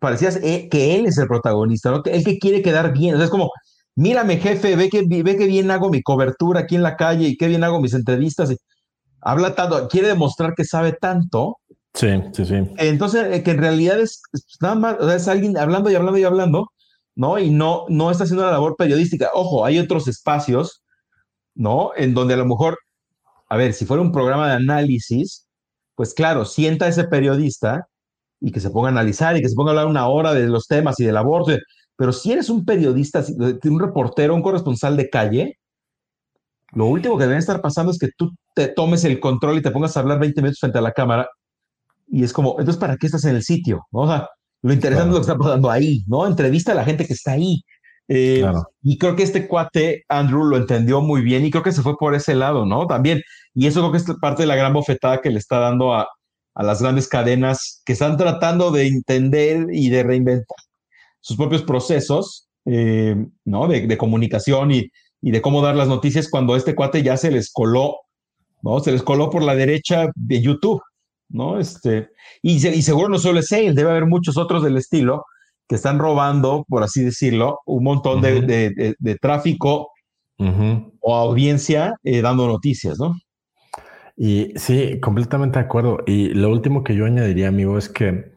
parecía 0.00 0.30
eh, 0.42 0.68
que 0.68 0.96
él 0.96 1.06
es 1.06 1.18
el 1.18 1.28
protagonista, 1.28 1.90
¿no? 1.90 2.02
El 2.04 2.24
que 2.24 2.38
quiere 2.38 2.62
quedar 2.62 2.92
bien. 2.92 3.20
Es 3.20 3.30
como, 3.30 3.50
mírame, 3.94 4.38
jefe, 4.38 4.74
ve 4.76 4.88
que, 4.88 5.02
ve 5.06 5.36
que 5.36 5.46
bien 5.46 5.70
hago 5.70 5.90
mi 5.90 6.02
cobertura 6.02 6.60
aquí 6.60 6.76
en 6.76 6.82
la 6.82 6.96
calle 6.96 7.28
y 7.28 7.36
qué 7.36 7.46
bien 7.48 7.62
hago 7.64 7.80
mis 7.80 7.94
entrevistas. 7.94 8.56
Habla 9.26 9.54
tanto, 9.54 9.88
quiere 9.88 10.08
demostrar 10.08 10.54
que 10.54 10.64
sabe 10.64 10.92
tanto 10.92 11.58
Sí, 11.96 12.08
sí, 12.34 12.44
sí. 12.44 12.54
Entonces, 12.76 13.26
eh, 13.32 13.42
que 13.42 13.52
en 13.52 13.58
realidad 13.58 13.98
es, 13.98 14.20
nada 14.60 14.74
más, 14.74 14.96
o 15.00 15.06
sea, 15.06 15.16
es 15.16 15.28
alguien 15.28 15.56
hablando 15.56 15.90
y 15.90 15.94
hablando 15.94 16.18
y 16.18 16.24
hablando, 16.24 16.68
¿no? 17.14 17.38
Y 17.38 17.50
no, 17.50 17.86
no 17.88 18.10
está 18.10 18.24
haciendo 18.24 18.44
la 18.44 18.52
labor 18.52 18.76
periodística. 18.76 19.30
Ojo, 19.34 19.64
hay 19.64 19.78
otros 19.78 20.06
espacios, 20.06 20.82
¿no? 21.54 21.92
En 21.96 22.14
donde 22.14 22.34
a 22.34 22.36
lo 22.38 22.46
mejor, 22.46 22.78
a 23.48 23.56
ver, 23.56 23.72
si 23.72 23.86
fuera 23.86 24.02
un 24.02 24.12
programa 24.12 24.48
de 24.48 24.54
análisis, 24.56 25.46
pues 25.94 26.14
claro, 26.14 26.44
sienta 26.44 26.86
a 26.86 26.88
ese 26.88 27.04
periodista 27.04 27.88
y 28.40 28.52
que 28.52 28.60
se 28.60 28.70
ponga 28.70 28.88
a 28.88 28.92
analizar 28.92 29.36
y 29.36 29.42
que 29.42 29.48
se 29.48 29.54
ponga 29.56 29.70
a 29.70 29.72
hablar 29.72 29.86
una 29.86 30.08
hora 30.08 30.34
de 30.34 30.48
los 30.48 30.66
temas 30.66 31.00
y 31.00 31.04
del 31.06 31.16
aborto. 31.16 31.52
pero 31.96 32.12
si 32.12 32.32
eres 32.32 32.50
un 32.50 32.64
periodista, 32.66 33.24
un 33.64 33.80
reportero, 33.80 34.34
un 34.34 34.42
corresponsal 34.42 34.96
de 34.96 35.08
calle, 35.10 35.58
lo 36.72 36.86
último 36.86 37.16
que 37.18 37.24
debe 37.26 37.38
estar 37.38 37.62
pasando 37.62 37.92
es 37.92 37.98
que 37.98 38.08
tú 38.16 38.32
te 38.56 38.68
tomes 38.68 39.04
el 39.04 39.20
control 39.20 39.58
y 39.58 39.62
te 39.62 39.70
pongas 39.70 39.96
a 39.96 40.00
hablar 40.00 40.18
20 40.18 40.40
minutos 40.40 40.60
frente 40.60 40.78
a 40.78 40.80
la 40.80 40.92
cámara. 40.92 41.28
Y 42.08 42.24
es 42.24 42.32
como, 42.32 42.56
entonces, 42.58 42.80
¿para 42.80 42.96
qué 42.96 43.06
estás 43.06 43.24
en 43.26 43.36
el 43.36 43.42
sitio? 43.42 43.86
O 43.92 44.06
sea, 44.06 44.30
lo 44.62 44.72
interesante 44.72 45.10
es 45.10 45.14
lo 45.14 45.20
que 45.20 45.30
está 45.30 45.36
pasando 45.36 45.70
ahí, 45.70 46.02
¿no? 46.06 46.26
Entrevista 46.26 46.72
a 46.72 46.74
la 46.74 46.84
gente 46.84 47.06
que 47.06 47.12
está 47.12 47.32
ahí. 47.32 47.60
Eh, 48.08 48.44
y 48.82 48.96
creo 48.96 49.14
que 49.14 49.24
este 49.24 49.46
cuate, 49.46 50.04
Andrew, 50.08 50.44
lo 50.44 50.56
entendió 50.56 51.02
muy 51.02 51.20
bien 51.20 51.44
y 51.44 51.50
creo 51.50 51.62
que 51.62 51.72
se 51.72 51.82
fue 51.82 51.96
por 51.98 52.14
ese 52.14 52.34
lado, 52.34 52.64
¿no? 52.64 52.86
También. 52.86 53.20
Y 53.52 53.66
eso 53.66 53.80
creo 53.80 53.92
que 53.92 53.98
es 53.98 54.18
parte 54.20 54.44
de 54.44 54.46
la 54.46 54.56
gran 54.56 54.72
bofetada 54.72 55.20
que 55.20 55.30
le 55.30 55.38
está 55.38 55.58
dando 55.58 55.92
a, 55.92 56.08
a 56.54 56.62
las 56.62 56.80
grandes 56.80 57.08
cadenas 57.08 57.82
que 57.84 57.92
están 57.92 58.16
tratando 58.16 58.70
de 58.70 58.86
entender 58.86 59.66
y 59.70 59.90
de 59.90 60.02
reinventar 60.02 60.56
sus 61.20 61.36
propios 61.36 61.62
procesos, 61.62 62.48
eh, 62.64 63.16
¿no? 63.44 63.68
De, 63.68 63.98
comunicación 63.98 64.70
y, 64.72 64.90
y, 65.20 65.30
de 65.32 65.42
cómo 65.42 65.60
dar 65.60 65.76
las 65.76 65.88
noticias 65.88 66.30
cuando 66.30 66.56
este 66.56 66.74
cuate 66.74 67.02
ya 67.02 67.18
se 67.18 67.30
les 67.30 67.52
coló, 67.52 67.96
¿no? 68.66 68.80
Se 68.80 68.90
les 68.90 69.02
coló 69.02 69.30
por 69.30 69.42
la 69.42 69.54
derecha 69.54 70.10
de 70.16 70.42
YouTube, 70.42 70.82
¿no? 71.28 71.58
Este, 71.60 72.10
y, 72.42 72.54
y 72.54 72.82
seguro 72.82 73.08
no 73.08 73.18
solo 73.18 73.38
es 73.38 73.52
él, 73.52 73.74
debe 73.74 73.90
haber 73.90 74.06
muchos 74.06 74.36
otros 74.36 74.64
del 74.64 74.76
estilo 74.76 75.24
que 75.68 75.76
están 75.76 75.98
robando, 75.98 76.64
por 76.68 76.82
así 76.82 77.04
decirlo, 77.04 77.60
un 77.64 77.84
montón 77.84 78.20
de, 78.20 79.18
tráfico 79.20 79.90
o 81.00 81.16
audiencia 81.16 81.94
eh, 82.04 82.20
dando 82.20 82.46
noticias, 82.46 82.98
¿no? 82.98 83.14
Y 84.16 84.52
sí, 84.56 84.98
completamente 85.00 85.58
de 85.58 85.64
acuerdo. 85.64 85.98
Y 86.06 86.28
lo 86.30 86.50
último 86.50 86.82
que 86.82 86.94
yo 86.94 87.04
añadiría, 87.04 87.48
amigo, 87.48 87.78
es 87.78 87.88
que 87.88 88.32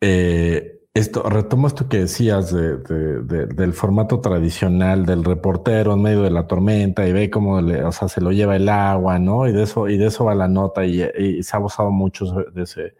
eh, 0.00 0.71
esto, 0.94 1.22
retomo 1.22 1.68
esto 1.68 1.88
que 1.88 2.00
decías 2.00 2.52
del 2.52 3.72
formato 3.72 4.20
tradicional 4.20 5.06
del 5.06 5.24
reportero 5.24 5.94
en 5.94 6.02
medio 6.02 6.22
de 6.22 6.30
la 6.30 6.46
tormenta 6.46 7.06
y 7.06 7.12
ve 7.12 7.30
cómo 7.30 7.54
o 7.56 7.92
sea, 7.92 8.08
se 8.08 8.20
lo 8.20 8.30
lleva 8.32 8.56
el 8.56 8.68
agua, 8.68 9.18
¿no? 9.18 9.46
Y 9.48 9.52
de 9.52 9.62
eso, 9.62 9.88
y 9.88 9.96
de 9.96 10.06
eso 10.06 10.24
va 10.26 10.34
la 10.34 10.48
nota 10.48 10.84
y, 10.84 11.42
se 11.42 11.56
ha 11.56 11.58
abusado 11.58 11.90
mucho 11.90 12.26
de 12.26 12.62
ese, 12.62 12.94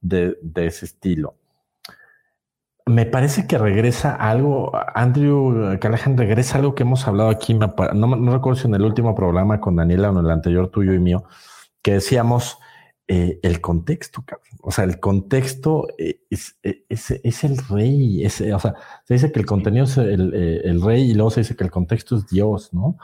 de, 0.00 0.36
ese 0.56 0.86
estilo 0.86 1.36
me 2.86 3.06
parece 3.06 3.46
que 3.46 3.56
regresa 3.56 4.14
algo, 4.14 4.72
Andrew 4.94 5.78
Callahan 5.80 6.18
regresa 6.18 6.58
algo 6.58 6.74
que 6.74 6.82
hemos 6.82 7.08
hablado 7.08 7.30
aquí, 7.30 7.54
no, 7.54 7.74
no, 7.94 8.32
recuerdo 8.32 8.60
si 8.60 8.68
en 8.68 8.74
el 8.74 8.82
último 8.82 9.14
programa 9.14 9.58
con 9.58 9.76
Daniela 9.76 10.10
o 10.10 10.18
en 10.18 10.26
el 10.26 10.30
anterior 10.30 10.68
tuyo 10.68 10.92
y 10.92 10.98
mío, 10.98 11.24
que 11.80 11.94
decíamos 11.94 12.58
eh, 13.06 13.38
el 13.42 13.60
contexto, 13.60 14.24
o 14.62 14.70
sea, 14.70 14.84
el 14.84 14.98
contexto 14.98 15.88
eh, 15.98 16.20
es, 16.30 16.56
es, 16.62 17.10
es 17.10 17.44
el 17.44 17.58
rey, 17.68 18.24
es, 18.24 18.40
o 18.40 18.58
sea, 18.58 18.74
se 19.04 19.14
dice 19.14 19.30
que 19.30 19.40
el 19.40 19.44
contenido 19.44 19.84
es 19.84 19.98
el, 19.98 20.32
eh, 20.34 20.62
el, 20.64 20.80
rey 20.80 21.10
y 21.10 21.14
luego 21.14 21.30
se 21.30 21.40
dice 21.40 21.54
que 21.54 21.64
el 21.64 21.70
contexto 21.70 22.16
es 22.16 22.26
Dios, 22.28 22.72
¿no? 22.72 22.96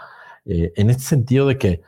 en 0.46 0.88
este 0.88 1.02
sentido 1.02 1.46
de 1.46 1.58
que 1.58 1.82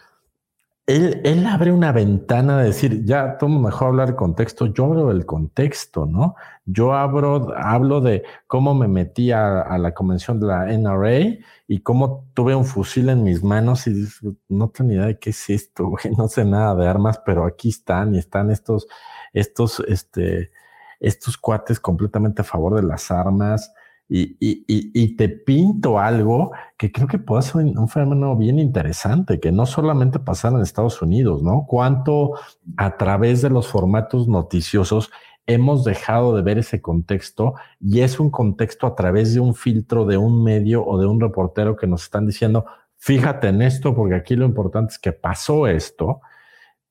él, 0.86 1.46
abre 1.46 1.70
una 1.70 1.92
ventana 1.92 2.58
de 2.58 2.64
decir, 2.66 3.04
ya 3.04 3.38
tomo 3.38 3.60
mejor 3.60 3.88
hablar 3.88 4.16
contexto, 4.16 4.66
yo 4.66 4.86
hablo 4.86 5.08
del 5.08 5.24
contexto, 5.26 6.06
¿no? 6.06 6.34
Yo 6.64 6.92
abro, 6.94 7.54
hablo 7.56 8.00
de 8.00 8.24
cómo 8.48 8.74
me 8.74 8.88
metí 8.88 9.30
a, 9.30 9.78
la 9.78 9.94
convención 9.94 10.40
de 10.40 10.46
la 10.48 10.66
NRA 10.66 11.38
y 11.68 11.80
cómo 11.82 12.28
tuve 12.34 12.54
un 12.56 12.64
fusil 12.64 13.10
en 13.10 13.22
mis 13.22 13.44
manos 13.44 13.86
y 13.86 14.06
no 14.48 14.70
tengo 14.70 14.88
ni 14.88 14.96
idea 14.96 15.06
de 15.06 15.18
qué 15.18 15.30
es 15.30 15.50
esto, 15.50 15.86
güey, 15.86 16.14
no 16.16 16.26
sé 16.28 16.44
nada 16.44 16.74
de 16.74 16.88
armas, 16.88 17.20
pero 17.24 17.44
aquí 17.46 17.68
están 17.68 18.14
y 18.14 18.18
están 18.18 18.50
estos, 18.50 18.88
estos, 19.32 19.80
este, 19.86 20.50
estos 20.98 21.36
cuates 21.38 21.78
completamente 21.78 22.42
a 22.42 22.44
favor 22.44 22.74
de 22.74 22.82
las 22.82 23.10
armas 23.10 23.72
y, 24.14 25.16
te 25.16 25.28
pinto 25.30 25.98
algo 25.98 26.52
que 26.76 26.92
creo 26.92 27.06
que 27.06 27.18
puede 27.18 27.42
ser 27.42 27.64
un, 27.64 27.88
fenómeno 27.88 28.36
bien 28.36 28.58
interesante, 28.58 29.40
que 29.40 29.52
no 29.52 29.64
solamente 29.64 30.18
pasara 30.18 30.56
en 30.56 30.62
Estados 30.62 31.00
Unidos, 31.00 31.42
¿no? 31.42 31.64
Cuánto 31.66 32.34
a 32.76 32.98
través 32.98 33.40
de 33.40 33.48
los 33.48 33.68
formatos 33.68 34.28
noticiosos 34.28 35.10
hemos 35.46 35.84
dejado 35.84 36.36
de 36.36 36.42
ver 36.42 36.58
ese 36.58 36.82
contexto 36.82 37.54
y 37.80 38.00
es 38.00 38.20
un 38.20 38.30
contexto 38.30 38.86
a 38.86 38.94
través 38.94 39.32
de 39.32 39.40
un 39.40 39.54
filtro 39.54 40.04
de 40.04 40.18
un 40.18 40.44
medio 40.44 40.84
o 40.84 41.00
de 41.00 41.06
un 41.06 41.18
reportero 41.18 41.74
que 41.74 41.86
nos 41.86 42.04
están 42.04 42.26
diciendo, 42.26 42.66
fíjate 42.98 43.48
en 43.48 43.62
esto, 43.62 43.94
porque 43.94 44.14
aquí 44.14 44.36
lo 44.36 44.44
importante 44.44 44.92
es 44.92 44.98
que 44.98 45.12
pasó 45.12 45.66
esto. 45.66 46.20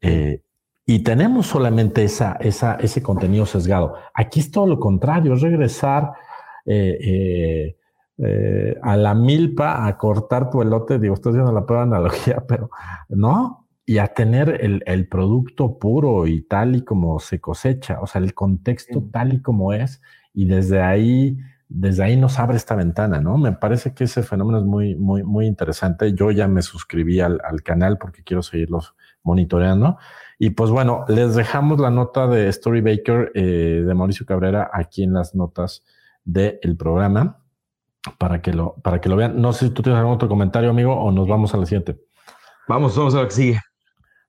Eh, 0.01 0.41
y 0.87 0.99
tenemos 1.03 1.45
solamente 1.45 2.03
esa, 2.03 2.33
esa, 2.41 2.73
ese 2.75 3.03
contenido 3.03 3.45
sesgado. 3.45 3.93
Aquí 4.13 4.39
es 4.39 4.49
todo 4.49 4.65
lo 4.65 4.79
contrario, 4.79 5.35
es 5.35 5.41
regresar 5.41 6.13
eh, 6.65 6.97
eh, 7.01 7.77
eh, 8.17 8.77
a 8.83 8.97
la 8.97 9.15
milpa 9.15 9.87
a 9.87 9.97
cortar 9.97 10.49
tu 10.49 10.61
elote, 10.61 10.99
digo, 10.99 11.15
estoy 11.15 11.31
haciendo 11.31 11.51
la 11.51 11.65
prueba 11.65 11.83
analogía, 11.83 12.43
pero 12.47 12.69
no, 13.09 13.67
y 13.85 13.97
a 13.97 14.07
tener 14.07 14.59
el, 14.61 15.07
producto 15.07 15.79
puro 15.79 16.27
y 16.27 16.43
tal 16.43 16.75
y 16.75 16.83
como 16.83 17.19
se 17.19 17.41
cosecha, 17.41 17.99
o 17.99 18.07
sea, 18.07 18.21
el 18.21 18.33
contexto 18.33 19.03
tal 19.11 19.33
y 19.33 19.41
como 19.41 19.73
es, 19.73 20.01
y 20.33 20.45
desde 20.45 20.81
ahí, 20.81 21.37
desde 21.67 22.03
ahí 22.03 22.15
nos 22.15 22.37
abre 22.39 22.57
esta 22.57 22.75
ventana, 22.75 23.19
¿no? 23.19 23.37
Me 23.37 23.53
parece 23.53 23.93
que 23.93 24.03
ese 24.03 24.23
fenómeno 24.23 24.59
es 24.59 24.65
muy, 24.65 24.95
muy, 24.95 25.23
muy 25.23 25.47
interesante. 25.47 26.13
Yo 26.13 26.31
ya 26.31 26.47
me 26.47 26.61
suscribí 26.61 27.19
al, 27.21 27.39
canal 27.63 27.97
porque 27.97 28.23
quiero 28.23 28.43
seguirlos 28.43 28.95
monitoreando. 29.23 29.97
Y 30.39 30.51
pues 30.51 30.69
bueno, 30.69 31.05
les 31.07 31.35
dejamos 31.35 31.79
la 31.79 31.89
nota 31.89 32.27
de 32.27 32.47
Story 32.49 32.81
Baker 32.81 33.31
de 33.33 33.93
Mauricio 33.93 34.25
Cabrera 34.25 34.69
aquí 34.73 35.03
en 35.03 35.13
las 35.13 35.35
notas 35.35 35.83
del 36.23 36.77
programa 36.77 37.41
para 38.17 38.41
que, 38.41 38.53
lo, 38.53 38.75
para 38.75 38.99
que 38.99 39.09
lo 39.09 39.15
vean. 39.15 39.41
No 39.41 39.53
sé 39.53 39.67
si 39.67 39.73
tú 39.73 39.81
tienes 39.81 39.99
algún 39.99 40.15
otro 40.15 40.27
comentario, 40.27 40.69
amigo, 40.69 40.95
o 40.95 41.11
nos 41.11 41.27
vamos 41.27 41.53
a 41.53 41.57
la 41.57 41.65
siguiente. 41.65 41.99
Vamos, 42.67 42.95
vamos 42.95 43.15
a 43.15 43.21
la 43.21 43.27
que 43.27 43.33
sigue. 43.33 43.59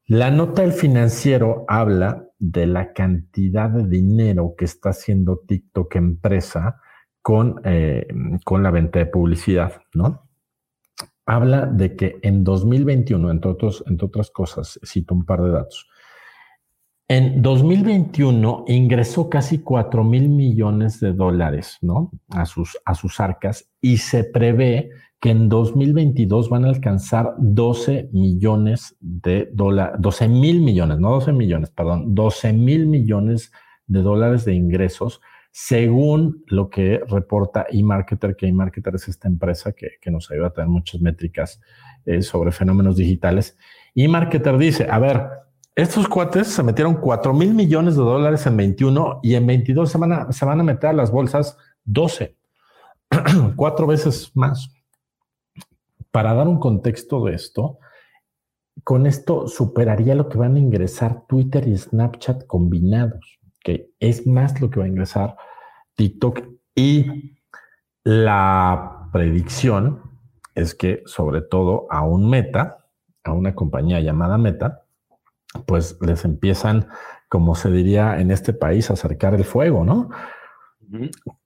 La 0.05 0.31
nota 0.31 0.61
del 0.61 0.73
financiero 0.73 1.65
habla 1.67 2.27
de 2.37 2.67
la 2.67 2.93
cantidad 2.93 3.69
de 3.69 3.87
dinero 3.87 4.53
que 4.57 4.65
está 4.65 4.89
haciendo 4.89 5.39
TikTok 5.47 5.95
empresa 5.95 6.81
con, 7.21 7.61
eh, 7.63 8.05
con 8.43 8.63
la 8.63 8.71
venta 8.71 8.99
de 8.99 9.05
publicidad, 9.05 9.81
¿no? 9.93 10.27
Habla 11.25 11.65
de 11.65 11.95
que 11.95 12.19
en 12.21 12.43
2021, 12.43 13.31
entre, 13.31 13.51
otras 13.51 14.31
cosas, 14.31 14.79
cito 14.85 15.13
un 15.13 15.25
par 15.25 15.41
de 15.41 15.51
datos, 15.51 15.87
en 17.07 17.41
2021 17.41 18.65
ingresó 18.67 19.29
casi 19.29 19.59
4 19.59 20.03
mil 20.03 20.29
millones 20.29 20.99
de 20.99 21.13
dólares 21.13 21.77
a, 22.29 22.45
sus, 22.45 22.77
a 22.85 22.95
sus 22.95 23.19
arcas 23.19 23.69
y 23.81 23.97
se 23.97 24.23
prevé 24.23 24.89
que 25.19 25.29
en 25.29 25.47
2022 25.47 26.49
van 26.49 26.65
a 26.65 26.69
alcanzar 26.69 27.35
12 27.37 28.09
millones 28.11 28.95
de 28.99 29.49
dólares, 29.53 29.95
12 29.99 30.27
mil 30.27 30.61
millones, 30.61 30.99
no 30.99 31.11
12 31.11 31.33
millones, 31.33 31.69
perdón, 31.71 32.15
12 32.15 32.53
mil 32.53 32.87
millones 32.87 33.51
de 33.87 34.01
dólares 34.01 34.43
de 34.45 34.53
ingresos 34.53 35.21
según 35.55 36.43
lo 36.47 36.67
que 36.67 36.99
reporta 37.07 37.67
eMarketer, 37.69 38.35
que 38.35 38.47
eMarketer 38.47 38.95
es 38.95 39.07
esta 39.07 39.27
empresa 39.27 39.71
que, 39.73 39.99
nos 40.09 40.31
ayuda 40.31 40.47
a 40.47 40.49
tener 40.49 40.67
muchas 40.67 40.99
métricas 40.99 41.61
eh, 42.05 42.23
sobre 42.23 42.51
fenómenos 42.51 42.97
digitales. 42.97 43.55
eMarketer 43.93 44.57
dice, 44.57 44.87
a 44.89 44.97
ver, 44.97 45.29
estos 45.75 46.07
cuates 46.07 46.47
se 46.47 46.63
metieron 46.63 46.95
4 46.95 47.35
mil 47.35 47.53
millones 47.53 47.95
de 47.95 48.01
dólares 48.01 48.47
en 48.47 48.57
21 48.57 49.19
y 49.21 49.35
en 49.35 49.45
22 49.45 49.91
se 49.91 49.97
van 49.99 50.11
a, 50.13 50.31
se 50.31 50.43
van 50.43 50.59
a 50.59 50.63
meter 50.63 50.89
a 50.89 50.93
las 50.93 51.11
bolsas 51.11 51.55
12, 51.85 52.35
cuatro 53.55 53.85
veces 53.85 54.31
más. 54.33 54.73
Para 56.09 56.33
dar 56.33 56.47
un 56.47 56.57
contexto 56.57 57.23
de 57.25 57.35
esto, 57.35 57.77
con 58.83 59.05
esto 59.05 59.47
superaría 59.47 60.15
lo 60.15 60.29
que 60.29 60.39
van 60.39 60.55
a 60.55 60.59
ingresar 60.59 61.27
Twitter 61.27 61.67
y 61.67 61.77
Snapchat 61.77 62.47
combinados 62.47 63.39
que 63.63 63.89
es 63.99 64.27
más 64.27 64.59
lo 64.61 64.69
que 64.69 64.79
va 64.79 64.85
a 64.85 64.89
ingresar 64.89 65.35
TikTok 65.95 66.41
y 66.75 67.35
la 68.03 69.09
predicción 69.11 70.01
es 70.55 70.75
que 70.75 71.01
sobre 71.05 71.41
todo 71.41 71.87
a 71.89 72.03
un 72.03 72.29
meta, 72.29 72.85
a 73.23 73.31
una 73.31 73.55
compañía 73.55 74.01
llamada 74.01 74.37
Meta, 74.37 74.83
pues 75.65 75.97
les 76.01 76.25
empiezan, 76.25 76.87
como 77.29 77.55
se 77.55 77.71
diría 77.71 78.19
en 78.19 78.31
este 78.31 78.53
país, 78.53 78.89
a 78.89 78.93
acercar 78.93 79.33
el 79.35 79.45
fuego, 79.45 79.85
¿no? 79.85 80.09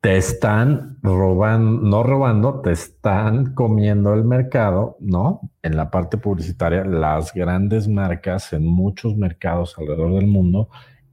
Te 0.01 0.17
están 0.17 0.97
robando, 1.01 1.81
no 1.81 2.03
robando, 2.03 2.59
te 2.61 2.71
están 2.71 3.53
comiendo 3.53 4.13
el 4.13 4.25
mercado, 4.25 4.97
¿no? 4.99 5.51
En 5.61 5.77
la 5.77 5.89
parte 5.89 6.17
publicitaria, 6.17 6.83
las 6.83 7.33
grandes 7.33 7.87
marcas 7.87 8.51
en 8.51 8.65
muchos 8.65 9.15
mercados 9.15 9.77
alrededor 9.77 10.15
del 10.15 10.27
mundo 10.27 10.69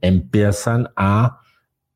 empiezan 0.07 0.89
a 0.95 1.39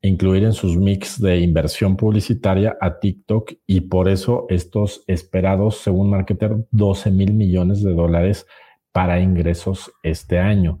incluir 0.02 0.44
en 0.44 0.52
sus 0.52 0.76
mix 0.76 1.20
de 1.20 1.40
inversión 1.40 1.96
publicitaria 1.96 2.76
a 2.80 2.98
TikTok 2.98 3.52
y 3.66 3.82
por 3.82 4.08
eso 4.08 4.46
estos 4.48 5.04
esperados, 5.06 5.78
según 5.78 6.10
Marketer, 6.10 6.56
12 6.70 7.10
mil 7.10 7.34
millones 7.34 7.82
de 7.82 7.92
dólares 7.92 8.46
para 8.92 9.20
ingresos 9.20 9.92
este 10.02 10.38
año 10.38 10.80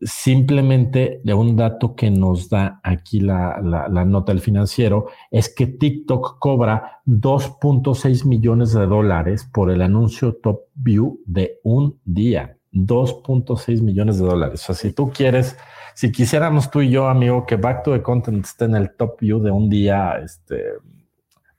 simplemente 0.00 1.20
de 1.24 1.34
un 1.34 1.56
dato 1.56 1.94
que 1.94 2.10
nos 2.10 2.50
da 2.50 2.80
aquí 2.82 3.20
la, 3.20 3.58
nota 4.06 4.32
del 4.32 4.40
financiero 4.40 5.06
es 5.30 5.52
que 5.52 5.66
TikTok 5.66 6.38
cobra 6.38 7.00
2.6 7.06 8.26
millones 8.26 8.72
de 8.72 8.86
dólares 8.86 9.48
por 9.52 9.70
el 9.70 9.82
anuncio 9.82 10.34
Top 10.36 10.60
View 10.74 11.20
de 11.24 11.60
un 11.62 11.98
día. 12.04 12.58
2.6 12.72 13.80
millones 13.80 14.18
de 14.18 14.26
dólares. 14.26 14.62
O 14.62 14.66
sea, 14.66 14.74
si 14.74 14.92
tú 14.92 15.10
quieres, 15.10 15.56
si 15.96 16.12
quisiéramos 16.12 16.70
tú 16.70 16.82
y 16.82 16.90
yo, 16.90 17.08
amigo, 17.08 17.46
que 17.46 17.56
Back 17.56 17.82
to 17.82 17.92
the 17.92 18.02
Content 18.02 18.44
esté 18.44 18.66
en 18.66 18.74
el 18.74 18.94
Top 18.96 19.18
View 19.18 19.40
de 19.40 19.50
un 19.50 19.70
día, 19.70 20.18
este, 20.22 20.62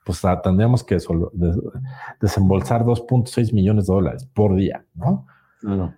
pues 0.04 0.22
tendríamos 0.44 0.84
que 0.84 0.96
desembolsar 2.20 2.84
2.6 2.84 3.52
millones 3.52 3.88
de 3.88 3.92
dólares 3.92 4.28
por 4.32 4.54
día, 4.54 4.84
¿no? 4.94 5.26
No. 5.60 5.92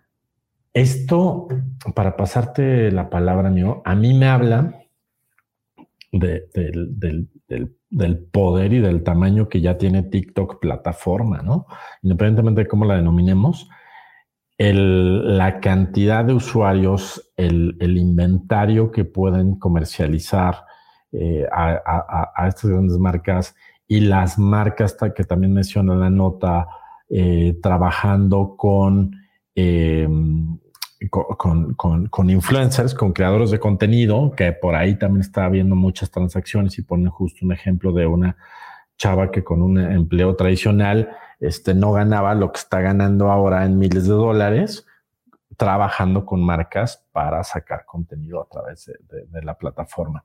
Esto, 0.72 1.48
para 1.94 2.16
pasarte 2.16 2.90
la 2.90 3.10
palabra, 3.10 3.48
amigo, 3.48 3.82
a 3.84 3.94
mí 3.94 4.14
me 4.14 4.26
habla 4.26 4.74
del, 6.10 6.48
poder 8.32 8.72
y 8.72 8.78
del 8.78 9.02
tamaño 9.02 9.50
que 9.50 9.60
ya 9.60 9.76
tiene 9.76 10.02
TikTok 10.04 10.60
plataforma, 10.60 11.42
¿no? 11.42 11.66
Independientemente 12.00 12.62
de 12.62 12.68
cómo 12.68 12.86
la 12.86 12.96
denominemos, 12.96 13.68
la 14.68 15.60
cantidad 15.60 16.24
de 16.24 16.34
usuarios, 16.34 17.32
el, 17.36 17.76
inventario 17.80 18.90
que 18.90 19.06
pueden 19.06 19.58
comercializar 19.58 20.64
eh, 21.12 21.46
a, 21.50 22.46
estas 22.46 22.70
grandes 22.70 22.98
marcas 22.98 23.54
y 23.88 24.00
las 24.00 24.38
marcas 24.38 24.96
que 25.16 25.24
también 25.24 25.54
menciona 25.54 25.94
la 25.94 26.10
nota, 26.10 26.68
eh, 27.08 27.58
trabajando 27.62 28.54
con 28.56 29.16
con, 31.08 31.74
con, 31.74 32.30
influencers, 32.30 32.94
con 32.94 33.12
creadores 33.12 33.50
de 33.50 33.58
contenido, 33.58 34.32
que 34.36 34.52
por 34.52 34.74
ahí 34.74 34.98
también 34.98 35.22
está 35.22 35.46
habiendo 35.46 35.74
muchas 35.74 36.10
transacciones 36.10 36.78
y 36.78 36.82
ponen 36.82 37.08
justo 37.08 37.46
un 37.46 37.52
ejemplo 37.52 37.92
de 37.92 38.06
una 38.06 38.36
chava 39.00 39.30
que 39.30 39.42
con 39.42 39.62
un 39.62 39.78
empleo 39.78 40.36
tradicional 40.36 41.08
este, 41.40 41.72
no 41.74 41.92
ganaba 41.92 42.34
lo 42.34 42.52
que 42.52 42.58
está 42.58 42.80
ganando 42.80 43.30
ahora 43.30 43.64
en 43.64 43.78
miles 43.78 44.04
de 44.04 44.12
dólares 44.12 44.86
trabajando 45.56 46.24
con 46.24 46.42
marcas 46.42 47.06
para 47.10 47.42
sacar 47.44 47.84
contenido 47.84 48.42
a 48.42 48.48
través 48.48 48.86
de, 48.86 49.42
la 49.42 49.56
plataforma. 49.58 50.24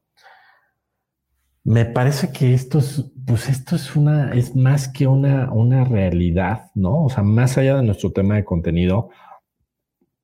Me 1.63 1.85
parece 1.85 2.31
que 2.31 2.53
esto 2.53 2.79
es, 2.79 3.11
pues 3.25 3.49
esto 3.49 3.75
es 3.75 3.95
una, 3.95 4.33
es 4.33 4.55
más 4.55 4.87
que 4.87 5.07
una, 5.07 5.51
una 5.51 5.83
realidad, 5.83 6.71
¿no? 6.75 7.05
O 7.05 7.09
sea, 7.09 7.23
más 7.23 7.57
allá 7.57 7.77
de 7.77 7.83
nuestro 7.83 8.11
tema 8.11 8.35
de 8.35 8.45
contenido, 8.45 9.09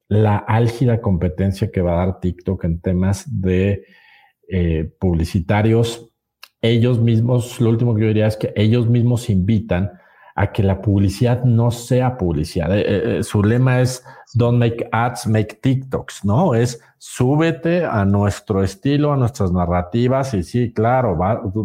la 0.07 0.37
álgida 0.37 1.01
competencia 1.01 1.71
que 1.71 1.81
va 1.81 1.93
a 1.93 2.05
dar 2.05 2.19
TikTok 2.19 2.63
en 2.65 2.79
temas 2.79 3.25
de 3.41 3.85
eh, 4.49 4.93
publicitarios. 4.99 6.10
Ellos 6.61 6.99
mismos, 6.99 7.59
lo 7.59 7.69
último 7.69 7.95
que 7.95 8.01
yo 8.01 8.07
diría 8.07 8.27
es 8.27 8.37
que 8.37 8.53
ellos 8.55 8.87
mismos 8.87 9.29
invitan 9.29 9.91
a 10.35 10.51
que 10.51 10.63
la 10.63 10.81
publicidad 10.81 11.43
no 11.43 11.71
sea 11.71 12.17
publicidad. 12.17 12.75
Eh, 12.77 13.19
eh, 13.19 13.23
su 13.23 13.43
lema 13.43 13.81
es 13.81 14.03
don't 14.33 14.57
make 14.57 14.87
ads, 14.91 15.27
make 15.27 15.59
TikToks, 15.61 16.23
¿no? 16.23 16.55
Es 16.55 16.81
súbete 16.97 17.85
a 17.85 18.05
nuestro 18.05 18.63
estilo, 18.63 19.11
a 19.11 19.17
nuestras 19.17 19.51
narrativas 19.51 20.33
y 20.33 20.43
sí, 20.43 20.71
claro, 20.71 21.17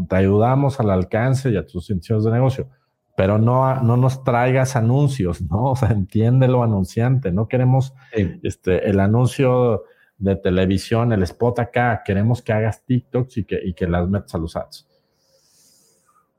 te 0.08 0.16
ayudamos 0.16 0.80
al 0.80 0.90
alcance 0.90 1.50
y 1.50 1.56
a 1.56 1.66
tus 1.66 1.90
intenciones 1.90 2.24
de 2.24 2.32
negocio 2.32 2.68
pero 3.16 3.38
no, 3.38 3.82
no 3.82 3.96
nos 3.96 4.22
traigas 4.22 4.76
anuncios, 4.76 5.40
¿no? 5.40 5.70
O 5.70 5.76
sea, 5.76 5.90
entiéndelo, 5.90 6.62
anunciante. 6.62 7.32
No 7.32 7.48
queremos 7.48 7.94
este, 8.12 8.88
el 8.88 9.00
anuncio 9.00 9.84
de 10.18 10.36
televisión, 10.36 11.12
el 11.12 11.22
spot 11.22 11.58
acá. 11.58 12.02
Queremos 12.04 12.42
que 12.42 12.52
hagas 12.52 12.84
TikToks 12.84 13.38
y 13.38 13.44
que, 13.44 13.58
y 13.64 13.72
que 13.72 13.88
las 13.88 14.06
metas 14.08 14.34
a 14.34 14.38
los 14.38 14.54
ads. 14.54 14.85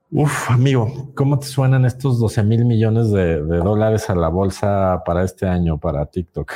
Uf, 0.10 0.50
amigo, 0.50 1.12
¿cómo 1.16 1.38
te 1.38 1.48
suenan 1.48 1.84
estos 1.84 2.20
12 2.20 2.44
mil 2.44 2.66
millones 2.66 3.12
de, 3.12 3.42
dólares 3.42 4.10
a 4.10 4.16
la 4.16 4.30
bolsa 4.30 5.04
para 5.06 5.24
este 5.24 5.46
año, 5.46 5.78
para 5.78 6.06
TikTok? 6.06 6.54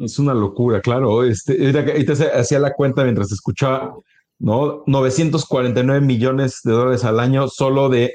Es 0.00 0.18
una 0.20 0.34
locura, 0.34 0.80
claro. 0.80 1.24
Este, 1.24 1.66
ahorita 1.66 2.12
hacía 2.38 2.60
la 2.60 2.74
cuenta 2.74 3.02
mientras 3.02 3.32
escuchaba, 3.32 3.96
¿no? 4.38 4.84
949 4.86 6.00
millones 6.00 6.60
de 6.62 6.72
dólares 6.72 7.04
al 7.04 7.18
año 7.18 7.48
solo 7.48 7.88
de 7.88 8.14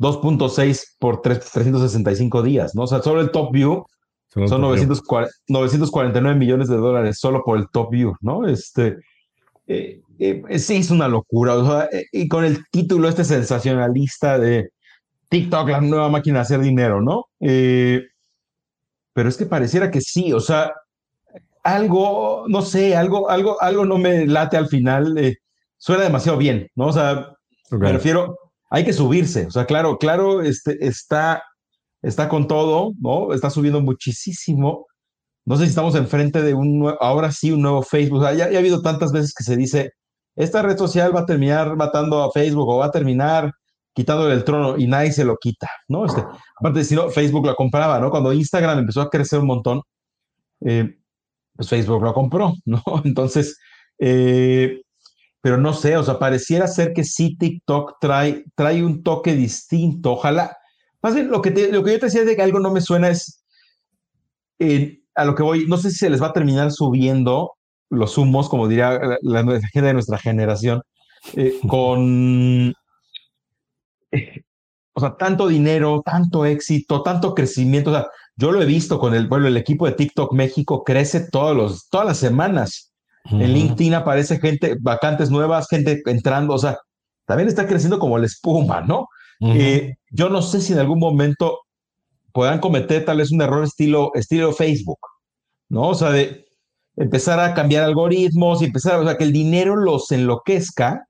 2.6 0.00 0.96
por 0.98 1.22
365 1.22 2.42
días, 2.42 2.74
¿no? 2.74 2.82
O 2.82 2.86
sea, 2.88 3.00
solo 3.02 3.20
el 3.20 3.30
top 3.30 3.52
view 3.52 3.84
son 4.46 4.60
949 4.60 6.38
millones 6.38 6.68
de 6.68 6.76
dólares 6.76 7.18
solo 7.18 7.42
por 7.44 7.56
el 7.56 7.68
top 7.70 7.90
view, 7.90 8.14
¿no? 8.20 8.46
Este, 8.48 8.96
eh, 9.68 10.00
eh, 10.18 10.58
sí, 10.58 10.76
es 10.76 10.90
una 10.90 11.08
locura. 11.08 11.54
O 11.54 11.66
sea, 11.66 11.88
eh, 11.92 12.06
y 12.12 12.28
con 12.28 12.44
el 12.44 12.64
título 12.70 13.08
este 13.08 13.24
sensacionalista 13.24 14.38
de 14.38 14.70
TikTok, 15.28 15.68
la 15.68 15.80
nueva 15.80 16.08
máquina 16.08 16.38
de 16.38 16.42
hacer 16.42 16.60
dinero, 16.60 17.00
¿no? 17.00 17.26
pero 17.38 19.28
es 19.28 19.36
que 19.36 19.46
pareciera 19.46 19.90
que 19.90 20.00
sí, 20.00 20.32
o 20.32 20.38
sea, 20.38 20.72
algo, 21.64 22.44
no 22.48 22.62
sé, 22.62 22.94
algo, 22.96 23.28
algo, 23.28 23.60
algo 23.60 23.84
no 23.84 23.98
me 23.98 24.26
late 24.26 24.56
al 24.56 24.68
final. 24.68 25.36
suena 25.76 26.04
demasiado 26.04 26.38
bien, 26.38 26.68
¿no? 26.76 26.86
O 26.86 26.92
sea, 26.92 27.32
me 27.72 27.92
refiero 27.92 28.36
hay 28.70 28.84
que 28.84 28.92
subirse. 28.92 29.46
O 29.46 29.50
sea, 29.50 29.66
claro, 29.66 29.98
claro, 29.98 30.42
este, 30.42 30.76
está, 30.86 31.42
está 32.02 32.28
con 32.28 32.46
todo, 32.46 32.92
¿no? 33.00 33.32
Está 33.32 33.50
subiendo 33.50 33.80
muchísimo. 33.80 34.86
No 35.48 35.56
sé 35.56 35.64
si 35.64 35.70
estamos 35.70 35.94
enfrente 35.94 36.42
de 36.42 36.52
un, 36.52 36.94
ahora 37.00 37.32
sí, 37.32 37.50
un 37.50 37.62
nuevo 37.62 37.82
Facebook. 37.82 38.22
Ya, 38.36 38.44
ha 38.44 38.58
habido 38.58 38.82
tantas 38.82 39.12
veces 39.12 39.32
que 39.32 39.42
se 39.42 39.56
dice, 39.56 39.92
esta 40.36 40.60
red 40.60 40.76
social 40.76 41.16
va 41.16 41.20
a 41.20 41.26
terminar 41.26 41.74
matando 41.74 42.22
a 42.22 42.30
Facebook 42.30 42.68
o 42.68 42.76
va 42.76 42.86
a 42.86 42.90
terminar 42.90 43.50
quitándole 43.94 44.34
el 44.34 44.44
trono 44.44 44.76
y 44.76 44.86
nadie 44.86 45.10
se 45.10 45.24
lo 45.24 45.38
quita, 45.38 45.66
¿no? 45.88 46.04
Este, 46.04 46.22
aparte, 46.54 46.84
si 46.84 46.94
no, 46.94 47.08
Facebook 47.08 47.46
lo 47.46 47.54
compraba, 47.54 47.98
¿no? 47.98 48.10
Cuando 48.10 48.34
Instagram 48.34 48.80
empezó 48.80 49.00
a 49.00 49.08
crecer 49.08 49.38
un 49.38 49.46
montón, 49.46 49.80
eh, 50.66 50.98
pues 51.56 51.70
Facebook 51.70 52.02
lo 52.02 52.12
compró, 52.12 52.52
¿no? 52.66 52.82
Entonces, 53.04 53.58
eh, 53.98 54.82
pero 55.40 55.56
no 55.56 55.72
sé, 55.72 55.96
o 55.96 56.02
sea, 56.02 56.18
pareciera 56.18 56.66
ser 56.66 56.92
que 56.92 57.04
sí 57.04 57.38
TikTok 57.38 57.94
trae, 57.98 58.44
trae 58.54 58.84
un 58.84 59.02
toque 59.02 59.32
distinto. 59.34 60.12
Ojalá, 60.12 60.58
más 61.00 61.14
bien 61.14 61.30
lo 61.30 61.40
que, 61.40 61.50
lo 61.72 61.82
que 61.82 61.92
yo 61.92 62.00
te 62.00 62.06
decía 62.06 62.26
de 62.26 62.36
que 62.36 62.42
algo 62.42 62.60
no 62.60 62.70
me 62.70 62.82
suena 62.82 63.08
es 63.08 63.42
a 65.18 65.24
lo 65.24 65.34
que 65.34 65.42
voy, 65.42 65.66
no 65.66 65.76
sé 65.76 65.90
si 65.90 65.96
se 65.96 66.10
les 66.10 66.22
va 66.22 66.28
a 66.28 66.32
terminar 66.32 66.70
subiendo 66.70 67.52
los 67.90 68.16
humos, 68.18 68.48
como 68.48 68.68
diría 68.68 69.00
la, 69.20 69.42
gente 69.42 69.82
de 69.82 69.92
nuestra 69.92 70.16
generación, 70.16 70.80
eh, 71.34 71.58
con, 71.68 72.72
eh, 74.12 74.42
o 74.92 75.00
sea, 75.00 75.16
tanto 75.16 75.48
dinero, 75.48 76.02
tanto 76.04 76.46
éxito, 76.46 77.02
tanto 77.02 77.34
crecimiento. 77.34 77.90
O 77.90 77.94
sea, 77.94 78.06
yo 78.36 78.52
lo 78.52 78.62
he 78.62 78.66
visto 78.66 79.00
con 79.00 79.14
el, 79.14 79.26
bueno, 79.26 79.48
el 79.48 79.56
equipo 79.56 79.86
de 79.86 79.92
TikTok 79.92 80.32
México 80.34 80.84
crece 80.84 81.28
todos 81.30 81.56
los, 81.56 81.88
todas 81.88 82.06
las 82.06 82.18
semanas. 82.18 82.92
En 83.30 83.52
LinkedIn 83.52 83.92
aparece 83.92 84.38
gente, 84.38 84.76
vacantes 84.80 85.30
nuevas, 85.30 85.68
gente 85.68 86.00
entrando, 86.06 86.54
o 86.54 86.58
sea, 86.58 86.78
también 87.26 87.48
está 87.48 87.66
creciendo 87.66 87.98
como 87.98 88.16
la 88.16 88.24
espuma, 88.24 88.80
¿no? 88.80 89.06
Eh, 89.40 89.96
yo 90.10 90.30
no 90.30 90.40
sé 90.40 90.62
si 90.62 90.72
en 90.72 90.78
algún 90.78 90.98
momento 90.98 91.58
puedan 92.32 92.60
cometer 92.60 93.04
tal 93.04 93.18
vez 93.18 93.30
un 93.32 93.42
error 93.42 93.64
estilo, 93.64 94.10
estilo 94.14 94.52
Facebook, 94.52 94.98
¿no? 95.68 95.88
O 95.88 95.94
sea, 95.94 96.10
de 96.10 96.46
empezar 96.96 97.40
a 97.40 97.54
cambiar 97.54 97.84
algoritmos 97.84 98.62
y 98.62 98.66
empezar, 98.66 98.98
o 98.98 99.04
sea, 99.04 99.16
que 99.16 99.24
el 99.24 99.32
dinero 99.32 99.76
los 99.76 100.10
enloquezca 100.10 101.06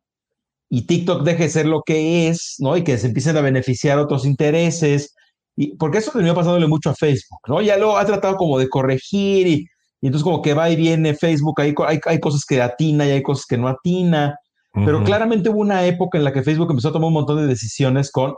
y 0.70 0.86
TikTok 0.86 1.22
deje 1.22 1.44
de 1.44 1.48
ser 1.48 1.66
lo 1.66 1.82
que 1.82 2.28
es, 2.28 2.56
¿no? 2.58 2.76
Y 2.76 2.84
que 2.84 2.98
se 2.98 3.06
empiecen 3.06 3.36
a 3.36 3.40
beneficiar 3.40 3.98
otros 3.98 4.26
intereses. 4.26 5.14
Y, 5.56 5.76
porque 5.76 5.98
eso 5.98 6.12
terminó 6.12 6.34
pasándole 6.34 6.66
mucho 6.66 6.90
a 6.90 6.94
Facebook, 6.94 7.40
¿no? 7.48 7.62
Ya 7.62 7.76
lo 7.76 7.96
ha 7.96 8.04
tratado 8.04 8.36
como 8.36 8.58
de 8.58 8.68
corregir 8.68 9.46
y 9.46 9.66
y 10.00 10.06
entonces 10.06 10.24
como 10.24 10.42
que 10.42 10.54
va 10.54 10.70
y 10.70 10.76
viene 10.76 11.14
Facebook, 11.14 11.60
hay, 11.60 11.74
hay, 12.06 12.20
cosas 12.20 12.44
que 12.44 12.62
atina 12.62 13.06
y 13.06 13.10
hay 13.10 13.22
cosas 13.22 13.46
que 13.46 13.58
no 13.58 13.68
atina. 13.68 14.36
Pero 14.72 15.02
claramente 15.02 15.48
hubo 15.48 15.58
una 15.58 15.84
época 15.86 16.18
en 16.18 16.24
la 16.24 16.32
que 16.32 16.44
Facebook 16.44 16.70
empezó 16.70 16.90
a 16.90 16.92
tomar 16.92 17.08
un 17.08 17.14
montón 17.14 17.38
de 17.38 17.48
decisiones 17.48 18.12
con 18.12 18.34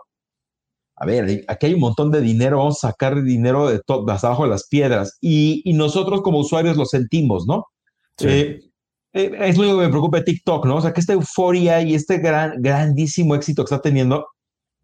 a 1.01 1.07
ver, 1.07 1.45
aquí 1.49 1.67
hay 1.67 1.75
un 1.75 1.81
montón 1.81 2.11
de 2.11 2.21
dinero, 2.21 2.59
vamos 2.59 2.85
a 2.85 2.89
sacar 2.89 3.23
dinero 3.23 3.71
de 3.71 3.81
todo, 3.81 4.05
abajo 4.11 4.45
de 4.45 4.51
las 4.51 4.69
piedras. 4.69 5.17
Y, 5.23 5.63
y, 5.65 5.73
nosotros 5.73 6.21
como 6.21 6.41
usuarios 6.41 6.77
lo 6.77 6.85
sentimos, 6.85 7.47
¿no? 7.47 7.65
Eh, 8.19 8.61
eh, 9.15 9.33
es 9.41 9.57
lo 9.57 9.63
único 9.63 9.79
que 9.79 9.85
me 9.87 9.91
preocupa 9.91 10.19
de 10.19 10.25
TikTok, 10.25 10.67
¿no? 10.67 10.77
O 10.77 10.81
sea, 10.83 10.93
que 10.93 11.01
esta 11.01 11.15
euforia 11.15 11.81
y 11.81 11.95
este 11.95 12.19
gran, 12.19 12.61
grandísimo 12.61 13.35
éxito 13.35 13.65
que 13.65 13.75
está 13.75 13.81
teniendo 13.81 14.27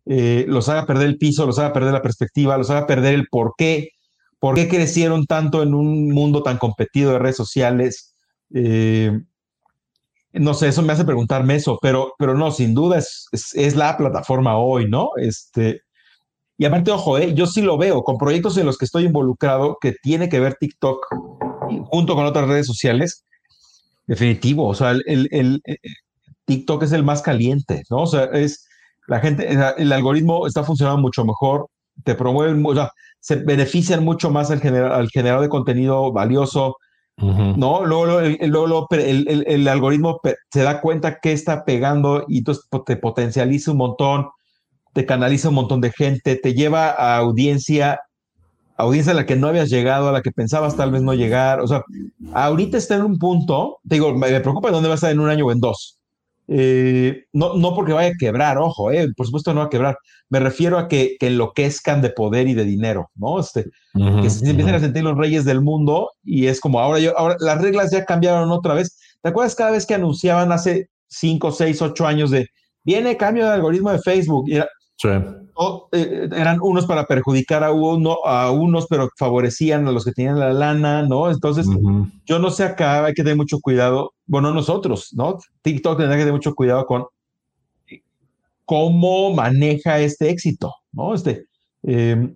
eh, 0.06 0.46
los 0.48 0.70
haga 0.70 0.86
perder 0.86 1.08
el 1.08 1.18
piso, 1.18 1.44
los 1.44 1.58
haga 1.58 1.74
perder 1.74 1.92
la 1.92 2.00
perspectiva, 2.00 2.56
los 2.56 2.70
haga 2.70 2.86
perder 2.86 3.12
el 3.12 3.26
por 3.30 3.52
qué, 3.58 3.90
por 4.38 4.54
qué 4.54 4.68
crecieron 4.68 5.26
tanto 5.26 5.62
en 5.62 5.74
un 5.74 6.08
mundo 6.08 6.42
tan 6.42 6.56
competido 6.56 7.12
de 7.12 7.18
redes 7.18 7.36
sociales. 7.36 8.14
no 10.32 10.54
sé, 10.54 10.68
eso 10.68 10.80
me 10.80 10.94
hace 10.94 11.04
preguntarme 11.04 11.56
eso, 11.56 11.78
pero, 11.82 12.14
pero 12.18 12.34
no, 12.34 12.50
sin 12.52 12.72
duda 12.72 12.96
es, 12.96 13.28
es, 13.32 13.54
es 13.54 13.76
la 13.76 13.98
plataforma 13.98 14.56
hoy, 14.56 14.88
¿no? 14.88 15.10
Este, 15.18 15.82
y 16.58 16.64
aparte, 16.64 16.90
ojo, 16.90 17.18
eh, 17.18 17.34
yo 17.34 17.46
sí 17.46 17.60
lo 17.60 17.76
veo 17.76 18.02
con 18.02 18.16
proyectos 18.16 18.56
en 18.56 18.66
los 18.66 18.78
que 18.78 18.86
estoy 18.86 19.04
involucrado 19.04 19.76
que 19.80 19.92
tiene 20.02 20.28
que 20.28 20.40
ver 20.40 20.54
TikTok 20.54 21.06
junto 21.84 22.14
con 22.14 22.24
otras 22.24 22.48
redes 22.48 22.66
sociales. 22.66 23.24
Definitivo, 24.06 24.66
o 24.66 24.74
sea, 24.74 24.92
el, 24.92 25.28
el, 25.30 25.60
eh, 25.66 25.76
TikTok 26.46 26.84
es 26.84 26.92
el 26.92 27.04
más 27.04 27.22
caliente, 27.22 27.82
¿no? 27.90 28.02
O 28.02 28.06
sea, 28.06 28.24
es 28.24 28.66
la 29.08 29.20
gente, 29.20 29.48
el 29.76 29.92
algoritmo 29.92 30.46
está 30.46 30.64
funcionando 30.64 31.00
mucho 31.00 31.24
mejor, 31.24 31.68
te 32.04 32.14
promueven, 32.14 32.64
o 32.64 32.74
sea, 32.74 32.90
se 33.20 33.36
benefician 33.36 34.04
mucho 34.04 34.30
más 34.30 34.50
al, 34.50 34.60
generar, 34.60 34.92
al 34.92 35.08
generador 35.10 35.42
de 35.42 35.48
contenido 35.48 36.12
valioso, 36.12 36.76
¿no? 37.16 37.84
Luego, 37.84 38.06
luego 38.06 38.90
el, 38.90 39.44
el, 39.46 39.68
algoritmo 39.68 40.20
se 40.52 40.62
da 40.62 40.80
cuenta 40.80 41.18
que 41.20 41.32
está 41.32 41.64
pegando 41.64 42.24
y 42.28 42.38
entonces 42.38 42.64
te 42.84 42.96
potencializa 42.96 43.72
un 43.72 43.78
montón 43.78 44.26
te 44.96 45.04
canaliza 45.04 45.50
un 45.50 45.56
montón 45.56 45.82
de 45.82 45.92
gente, 45.92 46.36
te 46.36 46.54
lleva 46.54 46.88
a 46.88 47.18
audiencia, 47.18 48.00
audiencia 48.78 49.12
a 49.12 49.14
la 49.14 49.26
que 49.26 49.36
no 49.36 49.48
habías 49.48 49.68
llegado, 49.68 50.08
a 50.08 50.12
la 50.12 50.22
que 50.22 50.32
pensabas 50.32 50.74
tal 50.74 50.90
vez 50.90 51.02
no 51.02 51.12
llegar. 51.12 51.60
O 51.60 51.66
sea, 51.66 51.82
ahorita 52.32 52.78
está 52.78 52.94
en 52.94 53.02
un 53.02 53.18
punto, 53.18 53.76
te 53.86 53.96
digo, 53.96 54.14
me 54.14 54.40
preocupa 54.40 54.70
dónde 54.70 54.88
va 54.88 54.94
a 54.94 54.96
estar 54.96 55.12
en 55.12 55.20
un 55.20 55.28
año 55.28 55.44
o 55.44 55.52
en 55.52 55.60
dos. 55.60 55.98
Eh, 56.48 57.24
no, 57.34 57.56
no 57.56 57.74
porque 57.74 57.92
vaya 57.92 58.08
a 58.08 58.18
quebrar, 58.18 58.56
ojo, 58.56 58.90
eh, 58.90 59.06
por 59.14 59.26
supuesto 59.26 59.52
no 59.52 59.60
va 59.60 59.66
a 59.66 59.68
quebrar. 59.68 59.98
Me 60.30 60.40
refiero 60.40 60.78
a 60.78 60.88
que, 60.88 61.16
que 61.20 61.26
enloquezcan 61.26 62.00
de 62.00 62.08
poder 62.08 62.48
y 62.48 62.54
de 62.54 62.64
dinero, 62.64 63.10
¿no? 63.16 63.38
Este, 63.38 63.64
que 64.22 64.30
se 64.30 64.48
empiecen 64.48 64.76
a 64.76 64.80
sentir 64.80 65.02
los 65.02 65.18
reyes 65.18 65.44
del 65.44 65.60
mundo 65.60 66.12
y 66.24 66.46
es 66.46 66.58
como 66.58 66.80
ahora 66.80 67.00
yo, 67.00 67.18
ahora 67.18 67.36
las 67.40 67.60
reglas 67.60 67.90
ya 67.92 68.06
cambiaron 68.06 68.50
otra 68.50 68.72
vez. 68.72 68.98
¿Te 69.20 69.28
acuerdas 69.28 69.54
cada 69.54 69.72
vez 69.72 69.84
que 69.84 69.92
anunciaban 69.92 70.52
hace 70.52 70.88
cinco, 71.06 71.52
seis, 71.52 71.82
ocho 71.82 72.06
años 72.06 72.30
de 72.30 72.46
viene 72.82 73.18
cambio 73.18 73.44
de 73.44 73.52
algoritmo 73.52 73.92
de 73.92 73.98
Facebook? 73.98 74.44
Y 74.48 74.54
era, 74.54 74.68
eh, 75.92 76.28
eran 76.32 76.58
unos 76.60 76.86
para 76.86 77.06
perjudicar 77.06 77.64
a, 77.64 77.72
uno, 77.72 78.18
a 78.24 78.50
unos, 78.50 78.86
pero 78.88 79.08
favorecían 79.16 79.86
a 79.86 79.92
los 79.92 80.04
que 80.04 80.12
tenían 80.12 80.38
la 80.38 80.52
lana, 80.52 81.02
¿no? 81.02 81.30
Entonces, 81.30 81.66
yo 82.24 82.38
no 82.38 82.50
sé 82.50 82.64
acá, 82.64 83.04
hay 83.04 83.14
que 83.14 83.22
tener 83.22 83.36
mucho 83.36 83.60
cuidado. 83.60 84.12
Bueno, 84.26 84.52
nosotros, 84.52 85.10
¿no? 85.14 85.38
TikTok 85.62 85.98
tendrá 85.98 86.16
que 86.16 86.22
tener 86.22 86.34
mucho 86.34 86.54
cuidado 86.54 86.86
con 86.86 87.04
cómo 88.64 89.32
maneja 89.34 90.00
este 90.00 90.30
éxito, 90.30 90.74
¿no? 90.92 91.14
Este, 91.14 91.46
em, 91.82 92.34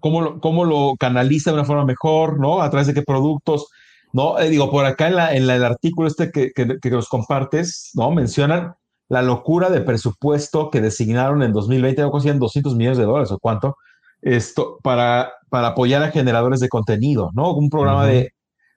cómo, 0.00 0.20
lo, 0.20 0.40
cómo 0.40 0.64
lo 0.64 0.94
canaliza 0.98 1.50
de 1.50 1.54
una 1.56 1.64
forma 1.64 1.84
mejor, 1.84 2.38
¿no? 2.38 2.62
A 2.62 2.70
través 2.70 2.86
de 2.86 2.94
qué 2.94 3.02
productos, 3.02 3.66
¿no? 4.12 4.38
Eh, 4.38 4.48
digo, 4.48 4.70
por 4.70 4.86
acá 4.86 5.08
en, 5.08 5.16
la, 5.16 5.34
en 5.34 5.50
el 5.50 5.64
artículo 5.64 6.08
este 6.08 6.30
que, 6.30 6.52
que, 6.54 6.78
que 6.80 6.90
nos 6.90 7.08
compartes, 7.08 7.90
¿no? 7.94 8.10
Mencionan 8.12 8.74
la 9.08 9.22
locura 9.22 9.70
de 9.70 9.80
presupuesto 9.80 10.70
que 10.70 10.80
designaron 10.80 11.42
en 11.42 11.52
2020, 11.52 12.02
no 12.02 12.10
consiguen 12.10 12.38
200 12.38 12.74
millones 12.74 12.98
de 12.98 13.04
dólares 13.04 13.30
o 13.30 13.38
cuánto, 13.38 13.76
esto, 14.22 14.78
para, 14.82 15.32
para 15.50 15.68
apoyar 15.68 16.02
a 16.02 16.10
generadores 16.10 16.60
de 16.60 16.68
contenido, 16.68 17.30
¿no? 17.34 17.52
Un 17.54 17.70
programa 17.70 18.06
de, 18.06 18.32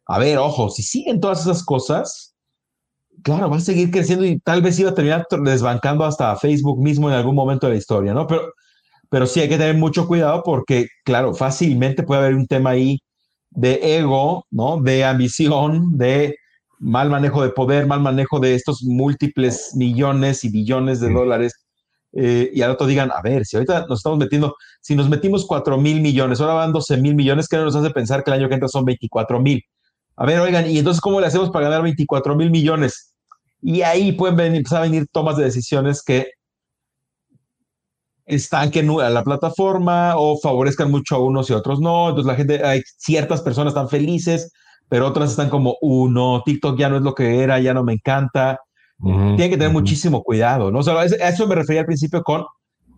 a 0.05 0.19
ver, 0.19 0.37
ojo, 0.37 0.69
si 0.69 0.83
siguen 0.83 1.19
todas 1.19 1.41
esas 1.41 1.63
cosas, 1.63 2.35
claro, 3.23 3.49
va 3.49 3.57
a 3.57 3.61
seguir 3.61 3.91
creciendo 3.91 4.25
y 4.25 4.39
tal 4.39 4.61
vez 4.61 4.79
iba 4.79 4.91
a 4.91 4.93
terminar 4.93 5.25
desbancando 5.43 6.05
hasta 6.05 6.35
Facebook 6.35 6.81
mismo 6.81 7.09
en 7.09 7.15
algún 7.15 7.35
momento 7.35 7.67
de 7.67 7.73
la 7.73 7.79
historia, 7.79 8.13
¿no? 8.13 8.27
Pero, 8.27 8.53
pero 9.09 9.25
sí 9.25 9.39
hay 9.39 9.49
que 9.49 9.57
tener 9.57 9.75
mucho 9.75 10.07
cuidado 10.07 10.43
porque, 10.43 10.87
claro, 11.03 11.33
fácilmente 11.33 12.03
puede 12.03 12.21
haber 12.21 12.35
un 12.35 12.47
tema 12.47 12.71
ahí 12.71 12.99
de 13.49 13.97
ego, 13.97 14.45
¿no? 14.51 14.79
De 14.81 15.03
ambición, 15.03 15.97
de 15.97 16.35
mal 16.79 17.09
manejo 17.09 17.43
de 17.43 17.49
poder, 17.49 17.85
mal 17.85 17.99
manejo 17.99 18.39
de 18.39 18.55
estos 18.55 18.83
múltiples 18.83 19.71
millones 19.75 20.43
y 20.43 20.49
billones 20.49 20.99
de 21.01 21.11
dólares. 21.11 21.53
Eh, 22.13 22.49
y 22.53 22.61
al 22.61 22.71
otro 22.71 22.87
digan, 22.87 23.11
a 23.11 23.21
ver, 23.21 23.45
si 23.45 23.57
ahorita 23.57 23.85
nos 23.87 23.99
estamos 23.99 24.17
metiendo, 24.17 24.55
si 24.81 24.95
nos 24.95 25.09
metimos 25.09 25.45
4 25.45 25.77
mil 25.77 26.01
millones, 26.01 26.41
ahora 26.41 26.53
van 26.53 26.73
12 26.73 26.97
mil 26.97 27.13
millones, 27.15 27.47
¿qué 27.47 27.57
nos 27.57 27.75
hace 27.75 27.91
pensar 27.91 28.23
que 28.23 28.31
el 28.31 28.39
año 28.39 28.47
que 28.47 28.55
entra 28.55 28.69
son 28.69 28.85
24 28.85 29.39
mil? 29.39 29.61
A 30.15 30.25
ver, 30.25 30.39
oigan, 30.39 30.69
¿y 30.69 30.79
entonces 30.79 31.01
cómo 31.01 31.19
le 31.21 31.27
hacemos 31.27 31.49
para 31.51 31.65
ganar 31.65 31.83
24 31.83 32.35
mil 32.35 32.49
millones? 32.49 33.13
Y 33.61 33.81
ahí 33.81 34.13
pueden 34.13 34.37
venir, 34.37 34.57
empezar 34.57 34.79
a 34.79 34.83
venir 34.83 35.05
tomas 35.11 35.37
de 35.37 35.43
decisiones 35.43 36.01
que 36.01 36.27
estanquen 38.25 38.89
a 39.01 39.09
la 39.09 39.23
plataforma 39.23 40.13
o 40.15 40.37
favorezcan 40.37 40.91
mucho 40.91 41.15
a 41.15 41.19
unos 41.19 41.49
y 41.49 41.53
a 41.53 41.57
otros 41.57 41.79
no. 41.79 42.09
Entonces 42.09 42.27
la 42.27 42.35
gente, 42.35 42.63
hay 42.63 42.81
ciertas 42.97 43.41
personas 43.41 43.71
están 43.71 43.89
felices, 43.89 44.51
pero 44.89 45.07
otras 45.07 45.31
están 45.31 45.49
como, 45.49 45.77
uno, 45.81 46.41
TikTok 46.43 46.77
ya 46.77 46.89
no 46.89 46.97
es 46.97 47.03
lo 47.03 47.13
que 47.15 47.41
era, 47.41 47.59
ya 47.59 47.73
no 47.73 47.83
me 47.83 47.93
encanta. 47.93 48.59
Tiene 49.01 49.49
que 49.49 49.57
tener 49.57 49.71
muchísimo 49.71 50.23
cuidado, 50.23 50.71
¿no? 50.71 50.79
O 50.79 50.83
sea, 50.83 50.99
a 50.99 51.05
eso 51.05 51.47
me 51.47 51.55
refería 51.55 51.81
al 51.81 51.85
principio 51.85 52.21
con 52.21 52.43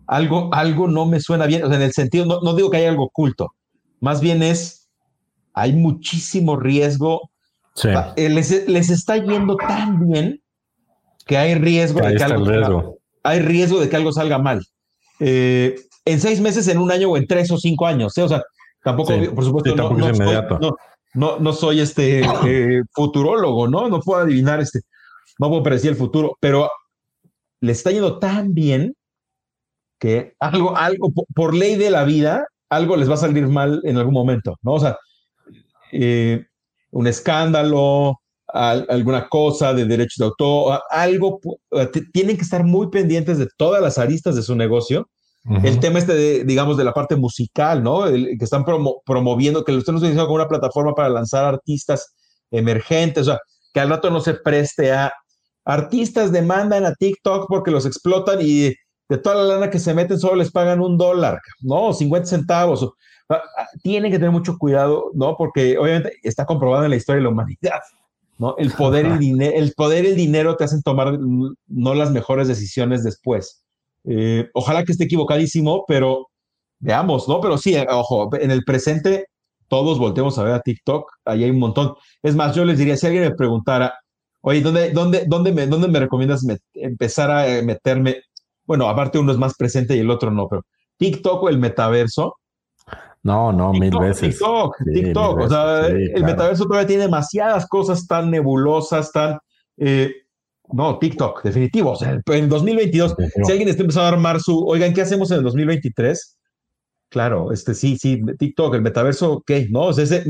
algo, 0.08 0.52
algo 0.52 0.88
no 0.88 1.06
me 1.06 1.20
suena 1.20 1.46
bien, 1.46 1.62
o 1.62 1.68
sea, 1.68 1.76
en 1.76 1.82
el 1.82 1.92
sentido, 1.92 2.26
no, 2.26 2.40
no 2.40 2.54
digo 2.54 2.70
que 2.70 2.78
haya 2.78 2.88
algo 2.88 3.04
oculto, 3.04 3.54
más 4.00 4.20
bien 4.20 4.42
es, 4.42 4.88
hay 5.54 5.72
muchísimo 5.74 6.56
riesgo. 6.56 7.30
Eh, 8.16 8.28
les, 8.28 8.68
les, 8.68 8.90
está 8.90 9.16
yendo 9.16 9.56
tan 9.56 10.08
bien 10.08 10.42
que 11.24 11.38
hay 11.38 11.54
riesgo 11.54 12.00
de 12.00 12.16
que 12.16 12.22
algo, 12.22 12.44
riesgo. 12.44 12.98
hay 13.22 13.40
riesgo 13.40 13.80
de 13.80 13.88
que 13.88 13.96
algo 13.96 14.12
salga 14.12 14.38
mal. 14.38 14.62
Eh, 15.20 15.76
en 16.04 16.20
seis 16.20 16.40
meses, 16.40 16.66
en 16.68 16.78
un 16.78 16.90
año 16.90 17.10
o 17.10 17.16
en 17.16 17.26
tres 17.26 17.50
o 17.50 17.56
cinco 17.56 17.86
años. 17.86 18.18
¿eh? 18.18 18.22
O 18.22 18.28
sea, 18.28 18.42
tampoco, 18.82 19.14
por 19.34 19.44
supuesto, 19.44 19.74
no, 19.76 19.90
no, 19.90 20.58
no, 20.58 20.76
no, 21.14 21.38
no 21.38 21.52
soy 21.52 21.80
este 21.80 22.20
eh, 22.46 22.82
futurólogo, 22.92 23.68
¿no? 23.68 23.88
No 23.88 24.00
puedo 24.00 24.20
adivinar 24.20 24.60
este, 24.60 24.80
no 25.38 25.48
puedo 25.48 25.62
predecir 25.62 25.90
el 25.90 25.96
futuro, 25.96 26.36
pero 26.40 26.70
le 27.60 27.72
está 27.72 27.90
yendo 27.90 28.18
tan 28.18 28.54
bien 28.54 28.94
que 29.98 30.34
algo, 30.40 30.76
algo, 30.76 31.12
por 31.34 31.54
ley 31.54 31.76
de 31.76 31.90
la 31.90 32.04
vida, 32.04 32.44
algo 32.68 32.96
les 32.96 33.08
va 33.08 33.14
a 33.14 33.18
salir 33.18 33.46
mal 33.46 33.80
en 33.84 33.98
algún 33.98 34.14
momento, 34.14 34.56
¿no? 34.62 34.72
O 34.72 34.80
sea, 34.80 34.98
eh, 35.92 36.44
un 36.90 37.06
escándalo, 37.06 38.18
alguna 38.48 39.28
cosa 39.28 39.72
de 39.72 39.86
derechos 39.86 40.16
de 40.18 40.24
autor, 40.24 40.82
algo, 40.90 41.40
tienen 42.12 42.36
que 42.36 42.42
estar 42.42 42.64
muy 42.64 42.90
pendientes 42.90 43.38
de 43.38 43.48
todas 43.56 43.80
las 43.80 43.96
aristas 43.96 44.34
de 44.34 44.42
su 44.42 44.54
negocio 44.54 45.08
el 45.44 45.80
tema 45.80 45.98
este, 45.98 46.14
de, 46.14 46.44
digamos, 46.44 46.76
de 46.76 46.84
la 46.84 46.92
parte 46.92 47.16
musical, 47.16 47.82
¿no? 47.82 48.06
El, 48.06 48.38
que 48.38 48.44
están 48.44 48.64
promoviendo, 49.04 49.64
que 49.64 49.72
lo 49.72 49.78
están 49.78 49.96
utilizando 49.96 50.26
como 50.26 50.36
una 50.36 50.48
plataforma 50.48 50.94
para 50.94 51.08
lanzar 51.08 51.44
artistas 51.44 52.14
emergentes, 52.50 53.22
o 53.22 53.32
sea, 53.32 53.40
que 53.72 53.80
al 53.80 53.88
rato 53.88 54.10
no 54.10 54.20
se 54.20 54.34
preste 54.34 54.92
a 54.92 55.12
artistas 55.64 56.32
demandan 56.32 56.84
a 56.84 56.94
TikTok 56.94 57.46
porque 57.48 57.70
los 57.70 57.86
explotan 57.86 58.38
y 58.40 58.72
de 59.08 59.18
toda 59.18 59.36
la 59.36 59.54
lana 59.54 59.70
que 59.70 59.78
se 59.78 59.94
meten 59.94 60.18
solo 60.18 60.36
les 60.36 60.50
pagan 60.50 60.80
un 60.80 60.96
dólar, 60.96 61.38
¿no? 61.60 61.92
50 61.92 62.26
centavos. 62.26 62.88
Tienen 63.82 64.10
que 64.10 64.18
tener 64.18 64.30
mucho 64.30 64.56
cuidado, 64.58 65.10
¿no? 65.14 65.36
Porque 65.36 65.76
obviamente 65.78 66.12
está 66.22 66.44
comprobado 66.46 66.84
en 66.84 66.90
la 66.90 66.96
historia 66.96 67.18
de 67.18 67.24
la 67.24 67.30
humanidad, 67.30 67.80
¿no? 68.38 68.54
El 68.58 68.72
poder, 68.72 69.20
y 69.20 69.30
el, 69.30 69.42
el 69.42 69.72
poder 69.74 70.04
y 70.04 70.08
el 70.08 70.16
dinero 70.16 70.56
te 70.56 70.64
hacen 70.64 70.82
tomar 70.82 71.18
no 71.18 71.94
las 71.94 72.10
mejores 72.10 72.48
decisiones 72.48 73.02
después. 73.04 73.61
Eh, 74.04 74.48
ojalá 74.54 74.84
que 74.84 74.92
esté 74.92 75.04
equivocadísimo, 75.04 75.84
pero 75.86 76.28
veamos, 76.78 77.28
¿no? 77.28 77.40
Pero 77.40 77.56
sí, 77.58 77.74
eh, 77.74 77.86
ojo, 77.88 78.28
en 78.36 78.50
el 78.50 78.64
presente 78.64 79.26
todos 79.68 79.98
volteemos 79.98 80.38
a 80.38 80.42
ver 80.42 80.52
a 80.52 80.60
TikTok, 80.60 81.10
ahí 81.24 81.44
hay 81.44 81.50
un 81.50 81.58
montón. 81.58 81.94
Es 82.22 82.36
más, 82.36 82.54
yo 82.54 82.64
les 82.64 82.76
diría, 82.76 82.96
si 82.96 83.06
alguien 83.06 83.24
me 83.24 83.34
preguntara, 83.34 83.94
oye, 84.42 84.60
¿dónde, 84.60 84.90
dónde, 84.90 85.24
dónde, 85.26 85.50
me, 85.50 85.66
dónde 85.66 85.88
me 85.88 85.98
recomiendas 85.98 86.44
empezar 86.74 87.30
a 87.30 87.48
eh, 87.48 87.62
meterme? 87.62 88.16
Bueno, 88.66 88.86
aparte 88.86 89.18
uno 89.18 89.32
es 89.32 89.38
más 89.38 89.54
presente 89.54 89.96
y 89.96 90.00
el 90.00 90.10
otro 90.10 90.30
no, 90.30 90.46
pero 90.46 90.66
TikTok 90.98 91.44
o 91.44 91.48
el 91.48 91.58
metaverso. 91.58 92.36
No, 93.22 93.50
no, 93.50 93.72
mil 93.72 93.96
veces. 93.98 94.36
TikTok, 94.36 94.76
TikTok. 94.92 95.38
o 95.38 95.48
sea, 95.48 95.86
el 95.86 96.24
metaverso 96.24 96.64
todavía 96.64 96.88
tiene 96.88 97.04
demasiadas 97.04 97.66
cosas 97.66 98.06
tan 98.06 98.30
nebulosas, 98.30 99.10
tan... 99.10 99.38
No, 100.72 100.98
TikTok, 100.98 101.42
definitivo. 101.42 101.92
O 101.92 101.96
sea, 101.96 102.20
en 102.26 102.48
2022, 102.48 103.14
si 103.44 103.52
alguien 103.52 103.68
está 103.68 103.82
empezando 103.82 104.06
a 104.06 104.12
armar 104.12 104.40
su, 104.40 104.64
oigan, 104.66 104.92
¿qué 104.94 105.02
hacemos 105.02 105.30
en 105.30 105.38
el 105.38 105.44
2023? 105.44 106.38
Claro, 107.08 107.52
este 107.52 107.74
sí, 107.74 107.98
sí, 107.98 108.22
TikTok, 108.38 108.74
el 108.74 108.82
metaverso, 108.82 109.42
¿qué? 109.46 109.68
No, 109.70 109.82
o 109.82 109.92
sea, 109.92 110.04
ese, 110.04 110.24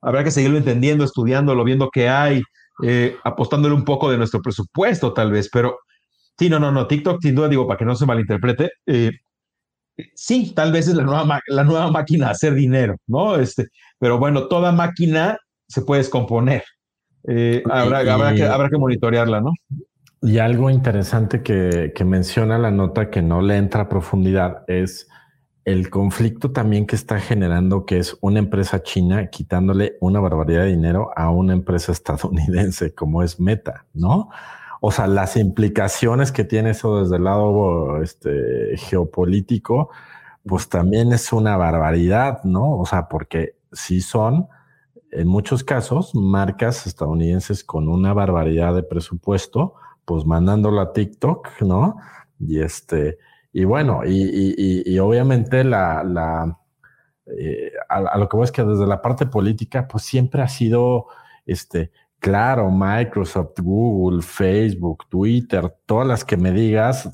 habrá 0.00 0.22
que 0.22 0.30
seguirlo 0.30 0.58
entendiendo, 0.58 1.04
estudiándolo, 1.04 1.64
viendo 1.64 1.90
qué 1.92 2.08
hay, 2.08 2.42
eh, 2.84 3.16
apostándole 3.24 3.74
un 3.74 3.84
poco 3.84 4.10
de 4.10 4.18
nuestro 4.18 4.40
presupuesto, 4.40 5.12
tal 5.12 5.32
vez, 5.32 5.48
pero 5.52 5.78
sí, 6.38 6.48
no, 6.48 6.60
no, 6.60 6.70
no, 6.70 6.86
TikTok, 6.86 7.20
sin 7.20 7.34
duda, 7.34 7.48
digo, 7.48 7.66
para 7.66 7.78
que 7.78 7.84
no 7.84 7.96
se 7.96 8.06
malinterprete, 8.06 8.70
eh, 8.86 9.10
Sí, 10.14 10.52
tal 10.54 10.72
vez 10.72 10.88
es 10.88 10.94
la 10.94 11.04
nueva, 11.04 11.40
la 11.46 11.64
nueva 11.64 11.90
máquina 11.90 12.26
de 12.26 12.32
hacer 12.32 12.54
dinero, 12.54 12.96
¿no? 13.06 13.36
Este, 13.36 13.68
pero 13.98 14.18
bueno, 14.18 14.48
toda 14.48 14.72
máquina 14.72 15.38
se 15.68 15.82
puede 15.82 16.00
descomponer. 16.02 16.64
Eh, 17.26 17.62
habrá, 17.70 18.00
habrá, 18.00 18.34
que, 18.34 18.44
habrá 18.44 18.68
que 18.68 18.78
monitorearla, 18.78 19.40
¿no? 19.40 19.52
Y 20.22 20.38
algo 20.38 20.70
interesante 20.70 21.42
que, 21.42 21.92
que, 21.94 22.04
menciona 22.04 22.58
la 22.58 22.70
nota 22.70 23.10
que 23.10 23.22
no 23.22 23.42
le 23.42 23.56
entra 23.56 23.82
a 23.82 23.88
profundidad 23.88 24.64
es 24.68 25.08
el 25.64 25.88
conflicto 25.88 26.52
también 26.52 26.86
que 26.86 26.96
está 26.96 27.20
generando, 27.20 27.86
que 27.86 27.98
es 27.98 28.16
una 28.20 28.38
empresa 28.38 28.82
china 28.82 29.28
quitándole 29.28 29.96
una 30.00 30.20
barbaridad 30.20 30.62
de 30.62 30.70
dinero 30.70 31.10
a 31.16 31.30
una 31.30 31.52
empresa 31.54 31.92
estadounidense 31.92 32.94
como 32.94 33.22
es 33.22 33.40
Meta, 33.40 33.86
¿no? 33.94 34.28
O 34.80 34.92
sea, 34.92 35.06
las 35.06 35.36
implicaciones 35.38 36.30
que 36.30 36.44
tiene 36.44 36.70
eso 36.70 37.00
desde 37.00 37.16
el 37.16 37.24
lado 37.24 38.02
este, 38.02 38.76
geopolítico, 38.76 39.88
pues 40.46 40.68
también 40.68 41.10
es 41.14 41.32
una 41.32 41.56
barbaridad, 41.56 42.44
¿no? 42.44 42.76
O 42.76 42.84
sea, 42.84 43.08
porque 43.08 43.56
sí 43.72 44.02
son, 44.02 44.48
en 45.14 45.28
muchos 45.28 45.64
casos, 45.64 46.14
marcas 46.14 46.86
estadounidenses 46.86 47.64
con 47.64 47.88
una 47.88 48.12
barbaridad 48.12 48.74
de 48.74 48.82
presupuesto, 48.82 49.74
pues 50.04 50.26
mandándolo 50.26 50.80
a 50.80 50.92
TikTok, 50.92 51.62
¿no? 51.62 51.96
Y 52.38 52.60
este, 52.60 53.18
y 53.52 53.64
bueno, 53.64 54.02
y, 54.04 54.98
obviamente 54.98 55.64
la, 55.64 56.02
la 56.04 56.58
eh, 57.26 57.72
a, 57.88 58.18
lo 58.18 58.28
que 58.28 58.36
voy 58.36 58.44
es 58.44 58.52
que 58.52 58.64
desde 58.64 58.86
la 58.86 59.00
parte 59.00 59.26
política, 59.26 59.86
pues 59.88 60.04
siempre 60.04 60.42
ha 60.42 60.48
sido, 60.48 61.06
este, 61.46 61.90
Claro, 62.24 62.70
Microsoft, 62.70 63.60
Google, 63.60 64.22
Facebook, 64.22 65.04
Twitter, 65.10 65.70
todas 65.84 66.08
las 66.08 66.24
que 66.24 66.38
me 66.38 66.52
digas, 66.52 67.06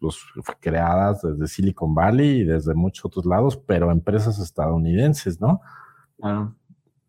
pues, 0.00 0.16
creadas 0.58 1.22
desde 1.22 1.46
Silicon 1.46 1.94
Valley 1.94 2.40
y 2.40 2.44
desde 2.44 2.74
muchos 2.74 3.04
otros 3.04 3.24
lados, 3.24 3.56
pero 3.56 3.92
empresas 3.92 4.40
estadounidenses, 4.40 5.40
¿no? 5.40 5.60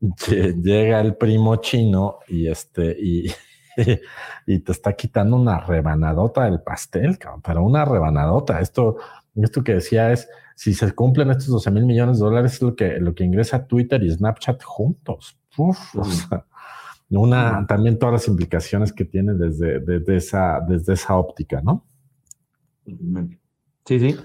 Llega 0.02 1.02
el 1.02 1.16
primo 1.16 1.58
chino 1.58 2.20
y 2.28 2.48
este, 2.48 2.96
y, 3.00 3.32
y 4.46 4.60
te 4.60 4.72
está 4.72 4.94
quitando 4.94 5.36
una 5.36 5.60
rebanadota 5.60 6.46
del 6.46 6.62
pastel, 6.62 7.18
pero 7.44 7.64
una 7.64 7.86
rebanadota. 7.86 8.60
Esto, 8.62 8.98
esto 9.36 9.64
que 9.64 9.76
decía 9.76 10.12
es, 10.12 10.30
si 10.56 10.74
se 10.74 10.92
cumplen 10.94 11.32
estos 11.32 11.48
12 11.48 11.72
mil 11.72 11.86
millones 11.86 12.20
de 12.20 12.26
dólares, 12.26 12.54
es 12.54 12.62
lo 12.62 12.76
que, 12.76 13.00
lo 13.00 13.16
que 13.16 13.24
ingresa 13.24 13.66
Twitter 13.66 14.04
y 14.04 14.12
Snapchat 14.12 14.64
juntos. 14.64 15.38
Uf, 15.58 15.96
o 15.96 16.04
sea, 16.04 16.46
una, 17.10 17.66
también 17.68 17.98
todas 17.98 18.14
las 18.14 18.28
implicaciones 18.28 18.94
que 18.94 19.06
tiene 19.06 19.34
desde, 19.34 19.80
desde, 19.80 20.16
esa, 20.16 20.60
desde 20.68 20.94
esa 20.94 21.18
óptica, 21.18 21.62
¿no? 21.62 21.86
Sí, 23.86 24.00
sí. 24.00 24.18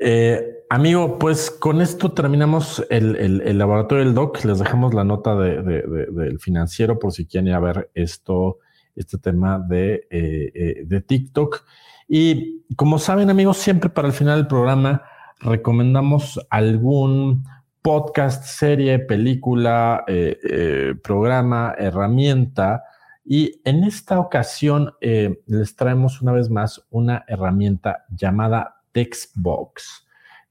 Eh, 0.00 0.57
amigo, 0.70 1.18
pues 1.18 1.50
con 1.50 1.80
esto 1.80 2.12
terminamos 2.12 2.84
el, 2.90 3.16
el, 3.16 3.58
laboratorio 3.58 4.04
del 4.04 4.14
DOC. 4.14 4.44
Les 4.44 4.58
dejamos 4.58 4.94
la 4.94 5.04
nota 5.04 5.34
de, 5.34 5.62
del 5.62 6.38
financiero 6.40 6.98
por 6.98 7.12
si 7.12 7.26
quieren 7.26 7.48
ir 7.48 7.54
a 7.54 7.60
ver 7.60 7.90
esto, 7.94 8.58
este 8.94 9.18
tema 9.18 9.58
de, 9.58 10.06
eh, 10.10 10.52
eh, 10.54 10.82
de 10.84 11.00
TikTok. 11.00 11.64
Y 12.08 12.64
como 12.76 12.98
saben, 12.98 13.30
amigos, 13.30 13.58
siempre 13.58 13.90
para 13.90 14.08
el 14.08 14.14
final 14.14 14.38
del 14.38 14.46
programa 14.46 15.02
recomendamos 15.40 16.40
algún 16.50 17.44
podcast, 17.82 18.44
serie, 18.44 18.98
película, 18.98 20.04
eh, 20.08 20.94
programa, 21.02 21.74
herramienta. 21.78 22.84
Y 23.24 23.60
en 23.64 23.84
esta 23.84 24.18
ocasión 24.18 24.94
les 25.00 25.76
traemos 25.76 26.22
una 26.22 26.32
vez 26.32 26.48
más 26.48 26.86
una 26.90 27.24
herramienta 27.28 28.06
llamada 28.10 28.82
Textbox, 28.92 30.07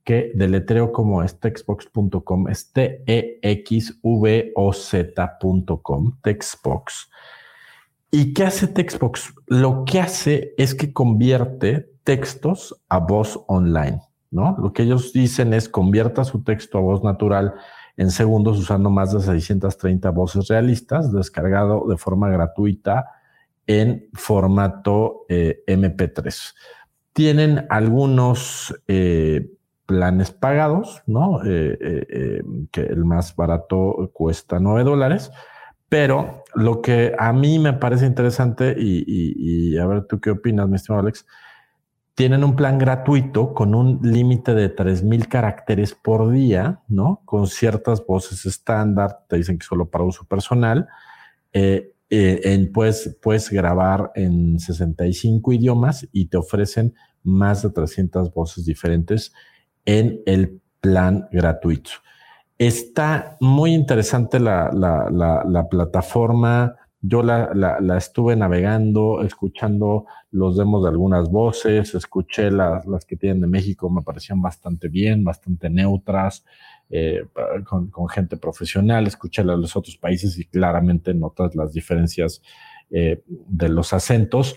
que 0.08 0.32
deletreo 0.34 0.94
como 0.94 1.22
es 1.22 1.38
textbox.com, 1.38 2.48
es 2.48 2.72
T-E-X-V-O-Z.com, 2.72 3.28
Textbox. 6.22 7.10
¿Y 8.10 8.34
qué 8.34 8.46
hace 8.46 8.68
Textbox? 8.68 9.34
Lo 9.48 9.84
que 9.84 10.00
hace 10.00 10.54
es 10.58 10.76
que 10.76 10.94
convierte 10.94 11.92
textos 12.06 12.82
a 12.88 13.00
voz 13.00 13.44
online. 13.48 14.00
¿no? 14.32 14.56
Lo 14.58 14.72
que 14.72 14.84
ellos 14.84 15.12
dicen 15.12 15.54
es 15.54 15.68
convierta 15.68 16.24
su 16.24 16.42
texto 16.42 16.78
a 16.78 16.82
voz 16.82 17.04
natural 17.04 17.56
en 17.98 18.10
segundos 18.10 18.58
usando 18.60 18.90
más 18.90 19.12
de 19.12 19.20
630 19.20 20.10
voces 20.12 20.48
realistas, 20.48 21.12
descargado 21.12 21.86
de 21.86 21.98
forma 21.98 22.30
gratuita 22.30 23.08
en 23.66 24.08
formato 24.14 25.26
eh, 25.28 25.66
MP3. 25.68 26.54
Tienen 27.12 27.66
algunos 27.70 28.74
eh, 28.88 29.52
planes 29.88 30.30
pagados, 30.30 31.02
¿no? 31.08 31.40
Eh, 31.44 32.44
que 32.72 32.82
el 32.82 33.06
más 33.06 33.36
barato 33.36 34.12
cuesta 34.14 34.60
9 34.60 34.84
dólares, 34.84 35.32
pero 35.90 36.44
lo 36.54 36.82
que 36.84 37.16
a 37.18 37.34
mí 37.34 37.58
me 37.58 37.74
parece 37.74 38.06
interesante, 38.06 38.76
y, 38.78 39.04
y 39.08 39.78
a 39.80 39.88
ver 39.88 40.06
tú 40.06 40.20
qué 40.20 40.32
opinas, 40.32 40.70
mi 40.70 40.76
estimado 40.76 41.02
Alex, 41.02 41.26
tienen 42.18 42.44
un 42.44 42.56
plan 42.56 42.80
gratuito 42.80 43.54
con 43.54 43.76
un 43.76 44.00
límite 44.02 44.56
de 44.56 44.70
3000 44.70 45.28
caracteres 45.28 45.94
por 45.94 46.32
día, 46.32 46.82
¿no? 46.88 47.22
Con 47.26 47.46
ciertas 47.46 48.04
voces 48.04 48.48
estándar, 48.48 49.20
te 49.30 49.36
dicen 49.36 49.60
que 49.60 49.66
solo 49.68 49.92
para 49.92 50.04
uso 50.04 50.26
personal. 50.26 50.88
Eh, 51.54 51.94
eh, 52.10 52.72
puedes, 52.74 53.16
puedes 53.22 53.52
grabar 53.52 54.12
en 54.16 54.60
65 54.60 55.54
idiomas 55.54 56.08
y 56.12 56.26
te 56.26 56.38
ofrecen 56.38 56.96
más 57.22 57.62
de 57.62 57.70
300 57.70 58.34
voces 58.34 58.66
diferentes 58.66 59.32
en 59.88 60.22
el 60.28 60.62
plan 60.80 61.28
gratuito. 61.32 61.90
Está 62.60 63.38
muy 63.40 63.74
interesante 63.74 64.40
la, 64.40 64.70
la, 64.72 65.10
la, 65.10 65.44
la 65.44 65.68
plataforma 65.68 66.76
yo 67.02 67.22
la, 67.22 67.54
la, 67.54 67.98
estuve 67.98 68.36
navegando, 68.36 69.22
escuchando 69.24 70.06
los 70.32 70.58
demos 70.58 70.84
de 70.84 70.90
algunas 70.90 71.30
voces, 71.30 71.94
escuché 71.94 72.50
las, 72.50 72.86
las 72.88 73.06
que 73.06 73.16
tienen 73.16 73.42
de 73.42 73.48
México, 73.48 73.90
me 73.90 74.02
parecían 74.02 74.42
bastante 74.42 74.88
bien, 74.88 75.24
bastante 75.24 75.70
neutras, 75.70 76.44
eh, 76.90 77.26
con, 77.66 77.90
con, 77.90 78.10
gente 78.10 78.38
profesional, 78.38 79.06
escuché 79.06 79.44
las 79.44 79.58
de 79.58 79.62
los 79.62 79.76
otros 79.76 79.98
países 79.98 80.38
y 80.40 80.46
claramente 80.46 81.14
notas 81.14 81.56
las 81.56 81.72
diferencias 81.72 82.42
eh, 82.90 83.22
de 83.28 83.70
los 83.70 83.94
acentos. 83.94 84.56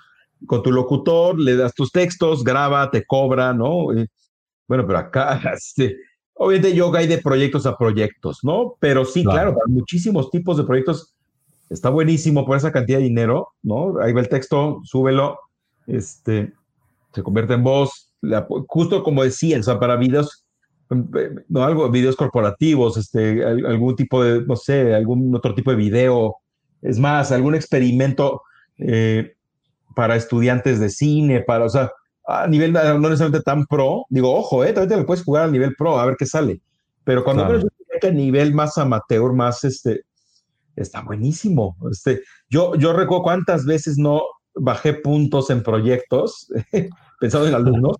con 0.46 0.62
tu 0.62 0.70
locutor, 0.70 1.38
le 1.40 1.56
das 1.56 1.72
tus 1.74 1.90
textos, 1.90 2.44
graba, 2.44 2.90
te 2.90 3.06
cobra, 3.06 3.54
¿no? 3.54 3.86
bueno, 4.66 4.86
pero 4.86 4.98
acá, 4.98 5.40
este, 5.54 5.96
obviamente 6.34 6.74
yoga 6.74 6.98
hay 6.98 7.06
de 7.06 7.18
proyectos 7.18 7.64
a 7.64 7.78
proyectos, 7.78 8.40
¿no? 8.42 8.74
Pero 8.80 9.06
sí, 9.06 9.22
claro, 9.22 9.54
claro 9.54 9.68
muchísimos 9.68 10.30
tipos 10.30 10.58
de 10.58 10.64
proyectos 10.64 11.13
está 11.74 11.90
buenísimo 11.90 12.46
por 12.46 12.56
esa 12.56 12.72
cantidad 12.72 12.98
de 12.98 13.04
dinero, 13.04 13.48
¿no? 13.62 13.98
Ahí 14.00 14.12
va 14.12 14.20
el 14.20 14.28
texto, 14.28 14.80
súbelo, 14.84 15.38
este, 15.86 16.52
se 17.12 17.22
convierte 17.22 17.54
en 17.54 17.64
voz, 17.64 18.12
justo 18.68 19.02
como 19.02 19.24
decía, 19.24 19.58
o 19.58 19.62
sea, 19.62 19.78
para 19.78 19.96
videos, 19.96 20.44
no 21.48 21.64
algo, 21.64 21.90
videos 21.90 22.16
corporativos, 22.16 22.96
este, 22.96 23.44
algún 23.44 23.96
tipo 23.96 24.22
de, 24.22 24.42
no 24.44 24.56
sé, 24.56 24.94
algún 24.94 25.34
otro 25.34 25.54
tipo 25.54 25.70
de 25.70 25.76
video, 25.76 26.36
es 26.80 26.98
más, 26.98 27.32
algún 27.32 27.54
experimento 27.54 28.42
eh, 28.78 29.34
para 29.94 30.16
estudiantes 30.16 30.80
de 30.80 30.90
cine, 30.90 31.40
para, 31.40 31.64
o 31.64 31.68
sea, 31.68 31.90
a 32.26 32.46
nivel 32.46 32.72
no 32.72 32.98
necesariamente 32.98 33.42
tan 33.42 33.66
pro, 33.66 34.06
digo, 34.08 34.34
ojo, 34.34 34.64
eh, 34.64 34.72
también 34.72 34.88
te 34.88 34.96
lo 34.96 35.06
puedes 35.06 35.24
jugar 35.24 35.44
a 35.44 35.50
nivel 35.50 35.74
pro, 35.76 35.98
a 35.98 36.06
ver 36.06 36.16
qué 36.16 36.26
sale. 36.26 36.60
Pero 37.04 37.22
cuando 37.22 37.44
claro. 37.46 37.60
a 38.02 38.10
nivel 38.10 38.54
más 38.54 38.78
amateur, 38.78 39.32
más 39.32 39.62
este, 39.64 40.04
está 40.76 41.02
buenísimo. 41.02 41.76
Este, 41.90 42.22
yo, 42.48 42.74
yo 42.76 42.92
recuerdo 42.92 43.22
cuántas 43.22 43.64
veces 43.64 43.98
no 43.98 44.22
bajé 44.54 44.94
puntos 44.94 45.50
en 45.50 45.62
proyectos, 45.62 46.48
pensando 47.20 47.48
en 47.48 47.54
alumnos, 47.54 47.96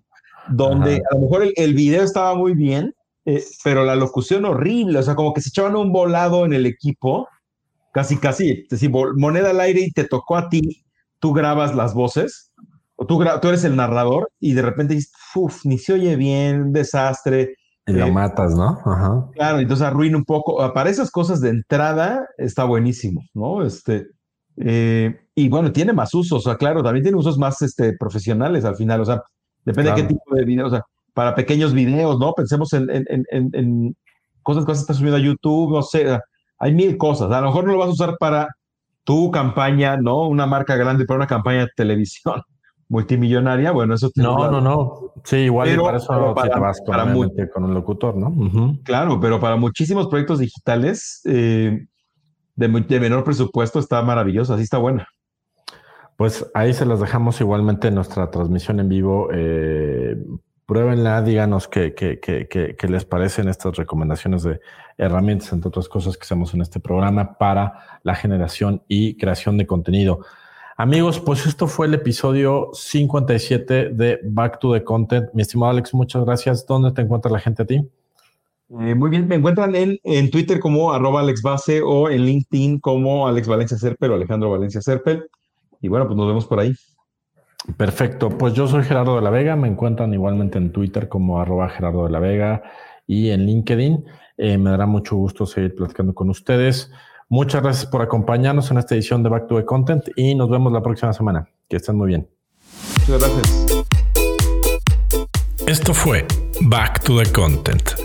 donde 0.49 0.95
a 0.95 1.15
lo 1.15 1.21
mejor 1.21 1.43
el, 1.43 1.53
el 1.55 1.73
video 1.73 2.03
estaba 2.03 2.35
muy 2.35 2.53
bien, 2.53 2.93
eh, 3.25 3.43
pero 3.63 3.83
la 3.83 3.95
locución 3.95 4.45
horrible, 4.45 4.99
o 4.99 5.03
sea, 5.03 5.15
como 5.15 5.33
que 5.33 5.41
se 5.41 5.49
echaban 5.49 5.75
un 5.75 5.91
volado 5.91 6.45
en 6.45 6.53
el 6.53 6.65
equipo, 6.65 7.27
casi, 7.91 8.17
casi, 8.17 8.65
decir, 8.69 8.91
moneda 8.91 9.49
al 9.49 9.59
aire 9.61 9.81
y 9.81 9.91
te 9.91 10.03
tocó 10.03 10.37
a 10.37 10.49
ti, 10.49 10.85
tú 11.19 11.33
grabas 11.33 11.75
las 11.75 11.93
voces, 11.95 12.51
o 12.95 13.05
tú, 13.05 13.23
tú 13.41 13.47
eres 13.47 13.63
el 13.63 13.75
narrador 13.75 14.31
y 14.39 14.53
de 14.53 14.61
repente 14.61 14.93
dices, 14.93 15.11
uff, 15.33 15.65
ni 15.65 15.77
se 15.77 15.93
oye 15.93 16.15
bien, 16.15 16.71
desastre, 16.71 17.55
y 17.87 17.93
lo 17.93 18.07
eh, 18.07 18.11
matas, 18.11 18.55
¿no? 18.55 18.79
Ajá. 18.85 19.29
Claro, 19.33 19.59
entonces 19.59 19.85
arruina 19.85 20.17
un 20.17 20.25
poco. 20.25 20.61
Ah, 20.61 20.73
para 20.73 20.89
esas 20.89 21.11
cosas 21.11 21.41
de 21.41 21.49
entrada 21.49 22.27
está 22.37 22.63
buenísimo, 22.63 23.21
¿no? 23.33 23.63
Este, 23.63 24.07
eh, 24.57 25.19
y 25.35 25.49
bueno, 25.49 25.71
tiene 25.71 25.93
más 25.93 26.13
usos, 26.13 26.39
o 26.39 26.49
sea, 26.49 26.57
claro, 26.57 26.81
también 26.81 27.03
tiene 27.03 27.17
usos 27.17 27.37
más 27.37 27.61
este, 27.61 27.93
profesionales 27.97 28.65
al 28.65 28.75
final, 28.75 29.01
o 29.01 29.05
sea, 29.05 29.21
depende 29.63 29.91
de 29.91 29.95
qué 29.97 30.03
tipo 30.03 30.35
de 30.35 30.45
video, 30.45 30.67
o 30.67 30.69
sea, 30.69 30.81
para 31.13 31.35
pequeños 31.35 31.73
videos, 31.73 32.19
¿no? 32.19 32.33
Pensemos 32.33 32.73
en, 32.73 32.89
en, 32.89 33.05
en, 33.07 33.49
en 33.53 33.95
cosas 34.41 34.65
que 34.65 34.71
vas 34.71 34.79
a 34.79 34.81
estar 34.81 34.95
subiendo 34.95 35.17
a 35.17 35.21
YouTube, 35.21 35.73
no 35.73 35.81
sé, 35.81 36.19
hay 36.59 36.73
mil 36.73 36.97
cosas. 36.97 37.31
A 37.31 37.41
lo 37.41 37.47
mejor 37.47 37.65
no 37.65 37.73
lo 37.73 37.79
vas 37.79 37.89
a 37.89 37.93
usar 37.93 38.15
para 38.19 38.47
tu 39.03 39.29
campaña, 39.31 39.97
¿no? 39.97 40.27
Una 40.27 40.45
marca 40.45 40.75
grande 40.75 41.05
para 41.05 41.17
una 41.17 41.27
campaña 41.27 41.61
de 41.61 41.69
televisión 41.75 42.41
multimillonaria, 42.89 43.71
bueno, 43.71 43.95
eso 43.95 44.11
No, 44.15 44.51
no, 44.51 44.61
no. 44.61 45.13
Sí, 45.23 45.37
igual 45.37 45.69
pero, 45.69 45.83
para 45.83 45.97
eso 45.97 46.33
para, 46.35 46.53
te 46.53 46.59
vas 46.59 46.81
con, 46.85 47.29
con, 47.53 47.63
un 47.63 47.73
locutor, 47.73 48.15
¿no? 48.15 48.79
Claro, 48.83 49.19
pero 49.19 49.39
para 49.39 49.55
muchísimos 49.55 50.07
proyectos 50.07 50.39
digitales 50.39 51.21
eh, 51.25 51.87
de, 52.55 52.67
de, 52.67 52.99
menor 52.99 53.23
presupuesto 53.23 53.79
está 53.79 54.01
maravilloso, 54.01 54.53
así 54.53 54.63
está 54.63 54.77
buena. 54.77 55.07
Pues 56.17 56.49
ahí 56.53 56.73
se 56.73 56.85
las 56.85 56.99
dejamos 56.99 57.41
igualmente 57.41 57.89
en 57.89 57.95
nuestra 57.95 58.29
transmisión 58.31 58.79
en 58.79 58.87
vivo. 58.87 59.29
Eh, 59.33 60.15
pruébenla, 60.65 61.21
díganos 61.21 61.67
qué, 61.67 61.93
qué, 61.93 62.19
qué, 62.19 62.47
qué, 62.47 62.87
les 62.87 63.05
parecen 63.05 63.49
estas 63.49 63.75
recomendaciones 63.75 64.43
de 64.43 64.61
herramientas, 64.97 65.51
entre 65.51 65.67
otras 65.69 65.89
cosas 65.89 66.17
que 66.17 66.23
hacemos 66.23 66.53
en 66.53 66.61
este 66.61 66.79
programa 66.79 67.37
para 67.37 67.99
la 68.03 68.15
generación 68.15 68.83
y 68.87 69.17
creación 69.17 69.57
de 69.57 69.67
contenido. 69.67 70.19
Amigos, 70.77 71.21
pues 71.21 71.45
esto 71.45 71.67
fue 71.67 71.87
el 71.87 71.93
episodio 71.93 72.69
57 72.73 73.91
de 73.93 74.19
Back 74.25 74.59
to 74.59 74.73
the 74.73 74.83
Content. 74.83 75.29
Mi 75.33 75.41
estimado 75.41 75.71
Alex, 75.71 75.93
muchas 75.93 76.25
gracias. 76.25 76.65
¿Dónde 76.65 76.91
te 76.91 77.01
encuentra 77.01 77.31
la 77.31 77.39
gente 77.39 77.63
a 77.63 77.65
ti? 77.65 77.75
Eh, 78.81 78.93
muy 78.93 79.09
bien, 79.09 79.25
me 79.25 79.35
encuentran 79.35 79.73
en, 79.73 79.97
en 80.03 80.29
Twitter 80.29 80.59
como 80.59 80.91
arroba 80.91 81.21
Alex 81.21 81.41
Base 81.41 81.81
o 81.81 82.09
en 82.09 82.25
LinkedIn 82.25 82.79
como 82.79 83.25
Alex 83.25 83.47
Valencia 83.47 83.77
Serpel 83.77 84.11
o 84.11 84.15
Alejandro 84.15 84.51
Valencia 84.51 84.81
Serpel. 84.81 85.29
Y 85.79 85.87
bueno, 85.87 86.07
pues 86.07 86.17
nos 86.17 86.27
vemos 86.27 86.45
por 86.45 86.59
ahí. 86.59 86.75
Perfecto, 87.77 88.29
pues 88.29 88.53
yo 88.53 88.67
soy 88.67 88.83
Gerardo 88.83 89.15
de 89.15 89.21
la 89.21 89.29
Vega, 89.29 89.55
me 89.55 89.69
encuentran 89.69 90.13
igualmente 90.13 90.57
en 90.57 90.73
Twitter 90.73 91.07
como 91.07 91.39
arroba 91.39 91.69
Gerardo 91.69 92.03
de 92.03 92.11
la 92.11 92.19
Vega 92.19 92.63
y 93.07 93.29
en 93.29 93.45
LinkedIn. 93.45 94.03
Eh, 94.37 94.57
me 94.57 94.71
dará 94.71 94.85
mucho 94.85 95.15
gusto 95.15 95.45
seguir 95.45 95.73
platicando 95.73 96.13
con 96.13 96.29
ustedes. 96.29 96.91
Muchas 97.29 97.63
gracias 97.63 97.85
por 97.87 98.01
acompañarnos 98.01 98.69
en 98.69 98.77
esta 98.77 98.93
edición 98.93 99.23
de 99.23 99.29
Back 99.29 99.47
to 99.47 99.57
the 99.57 99.65
Content 99.65 100.09
y 100.15 100.35
nos 100.35 100.49
vemos 100.49 100.71
la 100.71 100.81
próxima 100.81 101.11
semana. 101.13 101.49
Que 101.67 101.77
estén 101.77 101.97
muy 101.97 102.07
bien. 102.07 102.29
Muchas 103.07 103.19
gracias. 103.19 103.85
Esto 105.65 105.93
fue 105.93 106.25
Back 106.61 107.03
to 107.03 107.17
the 107.17 107.31
Content. 107.31 108.04